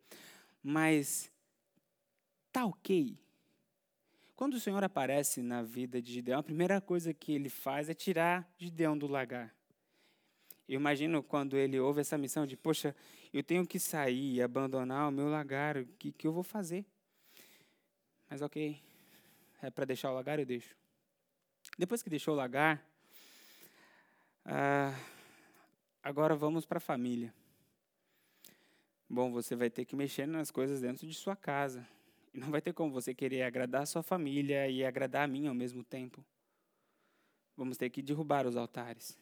mas 0.63 1.31
está 2.47 2.67
ok, 2.67 3.17
quando 4.39 4.55
o 4.55 4.61
Senhor 4.61 4.85
aparece 4.85 5.43
na 5.43 5.65
vida 5.65 6.01
de 6.01 6.13
Gideão, 6.13 6.39
a 6.39 6.43
primeira 6.45 6.81
coisa 6.81 7.13
que 7.13 7.33
ele 7.33 7.49
faz 7.49 7.89
é 7.89 7.93
tirar 7.93 8.49
Gideão 8.57 8.97
do 8.97 9.09
lagar. 9.09 9.53
Eu 10.69 10.77
imagino 10.77 11.25
quando 11.25 11.57
ele 11.57 11.81
ouve 11.81 12.03
essa 12.03 12.17
missão 12.17 12.47
de, 12.47 12.57
poxa, 12.57 12.95
eu 13.33 13.43
tenho 13.43 13.67
que 13.67 13.81
sair 13.81 14.35
e 14.35 14.41
abandonar 14.41 15.09
o 15.09 15.11
meu 15.11 15.29
lagar, 15.29 15.77
o 15.77 15.85
que, 15.99 16.13
que 16.13 16.25
eu 16.25 16.33
vou 16.33 16.45
fazer? 16.45 16.87
Mas 18.31 18.41
ok, 18.41 18.81
é 19.61 19.71
para 19.73 19.85
deixar 19.85 20.13
o 20.13 20.15
lagar, 20.15 20.39
eu 20.39 20.47
deixo. 20.47 20.77
Depois 21.77 22.01
que 22.01 22.09
deixou 22.09 22.35
o 22.35 22.37
lagar, 22.37 22.81
ah, 24.45 24.95
agora 26.01 26.37
vamos 26.37 26.65
para 26.65 26.79
a 26.79 26.81
família. 26.81 27.35
Bom, 29.11 29.33
você 29.33 29.57
vai 29.57 29.69
ter 29.69 29.85
que 29.85 29.97
mexer 29.97 30.29
nas 30.29 30.53
coisas 30.53 30.81
dentro 30.81 31.09
de 31.09 31.15
sua 31.15 31.35
casa. 31.35 31.85
E 32.33 32.39
não 32.39 32.51
vai 32.51 32.61
ter 32.61 32.73
como 32.73 32.93
você 32.93 33.15
querer 33.15 33.43
agradar 33.43 33.83
a 33.83 33.87
sua 33.87 34.03
família 34.03 34.69
e 34.69 34.85
agradar 34.85 35.25
a 35.25 35.29
mim 35.29 35.47
ao 35.47 35.55
mesmo 35.55 35.83
tempo. 35.83 36.25
Vamos 37.57 37.77
ter 37.77 37.91
que 37.91 38.03
derrubar 38.03 38.47
os 38.47 38.57
altares. 38.57 39.19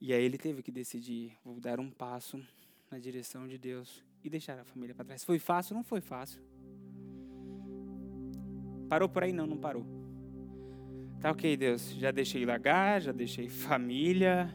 E 0.00 0.12
aí 0.12 0.22
ele 0.22 0.36
teve 0.36 0.62
que 0.62 0.70
decidir, 0.70 1.36
vou 1.44 1.58
dar 1.58 1.80
um 1.80 1.90
passo 1.90 2.44
na 2.90 2.98
direção 2.98 3.48
de 3.48 3.56
Deus 3.56 4.04
e 4.22 4.28
deixar 4.28 4.58
a 4.58 4.64
família 4.64 4.94
para 4.94 5.04
trás. 5.04 5.24
Foi 5.24 5.38
fácil? 5.38 5.74
Não 5.74 5.82
foi 5.82 6.00
fácil. 6.00 6.42
Parou 8.88 9.08
por 9.08 9.22
aí? 9.22 9.32
Não, 9.32 9.46
não 9.46 9.56
parou. 9.56 9.84
Tá 11.20 11.30
ok, 11.30 11.56
Deus, 11.56 11.90
já 11.92 12.10
deixei 12.10 12.44
lagar, 12.44 13.00
já 13.00 13.10
deixei 13.10 13.48
família, 13.48 14.54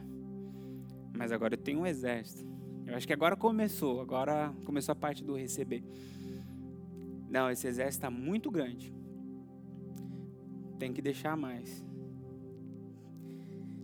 mas 1.16 1.32
agora 1.32 1.54
eu 1.54 1.58
tenho 1.58 1.80
um 1.80 1.86
exército. 1.86 2.48
Eu 2.86 2.94
acho 2.94 3.06
que 3.06 3.12
agora 3.12 3.36
começou, 3.36 4.00
agora 4.00 4.54
começou 4.64 4.92
a 4.92 4.96
parte 4.96 5.24
do 5.24 5.34
receber. 5.34 5.82
Não, 7.30 7.48
esse 7.48 7.68
exército 7.68 8.04
está 8.06 8.10
muito 8.10 8.50
grande. 8.50 8.92
Tem 10.78 10.92
que 10.92 11.00
deixar 11.00 11.36
mais. 11.36 11.86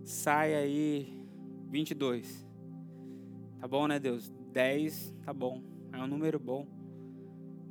Sai 0.03 0.53
aí 0.53 1.25
22. 1.69 2.45
Tá 3.59 3.67
bom, 3.67 3.87
né, 3.87 3.99
Deus? 3.99 4.29
10, 4.51 5.15
tá 5.23 5.33
bom. 5.33 5.63
É 5.93 5.97
um 5.97 6.07
número 6.07 6.37
bom. 6.37 6.67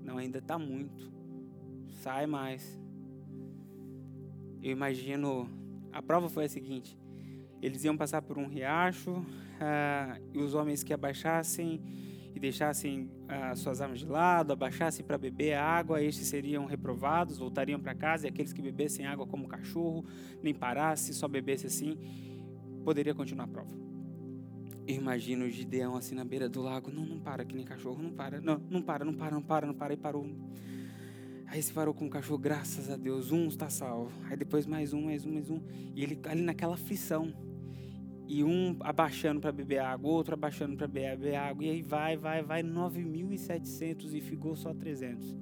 Não, 0.03 0.16
ainda 0.16 0.41
tá 0.41 0.59
muito. 0.59 1.12
Sai 2.01 2.27
mais. 2.27 2.81
Eu 4.62 4.70
imagino. 4.70 5.49
A 5.93 6.01
prova 6.01 6.29
foi 6.29 6.47
a 6.47 6.49
seguinte: 6.49 6.99
eles 7.61 7.85
iam 7.85 7.97
passar 7.97 8.22
por 8.22 8.39
um 8.39 8.47
riacho, 8.47 9.11
uh, 9.11 10.22
e 10.33 10.39
os 10.39 10.55
homens 10.55 10.83
que 10.83 10.95
abaixassem 10.95 11.83
e 12.37 12.39
deixassem 12.39 13.11
as 13.26 13.61
suas 13.61 13.80
armas 13.80 14.01
de 14.01 14.07
lado, 14.07 14.53
abaixassem 14.53 15.03
para 15.03 15.16
beber 15.16 15.55
água, 15.55 16.03
estes 16.03 16.26
seriam 16.26 16.66
reprovados, 16.66 17.39
voltariam 17.39 17.80
para 17.80 17.95
casa, 17.95 18.26
e 18.26 18.28
aqueles 18.28 18.53
que 18.53 18.61
bebessem 18.61 19.07
água 19.07 19.26
como 19.26 19.49
cachorro, 19.49 20.05
nem 20.43 20.55
parasse, 20.55 21.14
só 21.14 21.26
bebesse 21.26 21.66
assim, 21.66 21.97
poderia 22.84 23.14
continuar 23.14 23.45
a 23.45 23.49
prova. 23.49 23.70
Eu 24.87 24.97
imagino 24.97 25.47
o 25.47 25.51
Gideão 25.51 25.97
assim 25.97 26.14
na 26.14 26.26
beira 26.26 26.47
do 26.47 26.61
lago, 26.61 26.91
não, 26.91 27.07
não 27.07 27.18
para, 27.18 27.43
que 27.43 27.57
nem 27.57 27.64
cachorro, 27.64 28.03
não 28.03 28.12
para, 28.12 28.39
não, 28.39 28.61
não 28.68 28.82
para, 28.82 29.03
não 29.03 29.14
para, 29.14 29.30
não 29.30 29.43
para, 29.43 29.66
não 29.66 29.74
para, 29.74 29.95
e 29.95 29.97
parou. 29.97 30.28
Aí 31.47 31.62
se 31.62 31.72
parou 31.72 31.95
com 31.95 32.07
o 32.07 32.11
cachorro, 32.11 32.39
graças 32.39 32.91
a 32.91 32.97
Deus, 32.97 33.32
um 33.32 33.49
está 33.49 33.70
salvo. 33.70 34.12
Aí 34.28 34.37
depois 34.37 34.66
mais 34.66 34.93
um, 34.93 35.07
mais 35.07 35.24
um, 35.24 35.32
mais 35.32 35.49
um. 35.49 35.62
E 35.95 36.03
ele 36.03 36.20
ali 36.24 36.43
naquela 36.43 36.74
aflição 36.74 37.32
e 38.29 38.43
um 38.43 38.77
abaixando 38.81 39.41
para 39.41 39.53
beber 39.53 39.79
água, 39.79 40.11
outro 40.11 40.35
abaixando 40.35 40.77
para 40.77 40.89
beber 40.89 41.37
água, 41.37 41.64
e 41.64 41.70
aí 41.70 41.83
vai, 41.83 42.16
vai, 42.16 42.43
vai, 42.43 42.62
9.700 42.62 44.12
e 44.12 44.20
ficou 44.20 44.57
só 44.57 44.74
300. 44.74 45.35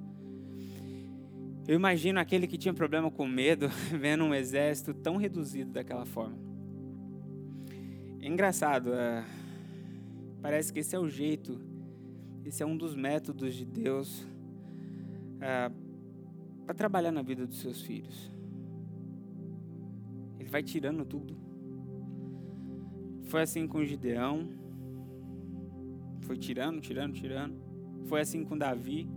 Eu 1.67 1.75
imagino 1.75 2.19
aquele 2.19 2.45
que 2.45 2.57
tinha 2.57 2.73
problema 2.73 3.09
com 3.09 3.27
medo, 3.27 3.67
vendo 3.99 4.23
um 4.23 4.33
exército 4.33 4.93
tão 4.93 5.17
reduzido 5.17 5.71
daquela 5.71 6.05
forma. 6.05 6.37
É 8.21 8.27
engraçado, 8.27 8.93
é, 8.93 9.25
parece 10.41 10.71
que 10.71 10.79
esse 10.79 10.95
é 10.95 10.99
o 10.99 11.09
jeito, 11.09 11.59
esse 12.43 12.61
é 12.61 12.65
um 12.65 12.77
dos 12.77 12.95
métodos 12.95 13.55
de 13.55 13.65
Deus 13.65 14.27
é, 15.41 15.71
para 16.65 16.75
trabalhar 16.75 17.11
na 17.11 17.23
vida 17.23 17.47
dos 17.47 17.59
seus 17.59 17.81
filhos. 17.81 18.31
Ele 20.39 20.49
vai 20.49 20.61
tirando 20.61 21.03
tudo 21.03 21.44
foi 23.25 23.41
assim 23.41 23.67
com 23.67 23.83
Gideão. 23.83 24.47
Foi 26.21 26.37
tirando, 26.37 26.79
tirando, 26.79 27.13
tirando. 27.13 27.55
Foi 28.05 28.21
assim 28.21 28.43
com 28.43 28.57
Davi. 28.57 29.07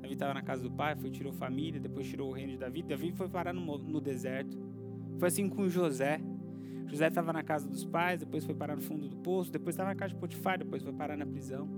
Davi 0.00 0.14
estava 0.14 0.34
na 0.34 0.42
casa 0.42 0.62
do 0.62 0.70
pai, 0.70 0.96
foi 0.96 1.10
tirou 1.10 1.32
família, 1.32 1.80
depois 1.80 2.06
tirou 2.08 2.30
o 2.30 2.32
reino 2.32 2.52
de 2.52 2.58
Davi. 2.58 2.82
Davi 2.82 3.12
foi 3.12 3.28
parar 3.28 3.52
no, 3.52 3.78
no 3.78 4.00
deserto. 4.00 4.58
Foi 5.18 5.28
assim 5.28 5.48
com 5.48 5.68
José. 5.68 6.20
José 6.86 7.06
estava 7.08 7.32
na 7.32 7.42
casa 7.42 7.68
dos 7.68 7.84
pais, 7.84 8.20
depois 8.20 8.44
foi 8.44 8.54
parar 8.54 8.76
no 8.76 8.82
fundo 8.82 9.08
do 9.08 9.16
poço, 9.16 9.50
depois 9.50 9.74
estava 9.74 9.90
na 9.90 9.94
casa 9.94 10.12
de 10.12 10.20
Potifar, 10.20 10.58
depois 10.58 10.82
foi 10.82 10.92
parar 10.92 11.16
na 11.16 11.24
prisão. 11.24 11.68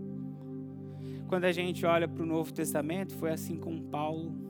Quando 1.29 1.45
a 1.45 1.53
gente 1.53 1.87
olha 1.87 2.09
para 2.09 2.23
o 2.23 2.27
Novo 2.27 2.53
Testamento, 2.53 3.15
foi 3.15 3.31
assim 3.31 3.57
com 3.57 3.81
Paulo. 3.81 4.44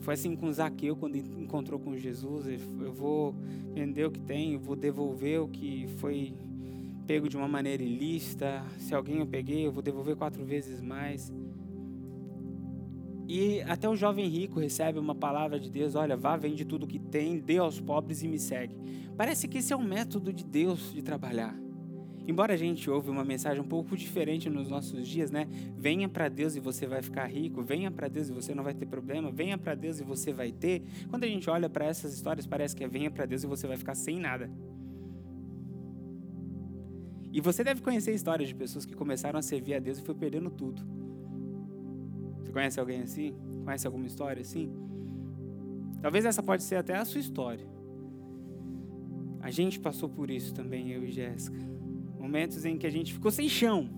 Foi 0.00 0.14
assim 0.14 0.36
com 0.36 0.50
Zaqueu 0.52 0.96
quando 0.96 1.16
encontrou 1.16 1.78
com 1.78 1.96
Jesus. 1.96 2.46
Eu 2.46 2.92
vou 2.92 3.34
vender 3.72 4.06
o 4.06 4.10
que 4.10 4.20
tenho, 4.20 4.58
vou 4.58 4.76
devolver 4.76 5.40
o 5.40 5.48
que 5.48 5.86
foi 5.96 6.34
pego 7.06 7.28
de 7.28 7.36
uma 7.36 7.48
maneira 7.48 7.82
ilícita. 7.82 8.64
Se 8.78 8.94
alguém 8.94 9.18
eu 9.18 9.26
peguei, 9.26 9.66
eu 9.66 9.72
vou 9.72 9.82
devolver 9.82 10.16
quatro 10.16 10.44
vezes 10.44 10.80
mais. 10.80 11.32
E 13.26 13.60
até 13.62 13.88
o 13.88 13.94
jovem 13.94 14.26
rico 14.26 14.58
recebe 14.58 14.98
uma 14.98 15.14
palavra 15.14 15.60
de 15.60 15.70
Deus: 15.70 15.94
olha, 15.94 16.16
vá, 16.16 16.36
vende 16.36 16.64
tudo 16.64 16.86
que 16.86 16.98
tem, 16.98 17.38
dê 17.38 17.58
aos 17.58 17.80
pobres 17.80 18.22
e 18.22 18.28
me 18.28 18.38
segue. 18.38 18.76
Parece 19.16 19.46
que 19.48 19.58
esse 19.58 19.72
é 19.72 19.76
um 19.76 19.84
método 19.84 20.32
de 20.32 20.44
Deus 20.44 20.92
de 20.92 21.02
trabalhar. 21.02 21.67
Embora 22.28 22.52
a 22.52 22.56
gente 22.58 22.90
ouve 22.90 23.08
uma 23.08 23.24
mensagem 23.24 23.58
um 23.58 23.66
pouco 23.66 23.96
diferente 23.96 24.50
nos 24.50 24.68
nossos 24.68 25.08
dias, 25.08 25.30
né? 25.30 25.48
Venha 25.78 26.06
para 26.10 26.28
Deus 26.28 26.56
e 26.56 26.60
você 26.60 26.86
vai 26.86 27.00
ficar 27.00 27.24
rico, 27.24 27.62
venha 27.62 27.90
para 27.90 28.06
Deus 28.06 28.28
e 28.28 28.32
você 28.32 28.54
não 28.54 28.62
vai 28.62 28.74
ter 28.74 28.84
problema, 28.84 29.30
venha 29.30 29.56
para 29.56 29.74
Deus 29.74 29.98
e 29.98 30.04
você 30.04 30.30
vai 30.30 30.52
ter. 30.52 30.82
Quando 31.08 31.24
a 31.24 31.26
gente 31.26 31.48
olha 31.48 31.70
para 31.70 31.86
essas 31.86 32.12
histórias, 32.12 32.46
parece 32.46 32.76
que 32.76 32.84
é 32.84 32.88
venha 32.88 33.10
para 33.10 33.24
Deus 33.24 33.44
e 33.44 33.46
você 33.46 33.66
vai 33.66 33.78
ficar 33.78 33.94
sem 33.94 34.20
nada. 34.20 34.50
E 37.32 37.40
você 37.40 37.64
deve 37.64 37.80
conhecer 37.80 38.12
histórias 38.12 38.46
de 38.50 38.54
pessoas 38.54 38.84
que 38.84 38.94
começaram 38.94 39.38
a 39.38 39.42
servir 39.42 39.72
a 39.72 39.78
Deus 39.78 39.96
e 39.96 40.02
foi 40.02 40.14
perdendo 40.14 40.50
tudo. 40.50 40.82
Você 42.42 42.52
conhece 42.52 42.78
alguém 42.78 43.00
assim? 43.00 43.34
Conhece 43.64 43.86
alguma 43.86 44.06
história 44.06 44.42
assim? 44.42 44.70
Talvez 46.02 46.26
essa 46.26 46.42
pode 46.42 46.62
ser 46.62 46.76
até 46.76 46.94
a 46.94 47.06
sua 47.06 47.20
história. 47.20 47.66
A 49.40 49.50
gente 49.50 49.80
passou 49.80 50.10
por 50.10 50.30
isso 50.30 50.52
também, 50.52 50.90
eu 50.90 51.02
e 51.02 51.10
Jéssica. 51.10 51.77
Momentos 52.28 52.66
em 52.66 52.76
que 52.76 52.86
a 52.86 52.90
gente 52.90 53.14
ficou 53.14 53.30
sem 53.30 53.48
chão, 53.48 53.88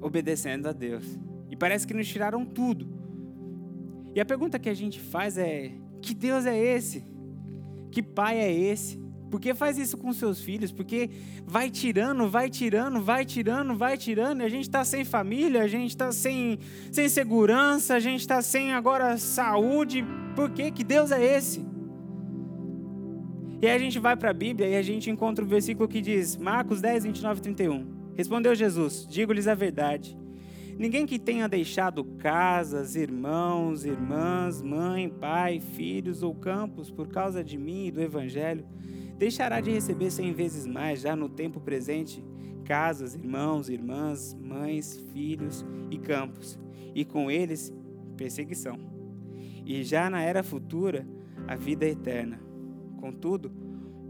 obedecendo 0.00 0.66
a 0.66 0.72
Deus. 0.72 1.16
E 1.48 1.54
parece 1.54 1.86
que 1.86 1.94
nos 1.94 2.08
tiraram 2.08 2.44
tudo. 2.44 2.88
E 4.16 4.20
a 4.20 4.24
pergunta 4.24 4.58
que 4.58 4.68
a 4.68 4.74
gente 4.74 4.98
faz 4.98 5.38
é: 5.38 5.70
que 6.02 6.12
Deus 6.12 6.44
é 6.44 6.58
esse? 6.58 7.04
Que 7.92 8.02
pai 8.02 8.38
é 8.38 8.52
esse? 8.52 8.98
Por 9.30 9.40
que 9.40 9.54
faz 9.54 9.78
isso 9.78 9.96
com 9.96 10.12
seus 10.12 10.40
filhos? 10.40 10.72
Porque 10.72 11.08
vai 11.46 11.70
tirando, 11.70 12.28
vai 12.28 12.50
tirando, 12.50 13.00
vai 13.00 13.24
tirando, 13.24 13.76
vai 13.76 13.96
tirando. 13.96 14.40
E 14.40 14.44
a 14.44 14.48
gente 14.48 14.64
está 14.64 14.84
sem 14.84 15.04
família, 15.04 15.62
a 15.62 15.68
gente 15.68 15.90
está 15.90 16.10
sem, 16.10 16.58
sem 16.90 17.08
segurança, 17.08 17.94
a 17.94 18.00
gente 18.00 18.22
está 18.22 18.42
sem 18.42 18.72
agora 18.72 19.16
saúde. 19.18 20.04
Por 20.34 20.50
que? 20.50 20.68
Que 20.72 20.82
Deus 20.82 21.12
é 21.12 21.36
esse? 21.36 21.64
E 23.60 23.66
aí 23.66 23.76
a 23.76 23.78
gente 23.78 23.98
vai 23.98 24.16
para 24.16 24.30
a 24.30 24.34
Bíblia 24.34 24.68
e 24.68 24.76
a 24.76 24.82
gente 24.82 25.10
encontra 25.10 25.44
o 25.44 25.48
versículo 25.48 25.88
que 25.88 26.00
diz, 26.00 26.36
Marcos 26.36 26.80
10, 26.80 27.04
29 27.04 27.38
e 27.38 27.42
31. 27.42 27.86
Respondeu 28.16 28.54
Jesus: 28.54 29.06
Digo-lhes 29.08 29.48
a 29.48 29.54
verdade. 29.54 30.16
Ninguém 30.76 31.06
que 31.06 31.18
tenha 31.18 31.48
deixado 31.48 32.04
casas, 32.18 32.96
irmãos, 32.96 33.84
irmãs, 33.84 34.60
mãe, 34.60 35.08
pai, 35.08 35.60
filhos 35.60 36.22
ou 36.22 36.34
campos 36.34 36.90
por 36.90 37.08
causa 37.08 37.44
de 37.44 37.56
mim 37.56 37.86
e 37.86 37.90
do 37.92 38.02
Evangelho 38.02 38.66
deixará 39.16 39.60
de 39.60 39.70
receber 39.70 40.10
cem 40.10 40.32
vezes 40.32 40.66
mais 40.66 41.00
já 41.00 41.14
no 41.14 41.28
tempo 41.28 41.60
presente 41.60 42.24
casas, 42.64 43.14
irmãos, 43.14 43.68
irmãs, 43.68 44.34
mães, 44.34 44.96
filhos 45.12 45.64
e 45.90 45.98
campos, 45.98 46.58
e 46.94 47.04
com 47.04 47.30
eles 47.30 47.72
perseguição. 48.16 48.78
E 49.64 49.82
já 49.82 50.08
na 50.10 50.22
era 50.22 50.42
futura, 50.42 51.06
a 51.46 51.54
vida 51.54 51.86
eterna. 51.86 52.40
Contudo, 53.04 53.52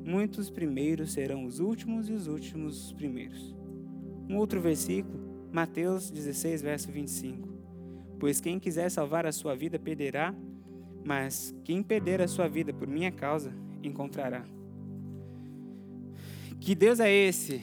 muitos 0.04 0.50
primeiros 0.50 1.14
serão 1.14 1.44
os 1.46 1.58
últimos 1.58 2.08
e 2.08 2.12
os 2.12 2.28
últimos 2.28 2.86
os 2.86 2.92
primeiros. 2.92 3.52
Um 4.30 4.36
outro 4.36 4.60
versículo, 4.60 5.48
Mateus 5.52 6.12
16, 6.12 6.62
verso 6.62 6.92
25. 6.92 7.48
Pois 8.20 8.40
quem 8.40 8.60
quiser 8.60 8.88
salvar 8.90 9.26
a 9.26 9.32
sua 9.32 9.56
vida 9.56 9.80
perderá, 9.80 10.32
mas 11.04 11.52
quem 11.64 11.82
perder 11.82 12.22
a 12.22 12.28
sua 12.28 12.46
vida 12.46 12.72
por 12.72 12.86
minha 12.86 13.10
causa 13.10 13.52
encontrará. 13.82 14.44
Que 16.60 16.76
Deus 16.76 17.00
é 17.00 17.12
esse? 17.12 17.60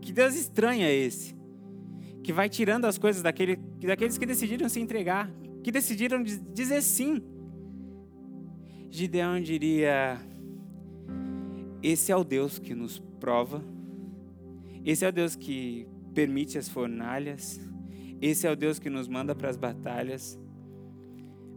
Que 0.00 0.10
Deus 0.10 0.34
estranho 0.36 0.84
é 0.84 0.94
esse? 0.94 1.36
Que 2.24 2.32
vai 2.32 2.48
tirando 2.48 2.86
as 2.86 2.96
coisas 2.96 3.20
daquele, 3.22 3.56
daqueles 3.56 4.16
que 4.16 4.24
decidiram 4.24 4.70
se 4.70 4.80
entregar, 4.80 5.30
que 5.62 5.70
decidiram 5.70 6.22
dizer 6.22 6.80
sim. 6.80 7.22
Gideão 8.90 9.40
diria: 9.40 10.18
Esse 11.82 12.10
é 12.10 12.16
o 12.16 12.24
Deus 12.24 12.58
que 12.58 12.74
nos 12.74 12.98
prova, 13.20 13.62
esse 14.84 15.04
é 15.04 15.08
o 15.08 15.12
Deus 15.12 15.36
que 15.36 15.86
permite 16.14 16.56
as 16.56 16.68
fornalhas, 16.68 17.60
esse 18.20 18.46
é 18.46 18.50
o 18.50 18.56
Deus 18.56 18.78
que 18.78 18.88
nos 18.88 19.06
manda 19.06 19.34
para 19.34 19.50
as 19.50 19.56
batalhas, 19.56 20.38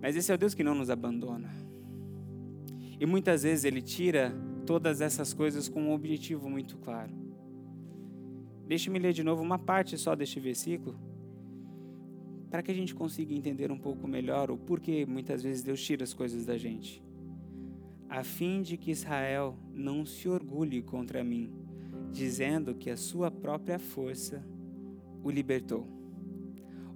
mas 0.02 0.16
esse 0.16 0.32
é 0.32 0.36
o 0.36 0.38
Deus 0.38 0.54
que 0.54 0.64
não 0.64 0.76
nos 0.76 0.90
abandona. 0.90 1.50
E 3.00 3.06
muitas 3.06 3.44
vezes 3.44 3.64
ele 3.66 3.82
tira 3.82 4.34
todas 4.66 5.02
essas 5.02 5.34
coisas 5.34 5.68
com 5.70 5.84
um 5.84 5.94
objetivo 5.94 6.50
muito 6.50 6.78
claro. 6.78 7.12
Deixe-me 8.68 9.00
ler 9.00 9.14
de 9.14 9.24
novo 9.24 9.42
uma 9.42 9.58
parte 9.58 9.98
só 9.98 10.16
deste 10.16 10.40
versículo, 10.40 11.00
para 12.50 12.62
que 12.62 12.72
a 12.72 12.74
gente 12.74 12.94
consiga 12.94 13.34
entender 13.34 13.72
um 13.72 13.80
pouco 13.80 14.08
melhor 14.08 14.52
o 14.52 14.58
porquê 14.58 15.06
muitas 15.06 15.42
vezes 15.42 15.64
Deus 15.64 15.82
tira 15.82 16.04
as 16.04 16.14
coisas 16.14 16.46
da 16.46 16.58
gente. 16.58 17.02
A 18.12 18.26
fim 18.26 18.62
de 18.62 18.76
que 18.76 18.92
Israel 18.92 19.58
não 19.74 20.06
se 20.06 20.28
orgulhe 20.28 20.82
contra 20.82 21.24
mim, 21.24 21.50
dizendo 22.12 22.76
que 22.76 22.90
a 22.90 22.98
sua 22.98 23.32
própria 23.32 23.80
força 23.80 24.46
o 25.24 25.32
libertou. 25.32 25.88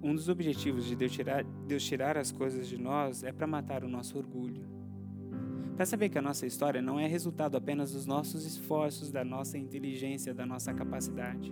Um 0.02 0.14
dos 0.14 0.28
objetivos 0.28 0.84
de 0.84 0.94
Deus 0.94 1.10
tirar, 1.10 1.42
Deus 1.66 1.82
tirar 1.82 2.18
as 2.18 2.30
coisas 2.30 2.68
de 2.68 2.76
nós 2.76 3.22
é 3.22 3.32
para 3.32 3.46
matar 3.46 3.82
o 3.82 3.88
nosso 3.88 4.18
orgulho. 4.18 4.66
Para 5.74 5.86
saber 5.86 6.10
que 6.10 6.18
a 6.18 6.22
nossa 6.22 6.44
história 6.44 6.82
não 6.82 7.00
é 7.00 7.06
resultado 7.06 7.56
apenas 7.56 7.92
dos 7.92 8.04
nossos 8.04 8.44
esforços, 8.44 9.10
da 9.10 9.24
nossa 9.24 9.56
inteligência, 9.56 10.34
da 10.34 10.44
nossa 10.44 10.74
capacidade. 10.74 11.50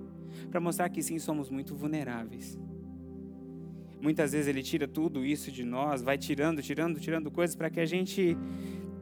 Para 0.50 0.60
mostrar 0.60 0.90
que 0.90 1.02
sim, 1.02 1.18
somos 1.18 1.48
muito 1.48 1.74
vulneráveis. 1.74 2.58
Muitas 3.98 4.32
vezes 4.32 4.46
ele 4.46 4.62
tira 4.62 4.86
tudo 4.86 5.24
isso 5.24 5.50
de 5.50 5.64
nós, 5.64 6.02
vai 6.02 6.18
tirando, 6.18 6.60
tirando, 6.60 7.00
tirando 7.00 7.30
coisas 7.30 7.56
para 7.56 7.70
que 7.70 7.80
a 7.80 7.86
gente 7.86 8.36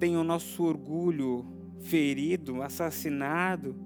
tenha 0.03 0.19
o 0.19 0.25
nosso 0.25 0.65
orgulho 0.65 1.47
ferido, 1.79 2.61
assassinado 2.61 3.77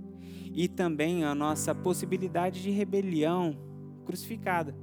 e 0.55 0.67
também 0.67 1.25
a 1.25 1.35
nossa 1.35 1.75
possibilidade 1.75 2.63
de 2.63 2.71
rebelião 2.71 3.55
crucificada. 4.07 4.75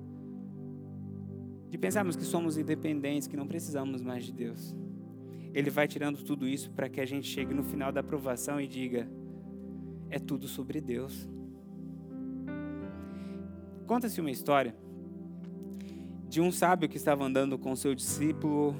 De 1.72 1.78
pensarmos 1.80 2.16
que 2.16 2.24
somos 2.24 2.56
independentes, 2.56 3.28
que 3.28 3.36
não 3.36 3.48
precisamos 3.48 4.04
mais 4.04 4.26
de 4.26 4.32
Deus. 4.32 4.76
Ele 5.56 5.72
vai 5.72 5.88
tirando 5.88 6.24
tudo 6.24 6.48
isso 6.48 6.70
para 6.70 6.88
que 6.88 7.02
a 7.02 7.06
gente 7.06 7.28
chegue 7.28 7.52
no 7.52 7.64
final 7.64 7.92
da 7.92 8.02
aprovação 8.02 8.62
e 8.62 8.68
diga: 8.68 9.10
é 10.12 10.20
tudo 10.20 10.48
sobre 10.48 10.80
Deus. 10.80 11.28
Conta-se 13.88 14.22
uma 14.22 14.30
história 14.30 14.76
de 16.30 16.40
um 16.40 16.52
sábio 16.52 16.88
que 16.88 16.98
estava 16.98 17.26
andando 17.26 17.58
com 17.58 17.76
seu 17.76 17.96
discípulo 17.96 18.76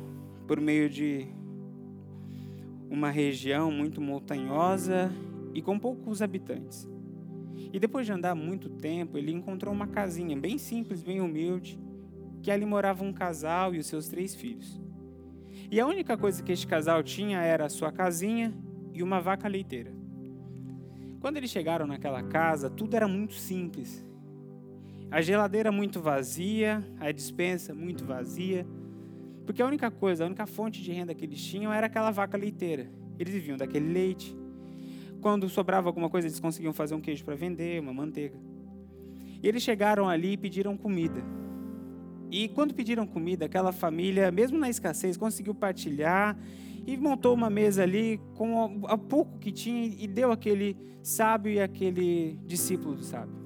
por 0.48 0.62
meio 0.62 0.88
de 0.88 1.42
uma 2.94 3.10
região 3.10 3.72
muito 3.72 4.00
montanhosa 4.00 5.12
e 5.52 5.64
com 5.64 5.80
poucos 5.80 6.22
habitantes. 6.22 6.88
E 7.74 7.80
depois 7.80 8.06
de 8.06 8.12
andar 8.12 8.36
muito 8.36 8.70
tempo, 8.70 9.18
ele 9.18 9.32
encontrou 9.32 9.74
uma 9.74 9.88
casinha 9.88 10.40
bem 10.40 10.60
simples, 10.60 11.02
bem 11.02 11.20
humilde, 11.20 11.80
que 12.44 12.52
ali 12.52 12.64
morava 12.68 13.04
um 13.04 13.12
casal 13.12 13.74
e 13.74 13.80
os 13.80 13.88
seus 13.88 14.08
três 14.08 14.36
filhos. 14.36 14.80
E 15.72 15.80
a 15.80 15.88
única 15.88 16.16
coisa 16.16 16.44
que 16.44 16.52
este 16.52 16.68
casal 16.68 17.02
tinha 17.02 17.42
era 17.42 17.66
a 17.66 17.70
sua 17.70 17.92
casinha 17.92 18.54
e 18.94 19.02
uma 19.02 19.20
vaca 19.20 19.48
leiteira. 19.48 19.92
Quando 21.20 21.38
eles 21.38 21.50
chegaram 21.50 21.88
naquela 21.88 22.22
casa, 22.22 22.70
tudo 22.70 22.96
era 22.96 23.08
muito 23.08 23.34
simples. 23.34 24.06
A 25.10 25.20
geladeira 25.20 25.72
muito 25.72 26.00
vazia, 26.00 26.88
a 27.00 27.12
dispensa 27.12 27.74
muito 27.74 28.06
vazia, 28.06 28.68
porque 29.46 29.62
a 29.62 29.66
única 29.66 29.92
coisa, 29.92 30.24
a 30.24 30.28
única 30.28 30.46
fonte 30.46 30.82
de 30.82 30.92
renda 30.92 31.14
que 31.14 31.26
eles 31.26 31.42
tinham 31.44 31.72
era 31.72 31.88
aquela 31.88 32.12
vaca 32.12 32.38
leiteira. 32.38 32.90
Eles 33.20 33.34
viviam 33.34 33.58
daquele 33.58 33.92
leite. 33.92 34.36
Quando 35.22 35.48
sobrava 35.50 35.90
alguma 35.90 36.10
coisa, 36.10 36.28
eles 36.28 36.40
conseguiam 36.40 36.74
fazer 36.74 36.96
um 36.96 37.02
queijo 37.02 37.24
para 37.24 37.36
vender, 37.36 37.80
uma 37.80 37.94
manteiga. 37.94 38.38
E 39.42 39.48
eles 39.48 39.62
chegaram 39.62 40.08
ali 40.08 40.34
e 40.34 40.38
pediram 40.38 40.76
comida. 40.78 41.24
E 42.32 42.48
quando 42.48 42.74
pediram 42.74 43.06
comida, 43.06 43.46
aquela 43.46 43.72
família, 43.72 44.32
mesmo 44.32 44.58
na 44.58 44.70
escassez, 44.70 45.18
conseguiu 45.18 45.54
partilhar 45.54 46.38
e 46.88 46.98
montou 46.98 47.34
uma 47.34 47.50
mesa 47.50 47.84
ali 47.84 48.20
com 48.36 48.82
a 48.88 48.98
pouco 48.98 49.38
que 49.38 49.52
tinha 49.52 49.86
e 49.86 50.08
deu 50.08 50.32
aquele 50.32 50.76
sábio 51.02 51.52
e 51.52 51.60
aquele 51.60 52.40
discípulo 52.46 52.96
do 52.96 53.04
sábio. 53.04 53.43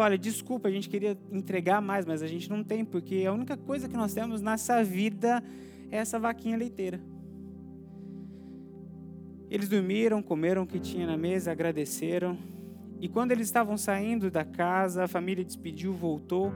Fala: 0.00 0.16
desculpa, 0.16 0.68
a 0.68 0.70
gente 0.70 0.88
queria 0.88 1.16
entregar 1.30 1.80
mais, 1.82 2.06
mas 2.06 2.22
a 2.22 2.26
gente 2.26 2.48
não 2.48 2.64
tem, 2.64 2.84
porque 2.84 3.24
a 3.26 3.32
única 3.32 3.56
coisa 3.56 3.88
que 3.88 3.96
nós 3.96 4.14
temos 4.14 4.40
nessa 4.40 4.82
vida 4.82 5.42
é 5.90 5.98
essa 5.98 6.18
vaquinha 6.18 6.56
leiteira. 6.56 7.00
Eles 9.50 9.68
dormiram, 9.68 10.22
comeram 10.22 10.62
o 10.62 10.66
que 10.66 10.78
tinha 10.78 11.06
na 11.06 11.16
mesa, 11.16 11.52
agradeceram. 11.52 12.38
E 13.00 13.08
quando 13.08 13.32
eles 13.32 13.46
estavam 13.46 13.76
saindo 13.76 14.30
da 14.30 14.44
casa, 14.44 15.04
a 15.04 15.08
família 15.08 15.44
despediu, 15.44 15.92
voltou. 15.92 16.52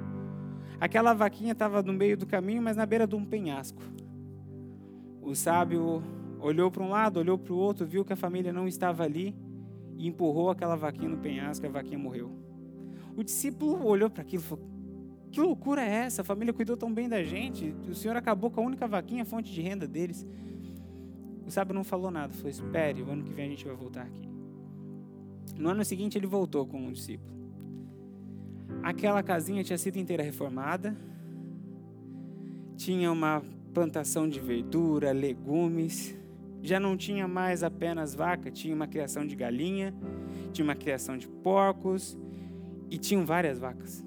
Aquela 0.80 1.12
vaquinha 1.12 1.53
estava 1.53 1.82
no 1.82 1.92
meio 1.92 2.16
do 2.16 2.26
caminho, 2.26 2.62
mas 2.62 2.76
na 2.76 2.86
beira 2.86 3.07
de 3.07 3.14
um 3.14 3.24
penhasco. 3.24 3.82
O 5.20 5.34
sábio 5.34 6.03
olhou 6.38 6.70
para 6.70 6.82
um 6.82 6.88
lado, 6.88 7.18
olhou 7.18 7.36
para 7.36 7.53
o 7.53 7.57
outro, 7.57 7.84
viu 7.84 8.05
que 8.05 8.12
a 8.12 8.16
família 8.16 8.53
não 8.53 8.68
estava 8.68 9.03
ali 9.03 9.34
e 9.97 10.07
empurrou 10.07 10.51
aquela 10.51 10.76
vaquinha 10.76 11.09
no 11.09 11.18
penhasco 11.18 11.66
a 11.66 11.70
vaquinha 11.70 11.99
morreu. 11.99 12.43
O 13.16 13.22
discípulo 13.22 13.84
olhou 13.86 14.10
para 14.10 14.22
aquilo 14.22 14.42
e 14.42 14.46
falou: 14.46 14.64
Que 15.30 15.40
loucura 15.40 15.82
é 15.82 15.88
essa? 15.88 16.22
A 16.22 16.24
família 16.24 16.52
cuidou 16.52 16.76
tão 16.76 16.92
bem 16.92 17.08
da 17.08 17.22
gente. 17.22 17.74
O 17.88 17.94
Senhor 17.94 18.16
acabou 18.16 18.50
com 18.50 18.60
a 18.60 18.64
única 18.64 18.86
vaquinha, 18.86 19.24
fonte 19.24 19.52
de 19.52 19.60
renda 19.60 19.86
deles. 19.86 20.26
O 21.46 21.50
sábio 21.50 21.74
não 21.74 21.84
falou 21.84 22.10
nada, 22.10 22.32
falou: 22.32 22.48
espere, 22.48 23.02
o 23.02 23.10
ano 23.10 23.22
que 23.22 23.32
vem 23.32 23.46
a 23.46 23.48
gente 23.48 23.64
vai 23.64 23.76
voltar 23.76 24.02
aqui. 24.02 24.28
No 25.58 25.68
ano 25.68 25.84
seguinte 25.84 26.18
ele 26.18 26.26
voltou 26.26 26.66
com 26.66 26.88
o 26.88 26.92
discípulo. 26.92 27.32
Aquela 28.82 29.22
casinha 29.22 29.62
tinha 29.62 29.78
sido 29.78 29.98
inteira 29.98 30.22
reformada, 30.22 30.96
tinha 32.76 33.10
uma 33.12 33.42
plantação 33.72 34.28
de 34.28 34.40
verdura, 34.40 35.12
legumes, 35.12 36.16
já 36.62 36.80
não 36.80 36.96
tinha 36.96 37.28
mais 37.28 37.62
apenas 37.62 38.14
vaca, 38.14 38.50
tinha 38.50 38.74
uma 38.74 38.86
criação 38.86 39.26
de 39.26 39.36
galinha, 39.36 39.94
tinha 40.52 40.64
uma 40.64 40.74
criação 40.74 41.16
de 41.16 41.28
porcos 41.28 42.16
e 42.91 42.99
tinham 42.99 43.24
várias 43.24 43.59
vacas. 43.59 44.05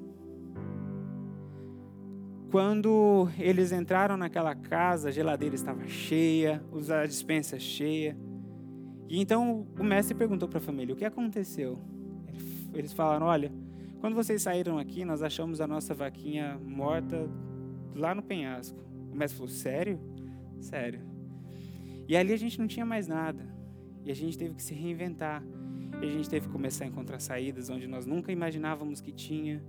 Quando 2.50 3.30
eles 3.38 3.72
entraram 3.72 4.16
naquela 4.16 4.56
casa, 4.56 5.10
a 5.10 5.12
geladeira 5.12 5.54
estava 5.54 5.86
cheia, 5.88 6.64
a 6.90 7.06
dispensa 7.06 7.60
cheia. 7.60 8.18
E 9.10 9.20
então 9.20 9.68
o 9.78 9.84
mestre 9.84 10.16
perguntou 10.16 10.48
para 10.48 10.60
a 10.60 10.62
família: 10.62 10.94
o 10.94 10.98
que 10.98 11.06
aconteceu? 11.06 11.78
Eles 12.74 12.94
falaram: 12.94 13.26
olha, 13.26 13.52
quando 14.00 14.16
vocês 14.16 14.42
saíram 14.42 14.78
aqui, 14.78 15.04
nós 15.04 15.22
achamos 15.22 15.60
a 15.60 15.68
nossa 15.68 15.94
vaquinha 15.94 16.58
morta 16.64 17.30
lá 17.94 18.16
no 18.16 18.24
penhasco. 18.24 18.80
O 19.12 19.16
mestre 19.16 19.38
falou: 19.38 19.50
sério? 19.50 20.00
Sério. 20.60 21.02
E 22.08 22.16
ali 22.16 22.32
a 22.32 22.38
gente 22.38 22.58
não 22.58 22.68
tinha 22.68 22.86
mais 22.86 23.08
nada. 23.08 23.46
E 24.06 24.12
a 24.12 24.16
gente 24.16 24.38
teve 24.38 24.56
que 24.56 24.64
se 24.64 24.74
reinventar. 24.74 25.44
E 26.02 26.06
a 26.06 26.10
gente 26.10 26.30
teve 26.30 26.46
que 26.46 26.52
começar 26.52 26.86
a 26.86 26.88
encontrar 26.88 27.20
saídas 27.20 27.70
onde 27.70 27.88
nós 27.88 28.06
nunca 28.06 28.32
imaginávamos 28.32 29.02
que 29.02 29.12
tinha. 29.12 29.64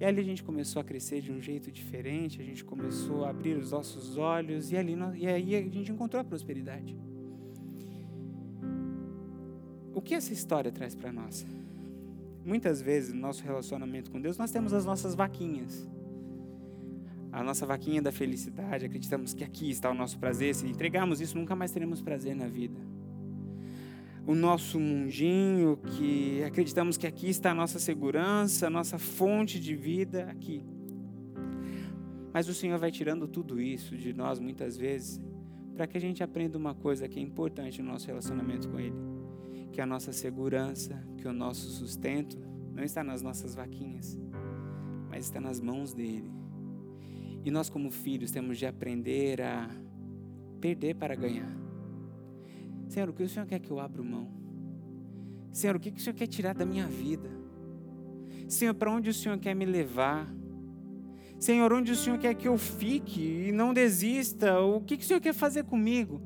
E 0.00 0.04
ali 0.04 0.20
a 0.20 0.24
gente 0.24 0.42
começou 0.42 0.80
a 0.80 0.84
crescer 0.84 1.20
de 1.20 1.30
um 1.30 1.40
jeito 1.40 1.70
diferente, 1.70 2.40
a 2.40 2.44
gente 2.44 2.64
começou 2.64 3.24
a 3.24 3.30
abrir 3.30 3.56
os 3.56 3.70
nossos 3.70 4.16
olhos 4.16 4.70
e 4.72 4.76
ali 4.76 4.94
nós, 4.94 5.16
e 5.16 5.26
aí 5.26 5.54
a 5.54 5.62
gente 5.62 5.90
encontrou 5.90 6.20
a 6.20 6.24
prosperidade. 6.24 6.96
O 9.94 10.00
que 10.00 10.14
essa 10.14 10.32
história 10.32 10.70
traz 10.70 10.94
para 10.94 11.12
nós? 11.12 11.46
Muitas 12.44 12.80
vezes 12.80 13.12
no 13.12 13.20
nosso 13.20 13.42
relacionamento 13.42 14.10
com 14.10 14.20
Deus 14.20 14.38
nós 14.38 14.50
temos 14.50 14.72
as 14.72 14.84
nossas 14.84 15.14
vaquinhas. 15.14 15.88
A 17.30 17.42
nossa 17.42 17.66
vaquinha 17.66 18.00
da 18.00 18.10
felicidade, 18.10 18.86
acreditamos 18.86 19.34
que 19.34 19.44
aqui 19.44 19.70
está 19.70 19.90
o 19.90 19.94
nosso 19.94 20.18
prazer. 20.18 20.54
Se 20.54 20.66
entregarmos 20.66 21.20
isso, 21.20 21.36
nunca 21.36 21.54
mais 21.54 21.72
teremos 21.72 22.00
prazer 22.00 22.34
na 22.34 22.48
vida 22.48 22.87
o 24.28 24.34
nosso 24.34 24.78
mundinho, 24.78 25.78
que 25.78 26.44
acreditamos 26.44 26.98
que 26.98 27.06
aqui 27.06 27.30
está 27.30 27.52
a 27.52 27.54
nossa 27.54 27.78
segurança, 27.78 28.66
a 28.66 28.70
nossa 28.70 28.98
fonte 28.98 29.58
de 29.58 29.74
vida, 29.74 30.24
aqui. 30.24 30.62
Mas 32.30 32.46
o 32.46 32.52
Senhor 32.52 32.78
vai 32.78 32.90
tirando 32.90 33.26
tudo 33.26 33.58
isso 33.58 33.96
de 33.96 34.12
nós 34.12 34.38
muitas 34.38 34.76
vezes, 34.76 35.18
para 35.74 35.86
que 35.86 35.96
a 35.96 36.00
gente 36.00 36.22
aprenda 36.22 36.58
uma 36.58 36.74
coisa 36.74 37.08
que 37.08 37.18
é 37.18 37.22
importante 37.22 37.80
no 37.80 37.90
nosso 37.90 38.06
relacionamento 38.06 38.68
com 38.68 38.78
Ele: 38.78 38.98
que 39.72 39.80
a 39.80 39.86
nossa 39.86 40.12
segurança, 40.12 41.02
que 41.16 41.26
o 41.26 41.32
nosso 41.32 41.66
sustento 41.70 42.38
não 42.74 42.84
está 42.84 43.02
nas 43.02 43.22
nossas 43.22 43.54
vaquinhas, 43.54 44.20
mas 45.08 45.24
está 45.24 45.40
nas 45.40 45.58
mãos 45.58 45.94
dEle. 45.94 46.30
E 47.46 47.50
nós, 47.50 47.70
como 47.70 47.90
filhos, 47.90 48.30
temos 48.30 48.58
de 48.58 48.66
aprender 48.66 49.40
a 49.40 49.70
perder 50.60 50.96
para 50.96 51.14
ganhar 51.14 51.67
Senhor, 52.88 53.08
o 53.08 53.12
que 53.12 53.22
o 53.22 53.28
Senhor 53.28 53.46
quer 53.46 53.58
que 53.58 53.70
eu 53.70 53.78
abra 53.78 54.02
mão? 54.02 54.28
Senhor, 55.52 55.76
o 55.76 55.80
que 55.80 55.90
o 55.90 56.00
Senhor 56.00 56.14
quer 56.14 56.26
tirar 56.26 56.54
da 56.54 56.64
minha 56.64 56.86
vida? 56.86 57.30
Senhor, 58.48 58.74
para 58.74 58.90
onde 58.90 59.10
o 59.10 59.14
Senhor 59.14 59.38
quer 59.38 59.54
me 59.54 59.66
levar? 59.66 60.26
Senhor, 61.38 61.72
onde 61.72 61.92
o 61.92 61.96
Senhor 61.96 62.18
quer 62.18 62.34
que 62.34 62.48
eu 62.48 62.56
fique 62.56 63.48
e 63.48 63.52
não 63.52 63.74
desista? 63.74 64.58
O 64.60 64.80
que 64.80 64.94
o 64.94 65.02
Senhor 65.02 65.20
quer 65.20 65.34
fazer 65.34 65.64
comigo? 65.64 66.20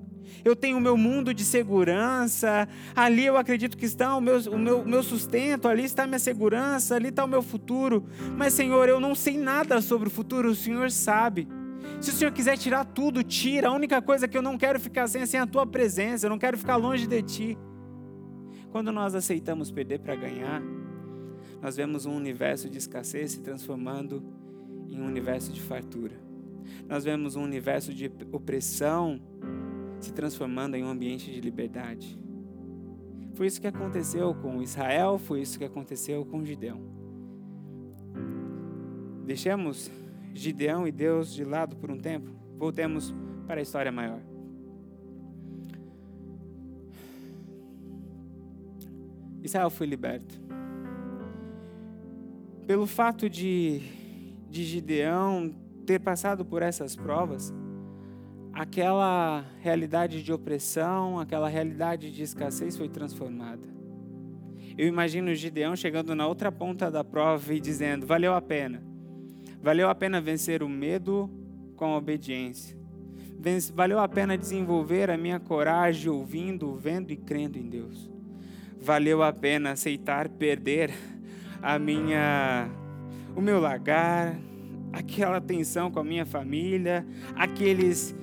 Eu 0.45 0.55
tenho 0.55 0.79
o 0.79 0.81
meu 0.81 0.97
mundo 0.97 1.35
de 1.35 1.45
segurança, 1.45 2.69
ali 2.95 3.27
eu 3.27 3.37
acredito 3.37 3.77
que 3.77 3.85
está 3.85 4.17
o 4.17 4.21
meu, 4.21 4.39
o 4.51 4.59
meu, 4.59 4.85
meu 4.85 5.03
sustento, 5.03 5.69
ali 5.69 5.85
está 5.85 6.05
a 6.05 6.07
minha 6.07 6.19
segurança, 6.19 6.95
ali 6.95 7.09
está 7.09 7.25
o 7.25 7.29
meu 7.29 7.43
futuro. 7.43 8.07
Mas, 8.37 8.55
Senhor, 8.55 8.89
eu 8.89 9.01
não 9.01 9.15
sei 9.15 9.37
nada 9.37 9.81
sobre 9.81 10.09
o 10.09 10.11
futuro, 10.11 10.51
o 10.51 10.55
Senhor 10.55 10.91
sabe. 10.91 11.49
Se 12.01 12.11
o 12.11 12.13
Senhor 12.13 12.33
quiser 12.33 12.57
tirar 12.59 12.85
tudo, 12.85 13.23
tira. 13.23 13.69
A 13.69 13.73
única 13.73 14.01
coisa 14.03 14.27
que 14.27 14.37
eu 14.37 14.43
não 14.43 14.59
quero 14.59 14.81
ficar 14.81 15.07
sem 15.07 15.23
é 15.23 15.27
sem 15.27 15.41
a 15.41 15.47
tua 15.47 15.67
presença, 15.67 16.27
eu 16.27 16.31
não 16.31 16.39
quero 16.39 16.59
ficar 16.59 16.77
longe 16.77 17.07
de 17.07 17.23
ti. 17.23 17.59
Quando 18.71 18.91
nós 18.91 19.15
aceitamos 19.15 19.71
perder 19.71 20.01
para 20.01 20.15
ganhar, 20.17 20.63
nós 21.61 21.77
vemos 21.77 22.07
um 22.07 22.17
universo 22.17 22.69
de 22.69 22.79
escassez 22.79 23.33
se 23.33 23.41
transformando 23.41 24.23
em 24.89 25.01
um 25.01 25.07
universo 25.07 25.53
de 25.53 25.61
fartura. 25.61 26.17
Nós 26.89 27.05
vemos 27.05 27.37
um 27.37 27.43
universo 27.43 27.93
de 27.95 28.11
opressão 28.33 29.21
se 30.01 30.13
transformando 30.13 30.75
em 30.75 30.85
um 30.85 30.89
ambiente 30.89 31.31
de 31.31 31.41
liberdade. 31.41 32.19
Foi 33.35 33.47
isso 33.47 33.61
que 33.61 33.67
aconteceu 33.67 34.35
com 34.35 34.61
Israel, 34.61 35.19
foi 35.19 35.41
isso 35.41 35.59
que 35.59 35.65
aconteceu 35.65 36.25
com 36.25 36.45
Gideão. 36.45 36.81
Deixemos 39.25 39.91
Gideão 40.35 40.87
e 40.87 40.93
Deus 40.93 41.33
de 41.33 41.45
lado 41.45 41.77
por 41.77 41.91
um 41.91 41.99
tempo, 41.99 42.31
voltemos 42.57 43.15
para 43.47 43.61
a 43.61 43.63
história 43.63 43.93
maior. 43.93 44.21
Israel 49.43 49.71
foi 49.71 49.87
liberto. 49.87 50.41
Pelo 52.67 52.87
fato 52.87 53.29
de, 53.29 53.81
de 54.49 54.65
Gideão 54.65 55.53
ter 55.85 55.99
passado 55.99 56.45
por 56.45 56.63
essas 56.63 56.95
provas, 56.95 57.53
aquela 58.53 59.45
realidade 59.61 60.23
de 60.23 60.33
opressão, 60.33 61.19
aquela 61.19 61.49
realidade 61.49 62.13
de 62.13 62.23
escassez 62.23 62.77
foi 62.77 62.89
transformada. 62.89 63.67
Eu 64.79 64.87
imagino 64.87 65.35
Gideão 65.35 65.75
chegando 65.75 66.15
na 66.15 66.27
outra 66.27 66.51
ponta 66.51 66.91
da 66.91 67.03
prova 67.03 67.53
e 67.53 67.61
dizendo: 67.61 68.07
valeu 68.07 68.33
a 68.35 68.41
pena. 68.41 68.92
Valeu 69.63 69.89
a 69.89 69.95
pena 69.95 70.21
vencer 70.21 70.63
o 70.63 70.69
medo 70.69 71.31
com 71.77 71.85
a 71.85 71.97
obediência. 71.97 72.77
Valeu 73.75 73.99
a 74.01 74.09
pena 74.09 74.37
desenvolver 74.37 75.11
a 75.11 75.17
minha 75.17 75.39
coragem 75.39 76.11
ouvindo, 76.11 76.75
vendo 76.75 77.13
e 77.13 77.17
crendo 77.17 77.59
em 77.59 77.69
Deus. 77.69 78.11
Valeu 78.81 79.23
a 79.23 79.33
pena 79.33 79.73
aceitar 79.73 80.29
perder 80.29 80.93
a 81.63 81.79
minha 81.79 82.69
o 83.37 83.41
meu 83.41 83.61
lagar, 83.61 84.37
aquela 84.93 85.41
tensão 85.41 85.91
com 85.91 86.01
a 86.01 86.05
minha 86.05 86.27
família, 86.27 87.07
aqueles 87.35 88.15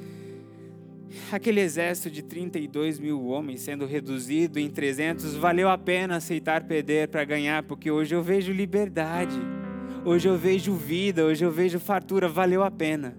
aquele 1.31 1.61
exército 1.61 2.11
de 2.11 2.21
32 2.21 2.99
mil 2.99 3.25
homens 3.25 3.61
sendo 3.61 3.85
reduzido 3.85 4.59
em 4.59 4.69
300, 4.69 5.35
valeu 5.35 5.69
a 5.69 5.77
pena 5.77 6.17
aceitar 6.17 6.65
perder 6.65 7.07
para 7.07 7.23
ganhar, 7.23 7.63
porque 7.63 7.89
hoje 7.89 8.13
eu 8.13 8.21
vejo 8.21 8.51
liberdade. 8.51 9.39
Hoje 10.09 10.27
eu 10.27 10.35
vejo 10.35 10.73
vida, 10.73 11.23
hoje 11.23 11.45
eu 11.45 11.51
vejo 11.51 11.79
fartura, 11.79 12.27
valeu 12.27 12.63
a 12.63 12.71
pena. 12.71 13.15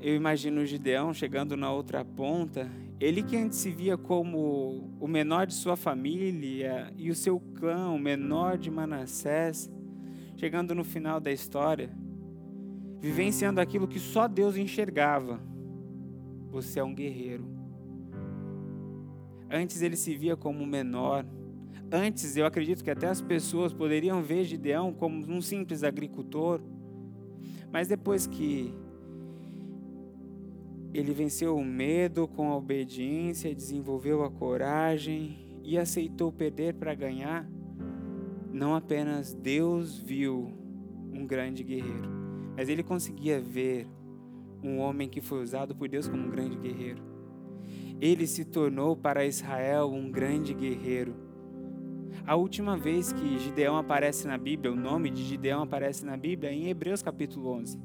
Eu 0.00 0.14
imagino 0.14 0.62
o 0.62 0.64
Gideão 0.64 1.12
chegando 1.12 1.54
na 1.54 1.70
outra 1.70 2.02
ponta, 2.02 2.72
ele 2.98 3.22
que 3.22 3.36
antes 3.36 3.58
se 3.58 3.70
via 3.70 3.98
como 3.98 4.96
o 4.98 5.06
menor 5.06 5.46
de 5.46 5.52
sua 5.52 5.76
família 5.76 6.90
e 6.96 7.10
o 7.10 7.14
seu 7.14 7.38
clã, 7.38 7.90
o 7.90 7.98
menor 7.98 8.56
de 8.56 8.70
Manassés, 8.70 9.70
chegando 10.38 10.74
no 10.74 10.82
final 10.82 11.20
da 11.20 11.30
história, 11.30 11.90
vivenciando 12.98 13.60
aquilo 13.60 13.86
que 13.86 14.00
só 14.00 14.26
Deus 14.26 14.56
enxergava. 14.56 15.38
Você 16.48 16.80
é 16.80 16.82
um 16.82 16.94
guerreiro. 16.94 17.46
Antes 19.50 19.82
ele 19.82 19.96
se 19.96 20.16
via 20.16 20.34
como 20.34 20.64
o 20.64 20.66
menor, 20.66 21.26
Antes, 21.96 22.36
eu 22.36 22.44
acredito 22.44 22.82
que 22.82 22.90
até 22.90 23.06
as 23.06 23.20
pessoas 23.20 23.72
poderiam 23.72 24.20
ver 24.20 24.42
Gideão 24.42 24.92
como 24.92 25.24
um 25.32 25.40
simples 25.40 25.84
agricultor, 25.84 26.60
mas 27.70 27.86
depois 27.86 28.26
que 28.26 28.74
ele 30.92 31.14
venceu 31.14 31.56
o 31.56 31.64
medo 31.64 32.26
com 32.26 32.50
a 32.50 32.56
obediência, 32.56 33.54
desenvolveu 33.54 34.24
a 34.24 34.30
coragem 34.30 35.60
e 35.62 35.78
aceitou 35.78 36.32
perder 36.32 36.74
para 36.74 36.96
ganhar, 36.96 37.48
não 38.52 38.74
apenas 38.74 39.32
Deus 39.32 39.96
viu 39.96 40.52
um 41.12 41.24
grande 41.24 41.62
guerreiro, 41.62 42.10
mas 42.56 42.68
ele 42.68 42.82
conseguia 42.82 43.40
ver 43.40 43.86
um 44.64 44.80
homem 44.80 45.08
que 45.08 45.20
foi 45.20 45.40
usado 45.40 45.76
por 45.76 45.88
Deus 45.88 46.08
como 46.08 46.26
um 46.26 46.30
grande 46.30 46.56
guerreiro. 46.56 47.00
Ele 48.00 48.26
se 48.26 48.44
tornou 48.44 48.96
para 48.96 49.24
Israel 49.24 49.92
um 49.92 50.10
grande 50.10 50.52
guerreiro. 50.52 51.23
A 52.26 52.36
última 52.36 52.76
vez 52.76 53.12
que 53.12 53.38
Gideão 53.38 53.76
aparece 53.76 54.26
na 54.26 54.38
Bíblia, 54.38 54.72
o 54.72 54.76
nome 54.76 55.10
de 55.10 55.22
Gideão 55.22 55.62
aparece 55.62 56.04
na 56.04 56.16
Bíblia, 56.16 56.50
é 56.50 56.54
em 56.54 56.68
Hebreus 56.68 57.02
capítulo 57.02 57.50
11. 57.50 57.78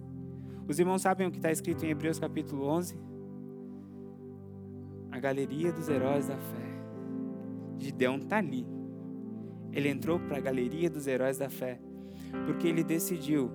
Os 0.67 0.79
irmãos 0.79 1.01
sabem 1.01 1.27
o 1.27 1.31
que 1.31 1.37
está 1.37 1.51
escrito 1.51 1.85
em 1.85 1.89
Hebreus 1.89 2.19
capítulo 2.19 2.65
11? 2.67 2.95
A 5.11 5.19
galeria 5.19 5.73
dos 5.73 5.89
heróis 5.89 6.27
da 6.27 6.37
fé. 6.37 6.69
Gideão 7.79 8.17
está 8.17 8.37
ali. 8.37 8.65
Ele 9.71 9.89
entrou 9.89 10.19
para 10.19 10.37
a 10.37 10.41
galeria 10.41 10.89
dos 10.89 11.07
heróis 11.07 11.37
da 11.37 11.49
fé, 11.49 11.79
porque 12.45 12.67
ele 12.67 12.83
decidiu 12.83 13.51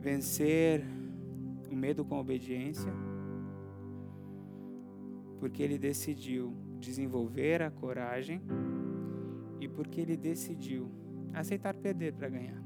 vencer 0.00 0.84
o 1.70 1.74
medo 1.74 2.04
com 2.04 2.18
obediência, 2.18 2.92
porque 5.38 5.62
ele 5.62 5.78
decidiu 5.78 6.54
desenvolver 6.80 7.62
a 7.62 7.70
coragem 7.70 8.40
e 9.60 9.68
porque 9.68 10.00
ele 10.00 10.16
decidiu 10.16 10.90
aceitar 11.32 11.74
perder 11.74 12.12
para 12.12 12.28
ganhar. 12.28 12.62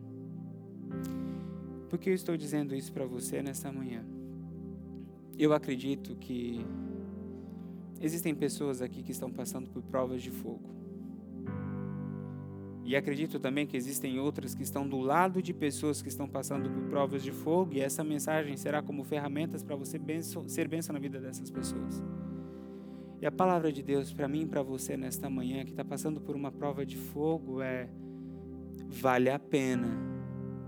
Por 1.88 1.98
que 1.98 2.10
eu 2.10 2.14
estou 2.14 2.36
dizendo 2.36 2.74
isso 2.74 2.92
para 2.92 3.04
você 3.04 3.42
nesta 3.42 3.72
manhã? 3.72 4.04
Eu 5.38 5.52
acredito 5.52 6.14
que 6.16 6.64
existem 8.00 8.34
pessoas 8.34 8.80
aqui 8.80 9.02
que 9.02 9.10
estão 9.10 9.30
passando 9.30 9.70
por 9.70 9.82
provas 9.82 10.22
de 10.22 10.30
fogo. 10.30 10.70
E 12.84 12.96
acredito 12.96 13.38
também 13.38 13.66
que 13.66 13.76
existem 13.76 14.18
outras 14.18 14.54
que 14.54 14.62
estão 14.62 14.88
do 14.88 14.98
lado 14.98 15.40
de 15.40 15.54
pessoas 15.54 16.02
que 16.02 16.08
estão 16.08 16.28
passando 16.28 16.68
por 16.68 16.82
provas 16.88 17.22
de 17.22 17.30
fogo, 17.30 17.74
e 17.74 17.80
essa 17.80 18.02
mensagem 18.02 18.56
será 18.56 18.82
como 18.82 19.04
ferramentas 19.04 19.62
para 19.62 19.76
você 19.76 19.96
benção, 19.96 20.48
ser 20.48 20.66
bênção 20.66 20.92
na 20.92 20.98
vida 20.98 21.20
dessas 21.20 21.50
pessoas. 21.50 22.02
E 23.20 23.26
a 23.26 23.30
palavra 23.30 23.70
de 23.70 23.82
Deus 23.82 24.12
para 24.12 24.26
mim 24.26 24.42
e 24.42 24.46
para 24.46 24.62
você 24.62 24.96
nesta 24.96 25.28
manhã, 25.28 25.64
que 25.64 25.70
está 25.70 25.84
passando 25.84 26.20
por 26.20 26.34
uma 26.34 26.50
prova 26.50 26.86
de 26.86 26.96
fogo, 26.96 27.60
é: 27.60 27.88
vale 28.88 29.28
a 29.28 29.38
pena 29.38 29.88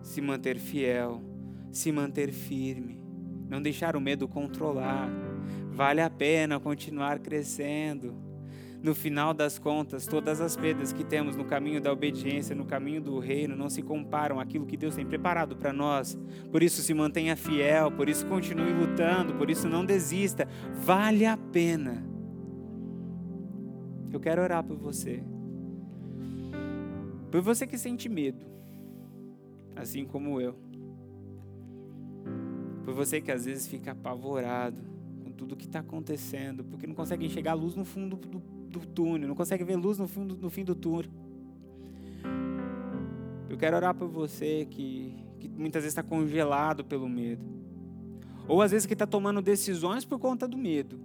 se 0.02 0.20
manter 0.20 0.58
fiel, 0.58 1.22
se 1.70 1.90
manter 1.90 2.30
firme, 2.30 3.00
não 3.48 3.62
deixar 3.62 3.96
o 3.96 4.00
medo 4.00 4.28
controlar. 4.28 5.08
Vale 5.70 6.02
a 6.02 6.10
pena 6.10 6.60
continuar 6.60 7.18
crescendo 7.20 8.14
no 8.82 8.94
final 8.94 9.32
das 9.32 9.58
contas, 9.58 10.06
todas 10.06 10.40
as 10.40 10.56
perdas 10.56 10.92
que 10.92 11.04
temos 11.04 11.36
no 11.36 11.44
caminho 11.44 11.80
da 11.80 11.92
obediência, 11.92 12.54
no 12.54 12.66
caminho 12.66 13.00
do 13.00 13.18
reino, 13.20 13.54
não 13.54 13.70
se 13.70 13.80
comparam 13.80 14.40
àquilo 14.40 14.66
que 14.66 14.76
Deus 14.76 14.96
tem 14.96 15.06
preparado 15.06 15.56
para 15.56 15.72
nós. 15.72 16.18
Por 16.50 16.62
isso, 16.62 16.82
se 16.82 16.92
mantenha 16.92 17.36
fiel, 17.36 17.92
por 17.92 18.08
isso, 18.08 18.26
continue 18.26 18.72
lutando, 18.72 19.34
por 19.34 19.48
isso, 19.48 19.68
não 19.68 19.84
desista. 19.84 20.48
Vale 20.84 21.24
a 21.24 21.36
pena. 21.36 22.11
Eu 24.12 24.20
quero 24.20 24.42
orar 24.42 24.62
por 24.62 24.76
você. 24.76 25.22
Por 27.30 27.40
você 27.40 27.66
que 27.66 27.78
sente 27.78 28.08
medo, 28.08 28.44
assim 29.74 30.04
como 30.04 30.40
eu. 30.40 30.54
Por 32.84 32.94
você 32.94 33.20
que 33.20 33.32
às 33.32 33.46
vezes 33.46 33.66
fica 33.66 33.92
apavorado 33.92 34.82
com 35.24 35.32
tudo 35.32 35.56
que 35.56 35.64
está 35.64 35.78
acontecendo, 35.78 36.62
porque 36.64 36.86
não 36.86 36.94
consegue 36.94 37.24
enxergar 37.24 37.52
a 37.52 37.54
luz 37.54 37.74
no 37.74 37.84
fundo 37.84 38.16
do 38.16 38.42
do 38.72 38.80
túnel, 38.80 39.28
não 39.28 39.34
consegue 39.34 39.62
ver 39.62 39.76
luz 39.76 39.98
no 39.98 40.08
fim 40.08 40.26
do, 40.26 40.36
no 40.36 40.50
fim 40.50 40.64
do 40.64 40.74
túnel. 40.74 41.10
Eu 43.48 43.58
quero 43.58 43.76
orar 43.76 43.94
por 43.94 44.08
você 44.08 44.66
que, 44.68 45.14
que 45.38 45.48
muitas 45.48 45.82
vezes 45.82 45.92
está 45.92 46.02
congelado 46.02 46.82
pelo 46.82 47.08
medo. 47.08 47.44
Ou 48.48 48.62
às 48.62 48.70
vezes 48.70 48.86
que 48.86 48.94
está 48.94 49.06
tomando 49.06 49.42
decisões 49.42 50.04
por 50.04 50.18
conta 50.18 50.48
do 50.48 50.56
medo. 50.56 50.98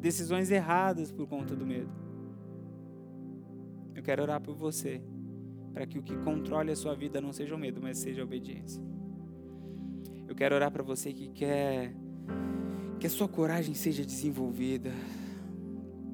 Decisões 0.00 0.50
erradas 0.50 1.12
por 1.12 1.26
conta 1.26 1.54
do 1.54 1.66
medo. 1.66 1.90
Eu 3.94 4.02
quero 4.02 4.22
orar 4.22 4.40
por 4.40 4.54
você. 4.54 5.00
Para 5.72 5.86
que 5.86 5.98
o 5.98 6.02
que 6.02 6.16
controle 6.16 6.72
a 6.72 6.76
sua 6.76 6.94
vida 6.94 7.20
não 7.20 7.32
seja 7.32 7.54
o 7.54 7.58
medo, 7.58 7.80
mas 7.80 7.98
seja 7.98 8.22
a 8.22 8.24
obediência. 8.24 8.82
Eu 10.26 10.34
quero 10.34 10.54
orar 10.54 10.70
para 10.70 10.82
você 10.82 11.12
que 11.12 11.28
quer 11.28 11.94
que 12.98 13.06
a 13.06 13.10
sua 13.10 13.28
coragem 13.28 13.74
seja 13.74 14.04
desenvolvida 14.04 14.90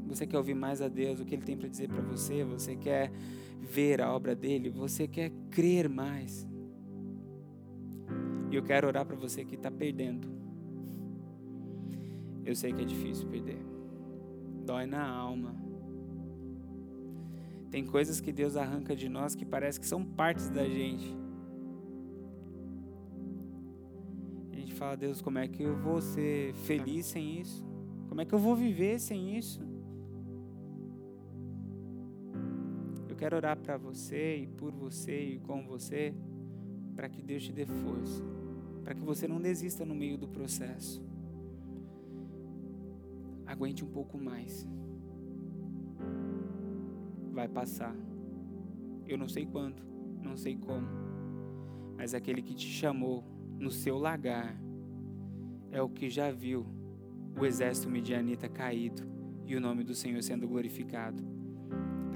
você 0.07 0.27
quer 0.27 0.39
ouvir 0.39 0.55
mais 0.55 0.81
a 0.81 0.89
Deus, 0.89 1.21
o 1.21 1.25
que 1.25 1.35
Ele 1.35 1.43
tem 1.43 1.57
para 1.57 1.69
dizer 1.69 1.89
para 1.89 2.01
você, 2.01 2.45
você 2.45 2.77
quer 2.77 3.11
ver 3.61 4.01
a 4.01 4.13
obra 4.13 4.35
dele, 4.35 4.71
você 4.71 5.07
quer 5.07 5.31
crer 5.51 5.89
mais. 5.89 6.47
E 8.51 8.55
eu 8.55 8.63
quero 8.63 8.87
orar 8.87 9.05
para 9.05 9.17
você 9.17 9.45
que 9.45 9.57
está 9.57 9.71
perdendo. 9.71 10.29
Eu 12.45 12.55
sei 12.55 12.73
que 12.73 12.81
é 12.81 12.85
difícil 12.85 13.29
perder, 13.29 13.59
dói 14.67 14.85
na 14.85 15.09
alma. 15.09 15.55
Tem 17.71 17.85
coisas 17.85 18.21
que 18.21 18.33
Deus 18.33 18.57
arranca 18.57 18.97
de 18.97 19.09
nós 19.09 19.35
que 19.35 19.45
parece 19.45 19.79
que 19.79 19.87
são 19.87 20.05
partes 20.05 20.49
da 20.49 20.65
gente. 20.69 21.17
A 24.53 24.57
gente 24.57 24.75
fala, 24.75 24.97
Deus, 24.97 25.23
como 25.23 25.39
é 25.39 25.47
que 25.47 25.63
eu 25.63 25.77
vou 25.77 26.01
ser 26.01 26.53
feliz 26.55 27.07
sem 27.07 27.41
isso? 27.41 27.65
Como 28.09 28.21
é 28.21 28.25
que 28.25 28.35
eu 28.35 28.39
vou 28.39 28.57
viver 28.57 28.99
sem 28.99 29.37
isso? 29.37 29.61
Eu 33.09 33.15
quero 33.15 33.37
orar 33.37 33.57
para 33.57 33.77
você 33.77 34.39
e 34.39 34.47
por 34.47 34.73
você 34.73 35.35
e 35.35 35.39
com 35.39 35.67
você, 35.67 36.15
para 36.95 37.09
que 37.09 37.23
Deus 37.23 37.45
te 37.45 37.53
dê 37.53 37.67
força, 37.67 38.23
para 38.83 38.95
que 38.95 39.03
você 39.03 39.29
não 39.29 39.41
desista 39.41 39.85
no 39.85 39.95
meio 39.95 40.19
do 40.19 40.29
processo. 40.29 41.03
Aguente 43.47 43.85
um 43.85 43.89
pouco 43.89 44.19
mais. 44.19 44.67
Vai 47.33 47.49
passar. 47.49 47.95
Eu 49.07 49.17
não 49.17 49.29
sei 49.29 49.47
quando, 49.47 49.83
não 50.21 50.37
sei 50.37 50.57
como, 50.57 50.87
mas 51.97 52.13
aquele 52.13 52.43
que 52.43 52.55
te 52.55 52.67
chamou 52.67 53.25
no 53.59 53.71
seu 53.71 53.99
lagar 53.99 54.61
é 55.71 55.81
o 55.81 55.89
que 55.89 56.11
já 56.11 56.31
viu 56.31 56.67
o 57.39 57.45
exército 57.45 57.89
midianita 57.89 58.49
caído 58.49 59.03
e 59.45 59.55
o 59.55 59.61
nome 59.61 59.85
do 59.85 59.95
Senhor 59.95 60.21
sendo 60.23 60.49
glorificado 60.49 61.37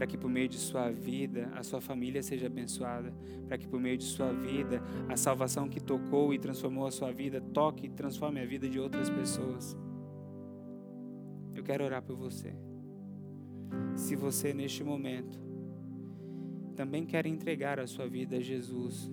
para 0.01 0.07
que 0.07 0.17
por 0.17 0.31
meio 0.31 0.49
de 0.49 0.57
sua 0.57 0.91
vida 0.91 1.51
a 1.55 1.63
sua 1.63 1.79
família 1.79 2.23
seja 2.23 2.47
abençoada, 2.47 3.13
para 3.47 3.59
que 3.59 3.69
por 3.69 3.79
meio 3.79 3.99
de 3.99 4.05
sua 4.05 4.33
vida 4.33 4.83
a 5.07 5.15
salvação 5.15 5.69
que 5.69 5.79
tocou 5.79 6.33
e 6.33 6.39
transformou 6.39 6.87
a 6.87 6.91
sua 6.91 7.13
vida 7.13 7.39
toque 7.39 7.85
e 7.85 7.91
transforme 7.91 8.41
a 8.41 8.47
vida 8.47 8.67
de 8.67 8.81
outras 8.81 9.11
pessoas. 9.11 9.77
Eu 11.61 11.65
quero 11.65 11.85
orar 11.85 12.03
por 12.03 12.17
você. 12.17 12.55
Se 13.95 14.17
você 14.17 14.53
neste 14.53 14.83
momento 14.83 15.39
também 16.75 17.05
quer 17.05 17.27
entregar 17.27 17.79
a 17.79 17.87
sua 17.87 18.09
vida 18.09 18.37
a 18.37 18.41
Jesus, 18.41 19.11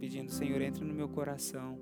pedindo, 0.00 0.30
Senhor, 0.30 0.60
entre 0.60 0.84
no 0.84 0.92
meu 0.92 1.08
coração, 1.08 1.78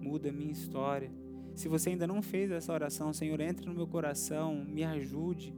muda 0.00 0.30
a 0.30 0.32
minha 0.32 0.52
história. 0.52 1.12
Se 1.54 1.68
você 1.68 1.90
ainda 1.90 2.06
não 2.06 2.22
fez 2.22 2.50
essa 2.50 2.72
oração, 2.72 3.12
Senhor, 3.12 3.38
entre 3.40 3.66
no 3.66 3.74
meu 3.74 3.86
coração, 3.86 4.64
me 4.64 4.82
ajude 4.82 5.54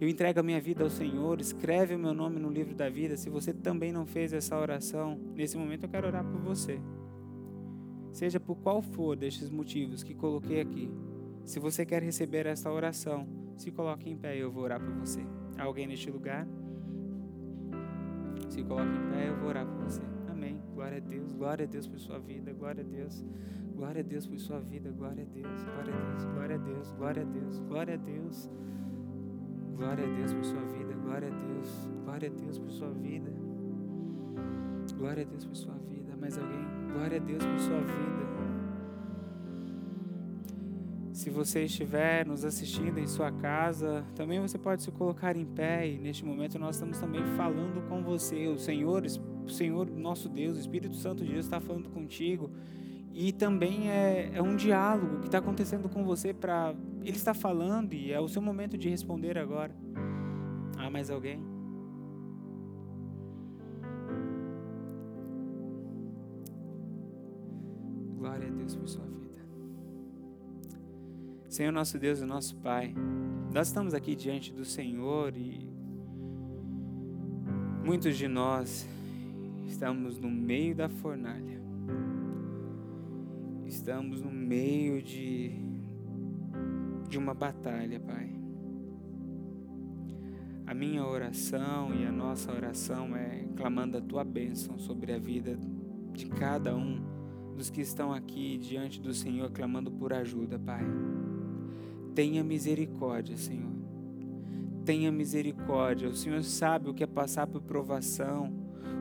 eu 0.00 0.08
entrego 0.08 0.40
a 0.40 0.42
minha 0.42 0.60
vida 0.60 0.82
ao 0.82 0.90
Senhor, 0.90 1.40
escreve 1.40 1.94
o 1.94 1.98
meu 1.98 2.12
nome 2.12 2.38
no 2.38 2.50
livro 2.50 2.74
da 2.74 2.90
vida. 2.90 3.16
Se 3.16 3.30
você 3.30 3.52
também 3.52 3.92
não 3.92 4.04
fez 4.04 4.32
essa 4.32 4.58
oração, 4.58 5.18
nesse 5.34 5.56
momento 5.56 5.84
eu 5.84 5.88
quero 5.88 6.06
orar 6.06 6.24
por 6.24 6.40
você. 6.40 6.80
Seja 8.12 8.38
por 8.38 8.56
qual 8.56 8.82
for 8.82 9.16
destes 9.16 9.50
motivos 9.50 10.02
que 10.02 10.14
coloquei 10.14 10.60
aqui. 10.60 10.90
Se 11.44 11.60
você 11.60 11.84
quer 11.84 12.02
receber 12.02 12.46
essa 12.46 12.70
oração, 12.70 13.26
se 13.56 13.70
coloque 13.70 14.08
em 14.08 14.16
pé 14.16 14.36
e 14.36 14.40
eu 14.40 14.50
vou 14.50 14.64
orar 14.64 14.80
por 14.80 14.92
você. 14.94 15.20
Há 15.58 15.64
alguém 15.64 15.86
neste 15.86 16.10
lugar? 16.10 16.46
Se 18.48 18.62
coloque 18.62 18.88
em 18.88 19.10
pé, 19.10 19.28
eu 19.28 19.36
vou 19.36 19.48
orar 19.48 19.66
por 19.66 19.84
você. 19.84 20.02
Amém. 20.28 20.60
Glória 20.74 20.98
a 20.98 21.00
Deus, 21.00 21.32
glória 21.32 21.64
a 21.64 21.68
Deus 21.68 21.86
por 21.86 21.98
sua 21.98 22.18
vida, 22.18 22.52
glória 22.52 22.82
a 22.82 22.86
Deus. 22.86 23.24
Glória 23.74 24.00
a 24.00 24.04
Deus 24.04 24.26
por 24.26 24.38
sua 24.38 24.60
vida, 24.60 24.90
glória 24.90 25.24
a 25.24 25.26
Deus, 25.26 25.62
glória 25.64 25.92
a 25.94 25.98
Deus, 25.98 26.24
glória 26.24 26.54
a 26.54 26.58
Deus, 26.58 26.92
glória 26.92 27.22
a 27.22 27.26
Deus, 27.26 27.58
glória 27.58 27.94
a 27.94 27.96
Deus. 27.96 28.50
Glória 29.76 30.04
a 30.04 30.16
Deus 30.16 30.32
por 30.32 30.44
sua 30.44 30.60
vida, 30.60 30.94
glória 30.94 31.28
a 31.28 31.30
Deus, 31.30 31.88
glória 32.04 32.28
a 32.28 32.32
Deus 32.32 32.58
por 32.58 32.70
sua 32.70 32.90
vida. 32.90 33.32
Glória 34.96 35.24
a 35.24 35.26
Deus 35.26 35.44
por 35.44 35.56
sua 35.56 35.74
vida. 35.74 36.16
Mais 36.16 36.38
alguém? 36.38 36.64
Glória 36.92 37.16
a 37.16 37.20
Deus 37.20 37.44
por 37.44 37.58
sua 37.58 37.80
vida. 37.80 38.23
Se 41.14 41.30
você 41.30 41.62
estiver 41.62 42.26
nos 42.26 42.44
assistindo 42.44 42.98
em 42.98 43.06
sua 43.06 43.30
casa, 43.30 44.04
também 44.16 44.40
você 44.40 44.58
pode 44.58 44.82
se 44.82 44.90
colocar 44.90 45.36
em 45.36 45.44
pé 45.44 45.88
e 45.88 45.96
neste 45.96 46.24
momento 46.24 46.58
nós 46.58 46.74
estamos 46.74 46.98
também 46.98 47.24
falando 47.36 47.88
com 47.88 48.02
você. 48.02 48.48
O 48.48 48.58
Senhor, 48.58 49.04
o 49.46 49.48
Senhor, 49.48 49.88
nosso 49.88 50.28
Deus, 50.28 50.56
o 50.56 50.60
Espírito 50.60 50.96
Santo 50.96 51.24
de 51.24 51.30
Deus 51.30 51.46
está 51.46 51.60
falando 51.60 51.88
contigo 51.88 52.50
E 53.12 53.32
também 53.32 53.88
é, 53.92 54.32
é 54.34 54.42
um 54.42 54.56
diálogo 54.56 55.20
que 55.20 55.26
está 55.26 55.38
acontecendo 55.38 55.88
com 55.88 56.04
você 56.04 56.34
para. 56.34 56.74
Ele 57.02 57.16
está 57.16 57.32
falando 57.32 57.92
e 57.92 58.10
é 58.10 58.18
o 58.18 58.26
seu 58.26 58.42
momento 58.42 58.76
de 58.76 58.88
responder 58.88 59.38
agora. 59.38 59.72
Há 60.76 60.90
mais 60.90 61.10
alguém? 61.10 61.40
Glória 68.18 68.48
a 68.48 68.50
Deus 68.50 68.74
por 68.74 68.88
sua 68.88 69.04
vida. 69.04 69.23
Senhor 71.54 71.70
nosso 71.70 72.00
Deus 72.00 72.18
e 72.20 72.24
nosso 72.24 72.56
Pai, 72.56 72.92
nós 73.52 73.68
estamos 73.68 73.94
aqui 73.94 74.16
diante 74.16 74.52
do 74.52 74.64
Senhor 74.64 75.36
e 75.36 75.70
muitos 77.84 78.18
de 78.18 78.26
nós 78.26 78.84
estamos 79.64 80.18
no 80.18 80.28
meio 80.28 80.74
da 80.74 80.88
fornalha. 80.88 81.62
Estamos 83.64 84.20
no 84.20 84.32
meio 84.32 85.00
de, 85.00 85.52
de 87.08 87.16
uma 87.16 87.34
batalha, 87.34 88.00
Pai. 88.00 88.34
A 90.66 90.74
minha 90.74 91.06
oração 91.06 91.94
e 91.94 92.04
a 92.04 92.10
nossa 92.10 92.50
oração 92.50 93.14
é 93.14 93.46
clamando 93.54 93.96
a 93.96 94.00
tua 94.00 94.24
bênção 94.24 94.76
sobre 94.76 95.12
a 95.12 95.20
vida 95.20 95.56
de 96.12 96.26
cada 96.26 96.74
um 96.74 97.00
dos 97.56 97.70
que 97.70 97.80
estão 97.80 98.12
aqui 98.12 98.58
diante 98.58 99.00
do 99.00 99.14
Senhor 99.14 99.52
clamando 99.52 99.88
por 99.92 100.12
ajuda, 100.12 100.58
Pai. 100.58 100.82
Tenha 102.14 102.44
misericórdia, 102.44 103.36
Senhor. 103.36 103.72
Tenha 104.84 105.10
misericórdia. 105.10 106.08
O 106.08 106.14
Senhor 106.14 106.42
sabe 106.42 106.90
o 106.90 106.94
que 106.94 107.02
é 107.02 107.06
passar 107.06 107.46
por 107.46 107.62
provação. 107.62 108.52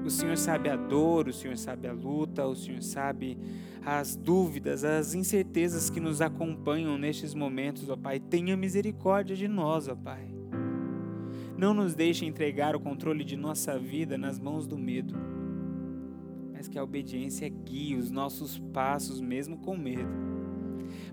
O 0.05 0.09
Senhor 0.09 0.37
sabe 0.37 0.69
a 0.69 0.75
dor, 0.75 1.27
o 1.27 1.33
Senhor 1.33 1.57
sabe 1.57 1.87
a 1.87 1.93
luta, 1.93 2.45
o 2.45 2.55
Senhor 2.55 2.81
sabe 2.81 3.37
as 3.85 4.15
dúvidas, 4.15 4.83
as 4.83 5.13
incertezas 5.13 5.89
que 5.89 5.99
nos 5.99 6.21
acompanham 6.21 6.97
nestes 6.97 7.33
momentos, 7.33 7.89
ó 7.89 7.95
Pai. 7.95 8.19
Tenha 8.19 8.57
misericórdia 8.57 9.35
de 9.35 9.47
nós, 9.47 9.87
ó 9.87 9.95
Pai. 9.95 10.27
Não 11.57 11.73
nos 11.73 11.95
deixe 11.95 12.25
entregar 12.25 12.75
o 12.75 12.79
controle 12.79 13.23
de 13.23 13.37
nossa 13.37 13.77
vida 13.77 14.17
nas 14.17 14.39
mãos 14.39 14.67
do 14.67 14.77
medo, 14.77 15.15
mas 16.51 16.67
que 16.67 16.77
a 16.77 16.83
obediência 16.83 17.47
guie 17.47 17.95
os 17.95 18.11
nossos 18.11 18.57
passos, 18.73 19.21
mesmo 19.21 19.57
com 19.57 19.77
medo. 19.77 20.33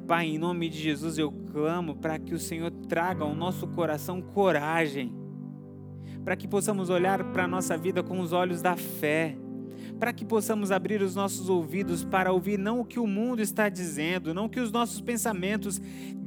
Pai, 0.07 0.27
em 0.27 0.39
nome 0.39 0.69
de 0.69 0.79
Jesus 0.79 1.19
eu 1.19 1.31
clamo 1.51 1.97
para 1.97 2.19
que 2.19 2.35
o 2.35 2.39
Senhor 2.39 2.71
traga 2.89 3.25
ao 3.25 3.35
nosso 3.35 3.67
coração 3.69 4.23
coragem 4.23 5.21
para 6.25 6.37
que 6.37 6.47
possamos 6.47 6.91
olhar 6.91 7.25
para 7.33 7.45
a 7.45 7.49
nossa 7.49 7.77
vida 7.77 8.03
com 8.03 8.21
os 8.21 8.33
olhos 8.33 8.61
da 8.61 8.77
fé, 8.77 9.37
para 10.01 10.15
que 10.15 10.25
possamos 10.25 10.73
abrir 10.73 11.03
os 11.03 11.15
nossos 11.15 11.51
ouvidos 11.51 12.03
para 12.03 12.33
ouvir 12.33 12.59
não 12.59 12.81
o 12.81 12.85
que 12.87 12.99
o 12.99 13.07
mundo 13.07 13.43
está 13.43 13.69
dizendo, 13.69 14.33
não 14.33 14.47
o 14.47 14.49
que 14.49 14.59
os 14.59 14.73
nossos 14.73 14.99
pensamentos 14.99 15.79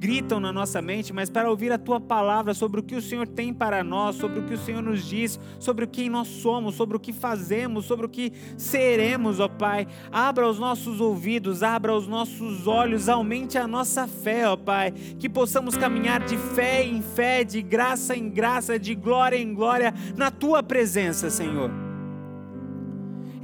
gritam 0.03 0.39
na 0.39 0.53
nossa 0.53 0.79
mente, 0.79 1.11
mas 1.11 1.27
para 1.29 1.49
ouvir 1.49 1.71
a 1.71 1.77
tua 1.77 1.99
palavra 1.99 2.53
sobre 2.53 2.79
o 2.79 2.83
que 2.83 2.95
o 2.95 3.01
Senhor 3.01 3.27
tem 3.27 3.51
para 3.51 3.83
nós, 3.83 4.15
sobre 4.15 4.39
o 4.39 4.45
que 4.45 4.53
o 4.53 4.57
Senhor 4.57 4.83
nos 4.83 5.03
diz, 5.03 5.39
sobre 5.59 5.87
quem 5.87 6.07
nós 6.07 6.27
somos, 6.27 6.75
sobre 6.75 6.95
o 6.95 6.99
que 6.99 7.11
fazemos, 7.11 7.85
sobre 7.85 8.05
o 8.05 8.09
que 8.09 8.31
seremos, 8.57 9.39
ó 9.39 9.47
Pai. 9.47 9.87
Abra 10.11 10.47
os 10.47 10.59
nossos 10.59 11.01
ouvidos, 11.01 11.63
abra 11.63 11.95
os 11.95 12.07
nossos 12.07 12.67
olhos, 12.67 13.09
aumente 13.09 13.57
a 13.57 13.67
nossa 13.67 14.07
fé, 14.07 14.47
ó 14.47 14.55
Pai, 14.55 14.91
que 14.91 15.27
possamos 15.27 15.75
caminhar 15.75 16.23
de 16.23 16.37
fé 16.37 16.85
em 16.85 17.01
fé, 17.01 17.43
de 17.43 17.61
graça 17.63 18.15
em 18.15 18.29
graça, 18.29 18.77
de 18.77 18.93
glória 18.93 19.37
em 19.37 19.51
glória 19.51 19.93
na 20.15 20.29
tua 20.29 20.61
presença, 20.61 21.31
Senhor. 21.31 21.92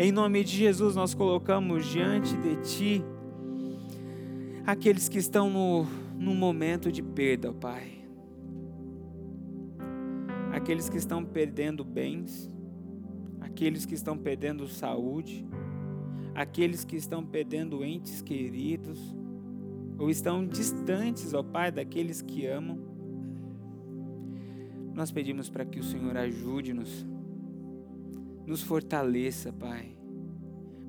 Em 0.02 0.14
nome 0.14 0.46
de 0.46 0.56
Jesus, 0.56 0.96
nós 0.96 1.14
colocamos 1.14 1.86
diante 1.86 2.34
de 2.38 2.56
Ti 2.62 3.04
aqueles 4.66 5.10
que 5.10 5.18
estão 5.18 5.50
no, 5.50 5.86
no 6.18 6.34
momento 6.34 6.90
de 6.90 7.04
perda, 7.04 7.52
Pai. 7.52 8.00
Aqueles 10.54 10.88
que 10.88 10.96
estão 10.96 11.26
perdendo 11.26 11.84
bens, 11.84 12.50
aqueles 13.42 13.86
que 13.86 13.94
estão 13.94 14.18
perdendo 14.18 14.70
saúde, 14.70 15.46
aqueles 16.34 16.86
que 16.86 16.96
estão 16.96 17.22
perdendo 17.22 17.84
entes 17.84 18.22
queridos, 18.22 19.02
ou 19.98 20.10
estão 20.10 20.48
distantes, 20.48 21.34
ó 21.34 21.44
Pai, 21.44 21.74
daqueles 21.74 22.22
que 22.22 22.46
amam. 22.46 22.80
Nós 24.94 25.12
pedimos 25.12 25.50
para 25.50 25.66
que 25.66 25.78
o 25.78 25.84
Senhor 25.84 26.16
ajude-nos 26.16 27.06
nos 28.50 28.64
fortaleça, 28.64 29.54
Pai. 29.54 29.96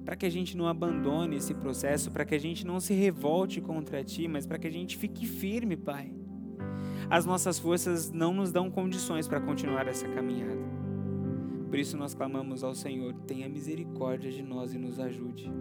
Para 0.05 0.17
que 0.17 0.25
a 0.25 0.31
gente 0.31 0.57
não 0.57 0.67
abandone 0.67 1.37
esse 1.37 1.53
processo, 1.53 2.11
para 2.11 2.25
que 2.25 2.35
a 2.35 2.41
gente 2.41 2.67
não 2.67 2.81
se 2.81 2.95
revolte 2.95 3.61
contra 3.61 4.03
Ti, 4.03 4.27
mas 4.27 4.47
para 4.47 4.59
que 4.59 4.67
a 4.67 4.73
gente 4.73 4.97
fique 4.97 5.27
firme, 5.27 5.77
Pai. 5.77 6.11
As 7.11 7.27
nossas 7.27 7.59
forças 7.59 8.11
não 8.11 8.33
nos 8.33 8.51
dão 8.51 8.71
condições 8.71 9.29
para 9.29 9.41
continuar 9.41 9.87
essa 9.87 10.09
caminhada. 10.09 10.71
Por 11.69 11.79
isso 11.79 11.97
nós 11.97 12.15
clamamos 12.15 12.65
ao 12.65 12.75
Senhor: 12.75 13.13
tenha 13.27 13.49
misericórdia 13.49 14.31
de 14.33 14.43
nós 14.43 14.73
e 14.73 14.79
nos 14.79 14.99
ajude. 14.99 15.53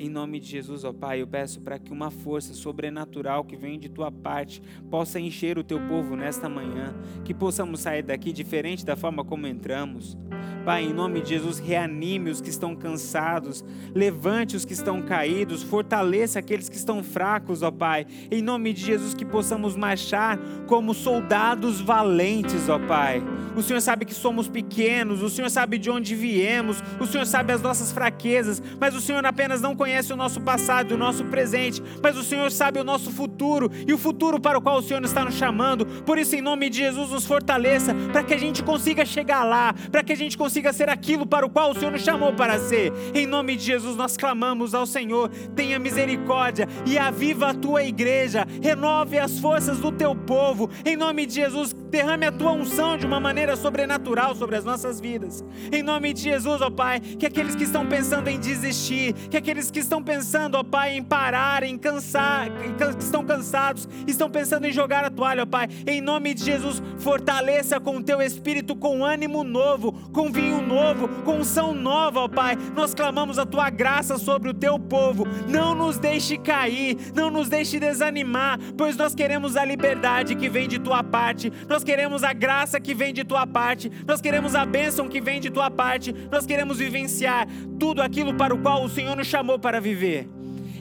Em 0.00 0.08
nome 0.08 0.38
de 0.38 0.46
Jesus, 0.46 0.84
ó 0.84 0.92
Pai, 0.92 1.20
eu 1.20 1.26
peço 1.26 1.60
para 1.60 1.76
que 1.76 1.92
uma 1.92 2.08
força 2.08 2.54
sobrenatural 2.54 3.44
que 3.44 3.56
vem 3.56 3.80
de 3.80 3.88
tua 3.88 4.12
parte 4.12 4.62
possa 4.88 5.18
encher 5.18 5.58
o 5.58 5.64
teu 5.64 5.80
povo 5.88 6.14
nesta 6.14 6.48
manhã, 6.48 6.94
que 7.24 7.34
possamos 7.34 7.80
sair 7.80 8.04
daqui 8.04 8.32
diferente 8.32 8.86
da 8.86 8.94
forma 8.94 9.24
como 9.24 9.48
entramos. 9.48 10.16
Pai, 10.64 10.84
em 10.84 10.92
nome 10.92 11.22
de 11.22 11.30
Jesus, 11.30 11.58
reanime 11.58 12.30
os 12.30 12.40
que 12.40 12.50
estão 12.50 12.76
cansados, 12.76 13.64
levante 13.94 14.54
os 14.54 14.64
que 14.64 14.74
estão 14.74 15.00
caídos, 15.00 15.62
fortaleça 15.62 16.38
aqueles 16.38 16.68
que 16.68 16.76
estão 16.76 17.02
fracos, 17.02 17.62
ó 17.62 17.70
Pai. 17.70 18.06
Em 18.30 18.42
nome 18.42 18.72
de 18.72 18.84
Jesus, 18.84 19.14
que 19.14 19.24
possamos 19.24 19.76
marchar 19.76 20.38
como 20.66 20.92
soldados 20.92 21.80
valentes, 21.80 22.68
ó 22.68 22.78
Pai. 22.78 23.22
O 23.56 23.62
Senhor 23.62 23.80
sabe 23.80 24.04
que 24.04 24.14
somos 24.14 24.46
pequenos, 24.46 25.22
o 25.22 25.30
Senhor 25.30 25.50
sabe 25.50 25.78
de 25.78 25.90
onde 25.90 26.14
viemos, 26.14 26.82
o 27.00 27.06
Senhor 27.06 27.24
sabe 27.24 27.52
as 27.52 27.62
nossas 27.62 27.90
fraquezas, 27.90 28.62
mas 28.78 28.94
o 28.94 29.00
Senhor 29.00 29.24
apenas 29.24 29.60
não 29.60 29.74
conhece 29.74 30.12
o 30.12 30.16
nosso 30.16 30.40
passado, 30.40 30.92
o 30.92 30.98
nosso 30.98 31.24
presente, 31.24 31.82
mas 32.02 32.16
o 32.16 32.22
Senhor 32.22 32.50
sabe 32.52 32.78
o 32.78 32.84
nosso 32.84 33.10
futuro 33.10 33.70
e 33.86 33.92
o 33.92 33.98
futuro 33.98 34.38
para 34.38 34.58
o 34.58 34.62
qual 34.62 34.78
o 34.78 34.82
Senhor 34.82 35.02
está 35.02 35.24
nos 35.24 35.34
chamando. 35.34 35.86
Por 36.04 36.18
isso, 36.18 36.36
em 36.36 36.42
nome 36.42 36.68
de 36.68 36.78
Jesus, 36.78 37.10
nos 37.10 37.26
fortaleça 37.26 37.94
para 38.12 38.22
que 38.22 38.34
a 38.34 38.38
gente 38.38 38.62
consiga 38.62 39.04
chegar 39.04 39.44
lá, 39.44 39.74
para 39.90 40.04
que 40.04 40.12
a 40.12 40.16
gente 40.16 40.36
consiga 40.36 40.47
ser 40.72 40.88
aquilo 40.88 41.26
para 41.26 41.46
o 41.46 41.50
qual 41.50 41.70
o 41.70 41.74
Senhor 41.74 41.90
nos 41.90 42.02
chamou 42.02 42.32
para 42.32 42.58
ser. 42.58 42.92
Em 43.14 43.26
nome 43.26 43.56
de 43.56 43.64
Jesus, 43.64 43.96
nós 43.96 44.16
clamamos 44.16 44.74
ao 44.74 44.86
Senhor: 44.86 45.28
tenha 45.54 45.78
misericórdia 45.78 46.68
e 46.86 46.98
aviva 46.98 47.50
a 47.50 47.54
tua 47.54 47.82
igreja, 47.82 48.46
renove 48.62 49.18
as 49.18 49.38
forças 49.38 49.78
do 49.78 49.92
teu 49.92 50.14
povo. 50.14 50.70
Em 50.84 50.96
nome 50.96 51.26
de 51.26 51.34
Jesus, 51.34 51.72
derrame 51.72 52.26
a 52.26 52.32
tua 52.32 52.52
unção 52.52 52.96
de 52.96 53.06
uma 53.06 53.20
maneira 53.20 53.56
sobrenatural 53.56 54.34
sobre 54.34 54.56
as 54.56 54.64
nossas 54.64 55.00
vidas. 55.00 55.44
Em 55.72 55.82
nome 55.82 56.12
de 56.12 56.22
Jesus, 56.22 56.60
ó 56.60 56.70
Pai, 56.70 57.00
que 57.00 57.26
aqueles 57.26 57.54
que 57.54 57.64
estão 57.64 57.86
pensando 57.86 58.28
em 58.28 58.38
desistir, 58.38 59.12
que 59.30 59.36
aqueles 59.36 59.70
que 59.70 59.80
estão 59.80 60.02
pensando, 60.02 60.56
ó 60.56 60.62
Pai, 60.62 60.96
em 60.96 61.02
parar, 61.02 61.62
em 61.62 61.76
cansar, 61.78 62.48
que 62.50 63.02
estão 63.02 63.24
cansados, 63.24 63.88
estão 64.06 64.30
pensando 64.30 64.66
em 64.66 64.72
jogar 64.72 65.04
a 65.04 65.10
toalha, 65.10 65.42
ó 65.42 65.46
Pai, 65.46 65.68
em 65.86 66.00
nome 66.00 66.34
de 66.34 66.44
Jesus, 66.44 66.82
fortaleça 66.98 67.80
com 67.80 67.96
o 67.96 68.02
teu 68.02 68.20
espírito, 68.20 68.76
com 68.76 69.04
ânimo 69.04 69.42
novo, 69.42 69.92
com 70.12 70.30
vinho 70.38 70.62
novo, 70.62 71.08
com 71.24 71.38
unção 71.38 71.74
nova, 71.74 72.20
ó 72.20 72.28
Pai. 72.28 72.56
Nós 72.76 72.94
clamamos 72.94 73.38
a 73.38 73.44
tua 73.44 73.68
graça 73.70 74.16
sobre 74.18 74.48
o 74.48 74.54
teu 74.54 74.78
povo. 74.78 75.26
Não 75.48 75.74
nos 75.74 75.98
deixe 75.98 76.38
cair, 76.38 76.96
não 77.14 77.28
nos 77.30 77.48
deixe 77.48 77.80
desanimar, 77.80 78.58
pois 78.76 78.96
nós 78.96 79.14
queremos 79.14 79.56
a 79.56 79.64
liberdade 79.64 80.36
que 80.36 80.48
vem 80.48 80.68
de 80.68 80.78
tua 80.78 81.02
parte. 81.02 81.52
Nós 81.68 81.82
queremos 81.82 82.22
a 82.22 82.32
graça 82.32 82.78
que 82.78 82.94
vem 82.94 83.12
de 83.12 83.24
tua 83.24 83.46
parte, 83.46 83.90
nós 84.06 84.20
queremos 84.20 84.54
a 84.54 84.64
bênção 84.64 85.08
que 85.08 85.20
vem 85.20 85.40
de 85.40 85.50
tua 85.50 85.70
parte, 85.70 86.14
nós 86.30 86.46
queremos 86.46 86.78
vivenciar 86.78 87.48
tudo 87.78 88.00
aquilo 88.00 88.34
para 88.34 88.54
o 88.54 88.58
qual 88.58 88.84
o 88.84 88.88
Senhor 88.88 89.16
nos 89.16 89.26
chamou 89.26 89.58
para 89.58 89.80
viver. 89.80 90.28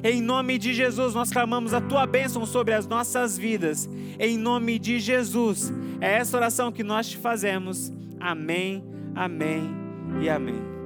Em 0.03 0.22
nome 0.22 0.60
de 0.60 0.74
Jesus, 0.74 1.16
nós 1.16 1.32
clamamos 1.32 1.74
a 1.74 1.82
tua 1.82 2.05
bênção 2.05 2.45
sobre 2.45 2.74
as 2.76 2.86
nossas 2.86 3.36
vidas. 3.36 3.89
Em 4.20 4.38
nome 4.38 4.78
de 4.78 4.99
Jesus, 4.99 5.74
é 5.99 6.18
essa 6.18 6.38
oração 6.38 6.72
que 6.72 6.84
nós 6.84 7.10
te 7.10 7.18
fazemos. 7.18 7.91
Amém, 8.20 8.84
amém 9.18 9.76
e 10.22 10.30
amém. 10.30 10.76